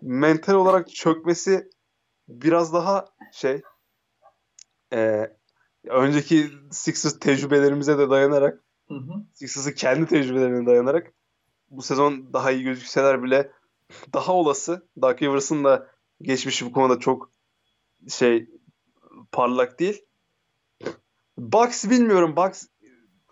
mental 0.03 0.55
olarak 0.55 0.91
çökmesi 0.91 1.71
biraz 2.29 2.73
daha 2.73 3.05
şey 3.33 3.63
e, 4.93 5.31
önceki 5.89 6.51
Sixers 6.71 7.19
tecrübelerimize 7.19 7.99
de 7.99 8.11
dayanarak. 8.11 8.65
Sixers'ın 9.35 9.73
kendi 9.73 10.07
tecrübelerine 10.07 10.67
dayanarak 10.67 11.13
bu 11.71 11.83
sezon 11.83 12.33
daha 12.33 12.51
iyi 12.51 12.63
gözükseler 12.65 13.23
bile 13.23 13.53
daha 14.15 14.33
olası. 14.33 14.89
Doug 15.03 15.23
Rivers'ın 15.23 15.65
da 15.65 15.91
geçmişi 16.23 16.67
bu 16.67 16.73
konuda 16.73 17.01
çok 17.01 17.31
şey 18.09 18.51
parlak 19.33 19.81
değil. 19.81 20.05
Bucks 21.39 21.85
bilmiyorum. 21.91 22.37
Bucks 22.37 22.67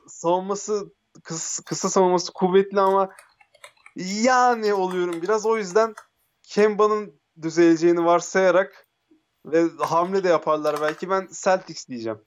savunması 0.09 0.93
kısa, 1.23 1.63
kısa 1.63 1.89
savunması 1.89 2.33
kuvvetli 2.33 2.81
ama 2.81 3.11
yani 3.97 4.75
oluyorum 4.75 5.23
biraz 5.23 5.47
o 5.47 5.57
yüzden 5.57 5.95
Kemba'nın 6.43 7.21
düzeleceğini 7.43 8.05
varsayarak 8.05 8.87
ve 9.47 9.63
hamle 9.81 10.25
de 10.25 10.29
yaparlar 10.29 10.77
belki 10.81 11.11
ben 11.11 11.29
Celtics 11.43 11.89
diyeceğim. 11.89 12.19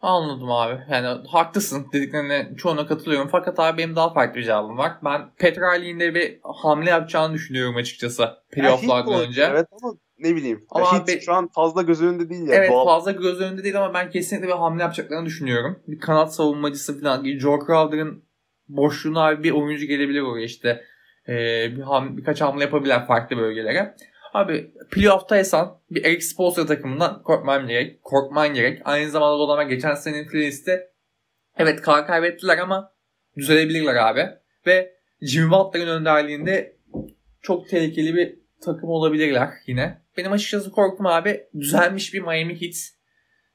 Anladım 0.00 0.50
abi. 0.50 0.82
Yani 0.90 1.28
haklısın. 1.28 1.86
Dediklerine 1.92 2.56
çoğuna 2.56 2.86
katılıyorum. 2.86 3.28
Fakat 3.28 3.60
abi 3.60 3.78
benim 3.78 3.96
daha 3.96 4.12
farklı 4.12 4.40
bir 4.40 4.44
cevabım 4.44 4.78
var. 4.78 4.92
Ben 5.04 5.30
Petrali'nin 5.34 6.00
de 6.00 6.14
bir 6.14 6.40
hamle 6.42 6.90
yapacağını 6.90 7.34
düşünüyorum 7.34 7.76
açıkçası. 7.76 8.28
Playoff'lardan 8.52 9.12
Ya, 9.12 9.20
önce. 9.20 9.42
Evet 9.42 9.66
ama 9.82 9.94
ne 10.18 10.36
bileyim. 10.36 10.66
Ama 10.70 10.88
Ama 10.88 10.98
abi- 10.98 11.20
şu 11.20 11.32
an 11.32 11.48
fazla 11.48 11.82
göz 11.82 12.02
önünde 12.02 12.30
değil 12.30 12.48
ya. 12.48 12.54
Evet 12.54 12.70
Doğal. 12.70 12.84
fazla 12.84 13.10
göz 13.12 13.40
önünde 13.40 13.64
değil 13.64 13.78
ama 13.84 13.94
ben 13.94 14.10
kesinlikle 14.10 14.46
bir 14.48 14.52
hamle 14.52 14.82
yapacaklarını 14.82 15.26
düşünüyorum. 15.26 15.82
Bir 15.86 15.98
kanat 15.98 16.34
savunmacısı 16.34 17.00
falan. 17.00 17.38
Joe 17.38 17.58
Crowder'ın 17.66 18.24
boşluğuna 18.68 19.26
abi 19.28 19.42
bir 19.42 19.50
oyuncu 19.50 19.86
gelebilir 19.86 20.20
oraya 20.20 20.44
işte. 20.44 20.84
Ee, 21.28 21.76
bir 21.76 21.82
ham, 21.82 22.16
birkaç 22.16 22.40
hamle 22.40 22.64
yapabilirler 22.64 23.06
farklı 23.06 23.36
bölgelere. 23.36 23.94
Abi 24.34 24.70
playoff'taysan 24.90 25.80
bir 25.90 26.04
Eric 26.04 26.20
Spoelstra 26.20 26.66
takımından 26.66 27.22
korkman 27.22 27.68
gerek. 27.68 28.02
Korkman 28.02 28.54
gerek. 28.54 28.80
Aynı 28.84 29.10
zamanda 29.10 29.34
o 29.36 29.46
zaman 29.46 29.68
geçen 29.68 29.94
senenin 29.94 30.28
finalisti 30.28 30.80
evet 31.58 31.82
kan 31.82 32.06
kaybettiler 32.06 32.58
ama 32.58 32.92
düzelebilirler 33.36 33.94
abi. 33.94 34.26
Ve 34.66 34.92
Jimmy 35.22 35.50
Butler'ın 35.50 35.88
önderliğinde 36.00 36.76
çok 37.42 37.68
tehlikeli 37.68 38.14
bir 38.14 38.38
takım 38.64 38.88
olabilirler 38.88 39.50
yine. 39.66 40.05
Benim 40.16 40.32
açıkçası 40.32 40.70
korkum 40.70 41.06
abi 41.06 41.46
düzelmiş 41.60 42.14
bir 42.14 42.20
Miami 42.20 42.60
Heat. 42.60 42.74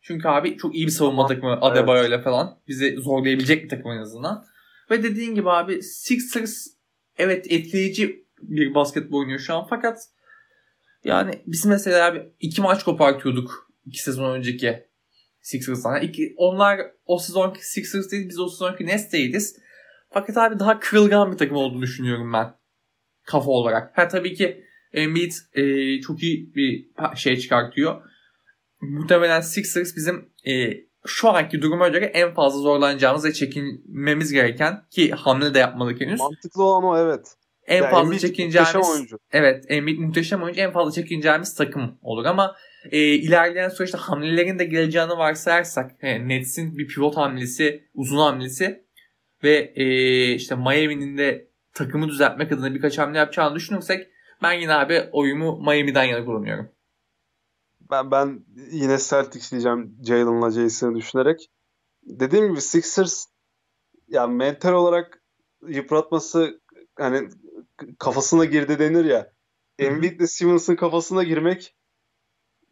Çünkü 0.01 0.28
abi 0.28 0.57
çok 0.57 0.76
iyi 0.76 0.86
bir 0.86 0.91
savunma 0.91 1.28
takımı 1.28 1.62
Adebayo 1.62 2.07
ile 2.07 2.22
falan. 2.22 2.59
Bizi 2.68 2.95
zorlayabilecek 2.97 3.64
bir 3.64 3.70
takım 3.70 3.91
en 3.91 3.97
azından. 3.97 4.45
Ve 4.91 5.03
dediğin 5.03 5.36
gibi 5.36 5.49
abi 5.49 5.84
Sixers 5.84 6.68
evet 7.18 7.51
etkileyici 7.51 8.26
bir 8.41 8.76
basketbol 8.76 9.20
oynuyor 9.20 9.39
şu 9.39 9.55
an 9.55 9.68
fakat 9.70 9.97
yani 11.03 11.41
biz 11.47 11.66
mesela 11.66 12.05
abi 12.05 12.34
iki 12.39 12.62
maç 12.62 12.84
kopartıyorduk 12.84 13.72
iki 13.86 14.03
sezon 14.03 14.36
önceki 14.36 14.91
Sixers'tan. 15.41 15.95
Yani 15.95 16.05
iki, 16.05 16.34
onlar 16.38 16.82
o 17.05 17.18
sezonki 17.18 17.72
Sixers 17.72 18.12
değil 18.12 18.30
biz 18.30 18.39
o 18.39 18.49
sezonki 18.49 18.86
Nets 18.86 19.12
değiliz. 19.12 19.57
Fakat 20.09 20.38
abi 20.38 20.59
daha 20.59 20.80
kırılgan 20.80 21.32
bir 21.32 21.38
takım 21.38 21.57
olduğunu 21.57 21.82
düşünüyorum 21.82 22.34
ben. 22.34 22.53
Kafa 23.24 23.51
olarak. 23.51 23.97
Ha 23.97 24.07
tabii 24.07 24.34
ki 24.34 24.66
Embiid 24.94 25.32
e, 25.54 26.02
çok 26.02 26.24
iyi 26.24 26.56
bir 26.56 26.89
şey 27.16 27.38
çıkartıyor. 27.38 28.02
Muhtemelen 28.82 29.42
Sixers 29.42 29.96
bizim 29.96 30.30
e, 30.48 30.74
şu 31.06 31.30
anki 31.30 31.62
duruma 31.62 31.88
göre 31.88 32.06
en 32.06 32.34
fazla 32.34 32.60
zorlanacağımız 32.60 33.26
ve 33.26 33.34
çekinmemiz 33.34 34.32
gereken 34.32 34.84
ki 34.92 35.12
hamle 35.12 35.54
de 35.54 35.60
yapmadık 35.60 36.02
henüz. 36.02 36.20
Mantıklı 36.20 36.64
olan 36.64 36.84
o 36.84 36.98
evet. 36.98 37.36
En 37.68 37.82
Ya 37.82 37.89
fazla 37.89 38.06
Embiid 38.06 38.20
çekineceğimiz 38.20 38.76
muhteşem 38.76 38.96
oyuncu. 38.96 39.18
Evet 39.32 39.66
Embiid 39.68 40.00
muhteşem 40.00 40.44
oyuncu. 40.44 40.62
En 40.62 40.72
fazla 40.72 40.92
çekineceğimiz 40.92 41.56
takım 41.56 41.98
olur 42.02 42.26
ama 42.26 42.56
e, 42.92 43.00
ilerleyen 43.00 43.70
süreçte 43.70 43.98
hamlelerin 43.98 44.60
de 44.60 44.66
geleceğini 44.66 45.12
varsayarsak 45.12 45.92
he, 46.00 46.28
Nets'in 46.28 46.78
bir 46.78 46.88
pivot 46.88 47.18
hamlesi, 47.18 47.84
uzun 47.94 48.18
hamlesi 48.18 48.86
ve 49.44 49.74
e, 49.76 49.86
işte 50.34 50.56
Miami'nin 50.56 51.18
de 51.18 51.48
takımı 51.74 52.08
düzeltmek 52.08 52.52
adına 52.52 52.76
birkaç 52.76 52.98
hamle 52.98 53.18
yapacağını 53.18 53.56
düşünürsek 53.56 54.08
ben 54.42 54.54
yine 54.54 54.74
abi 54.74 55.10
oyumu 55.12 55.58
Miami'den 55.58 56.04
yana 56.04 56.26
kullanıyorum. 56.26 56.70
Ben 57.92 58.12
ben 58.12 58.46
yine 58.56 58.98
Celtics 58.98 59.52
diyeceğim 59.52 59.98
Jalen'la 60.04 60.52
Jason'ı 60.52 60.96
düşünerek. 60.96 61.52
Dediğim 62.04 62.50
gibi 62.50 62.62
Sixers 62.62 63.26
ya 64.08 64.28
mental 64.28 64.74
olarak 64.74 65.22
yıpratması 65.68 66.62
hani 66.96 67.30
kafasına 68.00 68.46
girdi 68.46 68.80
denir 68.80 69.06
ya. 69.06 69.20
Hı 69.20 69.86
hı. 69.86 69.88
Embiid 69.88 70.20
ile 70.20 70.28
Simmons'ın 70.28 70.76
kafasına 70.76 71.24
girmek 71.24 71.76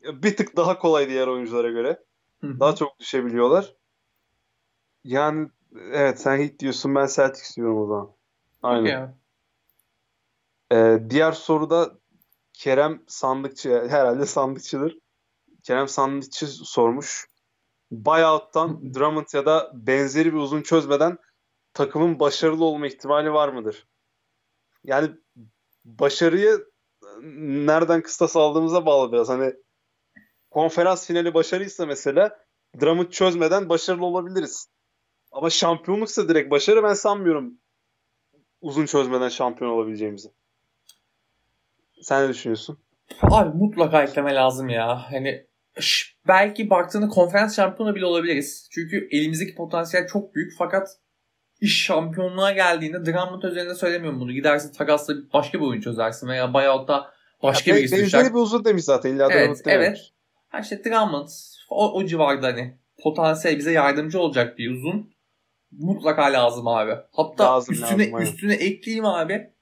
bir 0.03 0.38
tık 0.38 0.57
daha 0.57 0.80
kolay 0.80 1.09
diğer 1.09 1.28
oyunculara 1.28 1.70
göre. 1.70 2.03
Daha 2.43 2.76
çok 2.76 2.99
düşebiliyorlar. 2.99 3.76
Yani 5.03 5.49
evet 5.91 6.22
sen 6.22 6.38
Heat 6.38 6.59
diyorsun 6.59 6.95
ben 6.95 7.07
Celtics 7.07 7.57
diyorum 7.57 7.78
o 7.78 7.88
zaman. 7.88 8.11
Aynen. 8.63 9.01
Abi. 9.01 9.13
Ee, 10.72 10.99
diğer 11.09 11.32
soruda 11.32 11.91
Kerem 12.53 13.03
Sandıkçı 13.07 13.88
herhalde 13.89 14.26
Sandıkçıdır. 14.26 14.97
Kerem 15.63 15.88
Sandıkçı 15.88 16.47
sormuş. 16.47 17.28
Buyout'tan 17.91 18.93
Drummond 18.93 19.26
ya 19.34 19.45
da 19.45 19.72
benzeri 19.74 20.34
bir 20.34 20.39
uzun 20.39 20.61
çözmeden 20.61 21.17
takımın 21.74 22.20
başarılı 22.20 22.65
olma 22.65 22.88
ihtimali 22.88 23.34
var 23.34 23.49
mıdır? 23.49 23.88
Yani 24.84 25.11
başarıyı 25.86 26.65
nereden 27.22 28.01
kıstas 28.01 28.36
aldığımıza 28.36 28.86
bağlı 28.86 29.11
biraz. 29.11 29.30
Hani 29.30 29.53
konferans 30.51 31.07
finali 31.07 31.34
başarıysa 31.34 31.86
mesela 31.86 32.45
Drummond 32.82 33.09
çözmeden 33.09 33.70
başarılı 33.70 34.05
olabiliriz. 34.05 34.70
Ama 35.32 35.49
şampiyonluksa 35.49 36.30
direkt 36.30 36.51
başarı 36.51 36.84
ben 36.84 36.93
sanmıyorum 36.93 37.53
uzun 38.61 38.86
çözmeden 38.86 39.30
şampiyon 39.30 39.72
olabileceğimizi. 39.72 40.30
Sen 42.01 42.23
ne 42.25 42.29
düşünüyorsun? 42.29 42.77
Abi 43.21 43.57
mutlaka 43.57 44.03
ekleme 44.03 44.35
lazım 44.35 44.69
ya. 44.69 45.11
Hani 45.11 45.45
ş- 45.79 46.05
belki 46.27 46.69
baktığında 46.69 47.07
konferans 47.07 47.55
şampiyonu 47.55 47.95
bile 47.95 48.05
olabiliriz. 48.05 48.67
Çünkü 48.71 49.07
elimizdeki 49.11 49.55
potansiyel 49.55 50.07
çok 50.07 50.35
büyük 50.35 50.53
fakat 50.57 50.87
iş 51.61 51.83
şampiyonluğa 51.85 52.51
geldiğinde 52.51 53.05
Drummond 53.05 53.43
üzerinde 53.43 53.75
söylemiyorum 53.75 54.19
bunu. 54.19 54.31
Gidersin 54.31 54.73
takasla 54.73 55.13
başka 55.33 55.59
bir 55.59 55.65
oyun 55.65 55.81
çözersin 55.81 56.27
veya 56.27 56.53
buyout'ta 56.53 57.11
başka 57.43 57.71
Ya, 57.71 57.77
birisi 57.77 57.91
benzeri 57.91 58.05
düşer. 58.07 58.29
bir 58.33 58.39
uzun 58.39 58.65
demiş 58.65 58.83
zaten. 58.83 59.09
İlla 59.15 59.27
Evet, 59.31 59.41
Drummond 59.41 59.59
evet. 59.65 59.99
Ha 60.49 60.59
işte 60.59 60.83
Drummond 60.83 61.29
o, 61.69 61.93
o 61.93 62.05
civarda 62.05 62.47
hani 62.47 62.77
potansiyel 63.03 63.57
bize 63.57 63.71
yardımcı 63.71 64.19
olacak 64.19 64.57
bir 64.57 64.71
uzun 64.71 65.13
mutlaka 65.71 66.23
lazım 66.23 66.67
abi. 66.67 66.91
Hatta 67.11 67.43
Lazım, 67.55 67.73
üstüne 67.73 68.11
lazım, 68.11 68.21
üstüne 68.21 68.53
ekleyeyim 68.53 69.05
abi. 69.05 69.53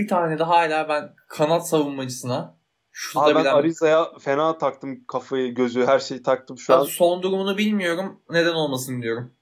Bir 0.00 0.08
tane 0.08 0.38
de 0.38 0.42
hala 0.42 0.88
ben 0.88 1.10
kanat 1.28 1.68
savunmacısına 1.68 2.54
şurada 2.92 3.26
Abi 3.26 3.34
ben 3.34 3.40
bilen 3.40 3.54
Ariza'ya 3.54 4.08
fena 4.20 4.58
taktım 4.58 5.04
kafayı, 5.08 5.54
gözü, 5.54 5.86
her 5.86 5.98
şeyi 5.98 6.22
taktım 6.22 6.58
şu 6.58 6.72
Ben 6.72 6.78
an. 6.78 6.84
son 6.84 7.22
durumunu 7.22 7.58
bilmiyorum. 7.58 8.20
Neden 8.30 8.52
olmasın 8.52 9.02
diyorum. 9.02 9.32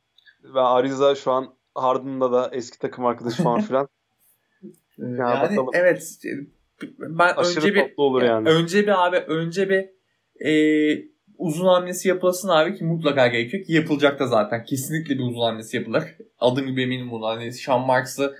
Ve 0.55 0.61
Ariza 0.61 1.15
şu 1.15 1.33
an 1.33 1.55
Harden'da 1.75 2.33
da 2.33 2.51
eski 2.53 2.79
takım 2.79 3.07
arkadaşı 3.07 3.43
falan 3.43 3.61
filan. 3.61 3.89
yani 4.99 5.41
bakalım. 5.43 5.69
evet 5.73 6.19
ben 6.99 7.35
Aşırı 7.37 7.61
önce 7.61 7.75
bir 7.75 7.95
olur 7.97 8.23
yani. 8.23 8.49
önce 8.49 8.83
bir 8.83 9.07
abi 9.07 9.17
önce 9.17 9.69
bir 9.71 9.89
e, 10.49 10.53
uzun 11.39 11.67
hamlesi 11.67 12.09
yapılsın 12.09 12.49
abi 12.49 12.75
ki 12.79 12.85
mutlaka 12.85 13.27
gerekiyor 13.27 13.65
ki 13.65 13.73
yapılacak 13.73 14.21
da 14.21 14.27
zaten. 14.27 14.65
Kesinlikle 14.65 15.15
bir 15.15 15.23
uzun 15.23 15.41
hamlesi 15.41 15.77
yapılır. 15.77 16.05
Adım 16.39 16.67
gibi 16.67 16.83
eminim 16.83 17.11
buna. 17.11 17.27
Hani 17.29 17.53
Sean 17.53 17.81
Marks'ı 17.81 18.37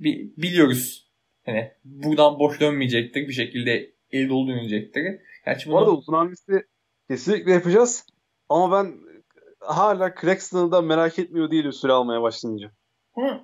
bi- 0.00 0.32
biliyoruz. 0.36 1.03
Hani 1.46 1.72
buradan 1.84 2.38
boş 2.38 2.60
dönmeyecektir. 2.60 3.28
Bir 3.28 3.32
şekilde 3.32 3.94
el 4.10 4.28
dolu 4.28 4.48
dönecektir. 4.48 5.02
Gerçi 5.44 5.70
Bu 5.70 5.78
arada 5.78 5.90
bunu 5.90 5.98
uzun 5.98 6.12
hamlesi 6.12 6.66
kesinlikle 7.08 7.52
yapacağız. 7.52 8.06
Ama 8.48 8.72
ben 8.72 8.94
hala 9.60 10.14
Claxton'ı 10.20 10.72
da 10.72 10.82
merak 10.82 11.18
etmiyor 11.18 11.50
değilim 11.50 11.72
süre 11.72 11.92
almaya 11.92 12.22
başlayınca. 12.22 12.70
Hı. 13.14 13.40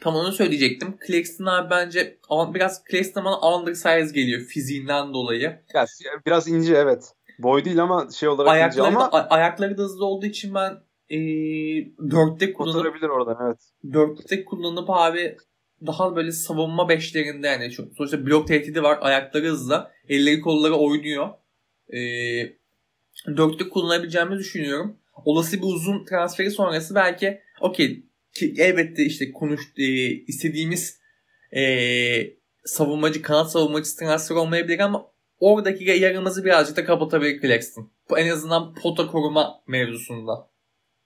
Tam 0.00 0.16
onu 0.16 0.32
söyleyecektim. 0.32 0.98
Claxton 1.06 1.46
abi 1.46 1.70
bence 1.70 2.18
biraz 2.30 2.84
Claxton 2.90 3.24
bana 3.24 3.40
undersize 3.40 4.14
geliyor 4.14 4.40
fiziğinden 4.40 5.14
dolayı. 5.14 5.60
Ya, 5.74 5.86
biraz 6.26 6.48
ince 6.48 6.74
evet. 6.74 7.14
Boy 7.38 7.64
değil 7.64 7.82
ama 7.82 8.08
şey 8.10 8.28
olarak 8.28 8.48
ince 8.48 8.82
Ayakları 8.82 8.86
ama 8.86 9.12
da, 9.12 9.28
ayakları 9.28 9.78
da 9.78 9.82
hızlı 9.82 10.04
olduğu 10.04 10.26
için 10.26 10.54
ben 10.54 10.72
ee, 11.10 11.16
dörtte 12.10 12.52
kullanıp 12.52 12.74
kurtarabilir 12.74 13.08
oradan 13.08 13.36
evet. 13.46 13.58
dörtte 13.92 14.44
kullanıp 14.44 14.90
abi 14.90 15.36
daha 15.86 16.16
böyle 16.16 16.32
savunma 16.32 16.88
beşlerinde 16.88 17.46
yani 17.46 17.72
şu- 17.72 17.90
sonuçta 17.96 18.26
blok 18.26 18.48
tehdidi 18.48 18.82
var 18.82 18.98
ayakları 19.00 19.46
hızlı 19.46 19.90
elleri 20.08 20.40
kolları 20.40 20.74
oynuyor 20.74 21.28
ee, 21.92 21.98
dörtte 23.36 23.68
kullanabileceğimi 23.68 24.38
düşünüyorum 24.38 24.96
olası 25.24 25.56
bir 25.56 25.62
uzun 25.62 26.04
transferi 26.04 26.50
sonrası 26.50 26.94
belki 26.94 27.40
okey 27.60 28.02
elbette 28.56 29.04
işte 29.04 29.32
konuş 29.32 29.60
e, 29.76 29.84
istediğimiz 30.06 31.00
e, 31.56 31.62
savunmacı 32.64 33.22
kanat 33.22 33.50
savunmacısı 33.50 33.98
transfer 33.98 34.36
olmayabilir 34.36 34.78
ama 34.78 35.06
oradaki 35.38 35.84
yarımızı 35.84 36.44
birazcık 36.44 36.76
da 36.76 36.84
kapatabilir 36.84 37.40
Claxton. 37.40 37.90
Bu 38.10 38.18
en 38.18 38.30
azından 38.30 38.74
pota 38.74 39.06
koruma 39.06 39.62
mevzusunda. 39.66 40.48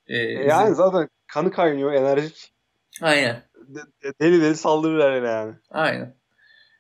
E, 0.07 0.17
yani 0.17 0.63
bizim... 0.63 0.75
zaten 0.75 1.09
kanı 1.27 1.51
kaynıyor 1.51 1.93
enerjik. 1.93 2.53
Aynen. 3.01 3.43
Deli 4.21 4.43
deli 4.43 4.57
saldırırlar 4.57 5.23
yani. 5.23 5.55
Aynen. 5.71 6.17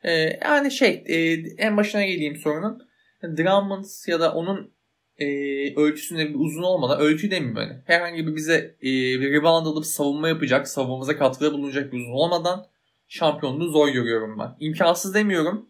Ee, 0.03 0.39
yani 0.43 0.71
şey 0.71 1.05
e, 1.07 1.17
en 1.59 1.77
başına 1.77 2.07
geleyim 2.07 2.37
sorunun. 2.37 2.89
Drummond 3.23 3.85
ya 4.07 4.21
da 4.21 4.35
onun 4.35 4.75
e, 5.19 5.27
ölçüsünde 5.75 6.29
bir 6.29 6.35
uzun 6.35 6.63
olmadan 6.63 7.01
ölçü 7.01 7.31
demeyeyim 7.31 7.57
böyle. 7.57 7.83
Herhangi 7.87 8.27
bir 8.27 8.37
bize 8.37 8.77
e, 8.83 8.91
bir 9.21 9.33
rebound 9.33 9.67
alıp 9.67 9.87
savunma 9.87 10.29
yapacak, 10.29 10.69
savunmamıza 10.69 11.19
katkıda 11.19 11.53
bulunacak 11.53 11.93
bir 11.93 11.99
uzun 11.99 12.13
olmadan 12.13 12.67
şampiyonluğu 13.09 13.69
zor 13.69 13.89
görüyorum 13.89 14.39
ben. 14.39 14.57
İmkansız 14.61 15.15
demiyorum. 15.15 15.69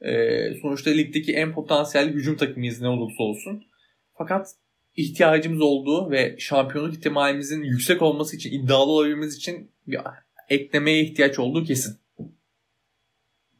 E, 0.00 0.40
sonuçta 0.62 0.90
ligdeki 0.90 1.34
en 1.34 1.52
potansiyel 1.54 2.08
hücum 2.08 2.36
takımıyız 2.36 2.80
ne 2.80 2.88
olursa 2.88 3.22
olsun. 3.22 3.64
Fakat 4.18 4.48
ihtiyacımız 4.96 5.60
olduğu 5.60 6.10
ve 6.10 6.36
şampiyonluk 6.38 6.94
ihtimalimizin 6.94 7.62
yüksek 7.62 8.02
olması 8.02 8.36
için, 8.36 8.62
iddialı 8.62 8.90
olabilmemiz 8.90 9.36
için 9.36 9.70
bir 9.86 9.98
eklemeye 10.48 11.02
ihtiyaç 11.02 11.38
olduğu 11.38 11.64
kesin. 11.64 11.98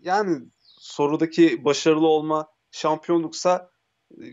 Yani 0.00 0.38
sorudaki 0.78 1.64
başarılı 1.64 2.06
olma 2.06 2.48
şampiyonluksa 2.70 3.70
e, 4.10 4.26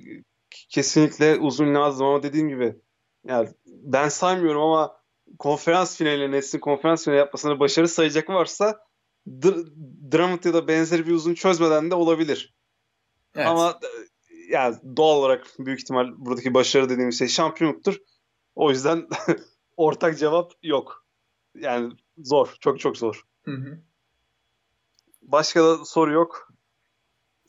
kesinlikle 0.70 1.36
uzun 1.40 1.76
lazım 1.76 2.06
ama 2.06 2.24
dediğim 2.24 2.50
gibi 2.50 2.76
yani 3.28 3.50
ben 3.66 4.10
saymıyorum 4.10 4.62
ama 4.62 4.98
konferans 5.40 5.98
finaline 5.98 6.32
Nets'in 6.32 6.60
konferans 6.60 7.06
finali 7.06 7.18
yapmasını 7.18 7.60
başarı 7.60 7.88
sayacak 7.88 8.30
varsa 8.30 8.80
Drummond 10.12 10.44
ya 10.44 10.54
da 10.54 10.68
benzeri 10.68 11.08
bir 11.08 11.12
uzun 11.12 11.34
çözmeden 11.34 11.92
de 11.92 11.96
olabilir. 11.96 12.56
Evet. 13.36 13.48
Ama 13.48 13.80
e, 13.84 13.88
yani 14.50 14.76
doğal 14.98 15.18
olarak 15.18 15.48
büyük 15.60 15.80
ihtimal 15.80 16.08
buradaki 16.18 16.54
başarı 16.54 16.90
dediğimiz 16.90 17.20
şey 17.20 17.28
şampiyonluktur. 17.28 17.98
O 18.56 18.70
yüzden 18.70 19.08
ortak 19.78 20.20
cevap 20.20 20.52
yok. 20.64 21.06
Yani 21.56 21.94
zor. 22.18 22.56
Çok 22.60 22.80
çok 22.80 22.98
zor. 22.98 23.26
Hı 23.44 23.52
hı. 23.52 23.80
Başka 25.22 25.64
da 25.64 25.86
soru 25.86 26.12
yok. 26.12 26.54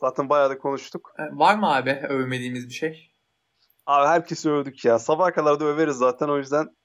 Zaten 0.01 0.29
bayağı 0.29 0.51
da 0.51 0.59
konuştuk. 0.59 1.15
E, 1.19 1.23
var 1.39 1.59
mı 1.59 1.75
abi 1.75 1.91
övmediğimiz 2.09 2.69
bir 2.69 2.75
şey? 2.75 3.11
Abi 3.87 4.07
herkesi 4.07 4.51
övdük 4.51 4.85
ya. 4.85 4.99
Sabah 4.99 5.35
kadar 5.35 5.61
da 5.61 5.65
överiz 5.65 5.97
zaten 5.97 6.29
o 6.29 6.37
yüzden 6.37 6.77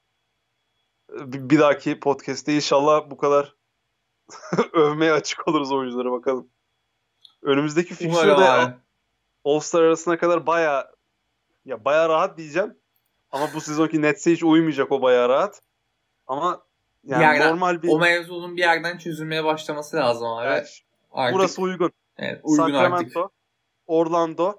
bir, 1.10 1.50
bir 1.50 1.58
dahaki 1.58 2.00
podcast'te 2.00 2.54
inşallah 2.54 3.10
bu 3.10 3.16
kadar 3.16 3.56
övmeye 4.72 5.12
açık 5.12 5.48
oluruz 5.48 5.72
oyunculara 5.72 6.12
bakalım. 6.12 6.50
Önümüzdeki 7.42 7.94
fikstürde 7.94 8.74
All-Star 9.44 9.82
arasına 9.82 10.18
kadar 10.18 10.46
baya 10.46 10.90
ya 11.64 11.84
baya 11.84 12.08
rahat 12.08 12.38
diyeceğim. 12.38 12.76
Ama 13.30 13.48
bu 13.54 13.60
sezonki 13.60 14.02
Nets'e 14.02 14.32
hiç 14.32 14.42
uymayacak 14.42 14.92
o 14.92 15.02
baya 15.02 15.28
rahat. 15.28 15.62
Ama 16.26 16.62
yani 17.04 17.20
bir 17.20 17.24
yerden, 17.24 17.50
normal 17.50 17.82
bir... 17.82 17.88
O 17.88 17.98
mevzunun 17.98 18.56
bir 18.56 18.60
yerden 18.60 18.98
çözülmeye 18.98 19.44
başlaması 19.44 19.96
lazım 19.96 20.26
abi. 20.28 20.48
Evet. 20.48 20.80
Artık... 21.10 21.38
Burası 21.38 21.62
uygun. 21.62 21.92
Evet, 22.16 22.40
uygun 22.42 22.64
Sacramento, 22.64 23.20
artık. 23.20 23.36
Orlando, 23.86 24.54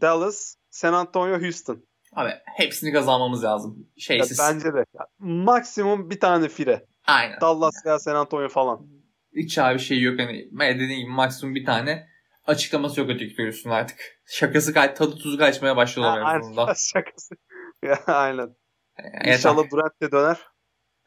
Dallas, 0.00 0.54
San 0.70 0.92
Antonio, 0.92 1.40
Houston. 1.40 1.84
Abi 2.12 2.30
hepsini 2.56 2.92
kazanmamız 2.92 3.44
lazım. 3.44 3.88
Şeysiz. 3.96 4.38
Ya, 4.38 4.44
bence 4.48 4.74
de. 4.74 4.84
Ya, 4.94 5.06
maksimum 5.18 6.10
bir 6.10 6.20
tane 6.20 6.48
fire. 6.48 6.86
Aynen. 7.06 7.40
Dallas 7.40 7.86
veya 7.86 7.98
San 7.98 8.14
Antonio 8.14 8.48
falan. 8.48 8.86
Hiç 9.36 9.58
abi 9.58 9.78
şey 9.78 10.00
yok. 10.00 10.20
Hani 10.20 10.50
dediğim 10.58 11.00
gibi 11.00 11.10
maksimum 11.10 11.54
bir 11.54 11.64
tane 11.64 12.08
açıklaması 12.46 13.00
yok 13.00 13.10
öteki 13.10 13.36
türlüsün 13.36 13.70
artık. 13.70 14.00
Şakası 14.26 14.74
kaç, 14.74 14.98
tadı 14.98 15.16
tuzu 15.16 15.38
kaçmaya 15.38 15.76
başlıyorlar 15.76 16.22
aynen. 16.22 16.72
Şakası. 16.76 17.34
ya, 17.84 17.98
aynen. 18.06 18.56
Yani, 18.98 19.34
İnşallah 19.34 19.70
Durant 19.70 20.00
de 20.02 20.12
döner. 20.12 20.38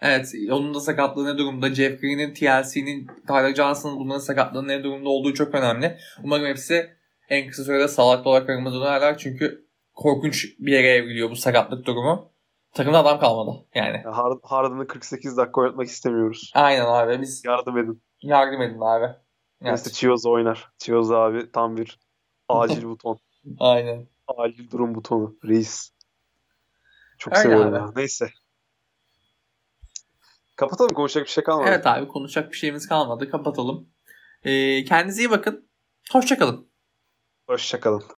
Evet 0.03 0.33
onun 0.51 0.73
da 0.73 0.79
sakatlığı 0.79 1.25
ne 1.25 1.37
durumda? 1.37 1.73
Jeff 1.73 2.01
Green'in, 2.01 2.33
TLC'nin, 2.33 3.07
Tyler 3.27 3.55
Johnson'ın 3.55 3.99
bunların 3.99 4.19
sakatlığı 4.19 4.67
ne 4.67 4.83
durumda 4.83 5.09
olduğu 5.09 5.33
çok 5.33 5.55
önemli. 5.55 5.97
Umarım 6.23 6.45
hepsi 6.45 6.89
en 7.29 7.49
kısa 7.49 7.63
sürede 7.63 7.87
sağlıklı 7.87 8.29
olarak 8.29 8.49
aramıza 8.49 8.81
dönerler. 8.81 9.17
Çünkü 9.17 9.67
korkunç 9.93 10.59
bir 10.59 10.71
yere 10.71 10.87
evriliyor 10.87 11.29
bu 11.29 11.35
sakatlık 11.35 11.85
durumu. 11.85 12.31
Takımda 12.73 12.99
adam 12.99 13.19
kalmadı 13.19 13.65
yani. 13.75 14.03
Harden'ı 14.43 14.87
48 14.87 15.37
dakika 15.37 15.61
oynatmak 15.61 15.87
istemiyoruz. 15.87 16.51
Aynen 16.55 16.85
abi 16.85 17.21
biz. 17.21 17.45
Yardım 17.45 17.77
edin. 17.77 18.03
Yardım 18.21 18.61
edin 18.61 18.81
abi. 18.81 19.15
Neyse 19.61 19.91
Chioz 19.91 20.25
oynar. 20.25 20.71
Chioz 20.77 21.11
abi 21.11 21.51
tam 21.51 21.77
bir 21.77 21.99
acil 22.49 22.83
buton. 22.83 23.19
Aynen. 23.59 24.07
Acil 24.27 24.71
durum 24.71 24.95
butonu. 24.95 25.37
Reis. 25.45 25.91
Çok 27.17 27.33
Öyle 27.33 27.43
seviyorum 27.43 27.73
abi. 27.73 27.99
Neyse. 27.99 28.29
Kapatalım 30.63 30.93
konuşacak 30.93 31.25
bir 31.25 31.31
şey 31.31 31.43
kalmadı. 31.43 31.69
Evet 31.69 31.87
abi 31.87 32.07
konuşacak 32.07 32.51
bir 32.51 32.57
şeyimiz 32.57 32.87
kalmadı. 32.87 33.31
Kapatalım. 33.31 33.89
Ee, 34.43 34.83
kendinize 34.83 35.21
iyi 35.21 35.29
bakın. 35.31 35.69
Hoşçakalın. 36.11 36.71
Hoşçakalın. 37.47 38.03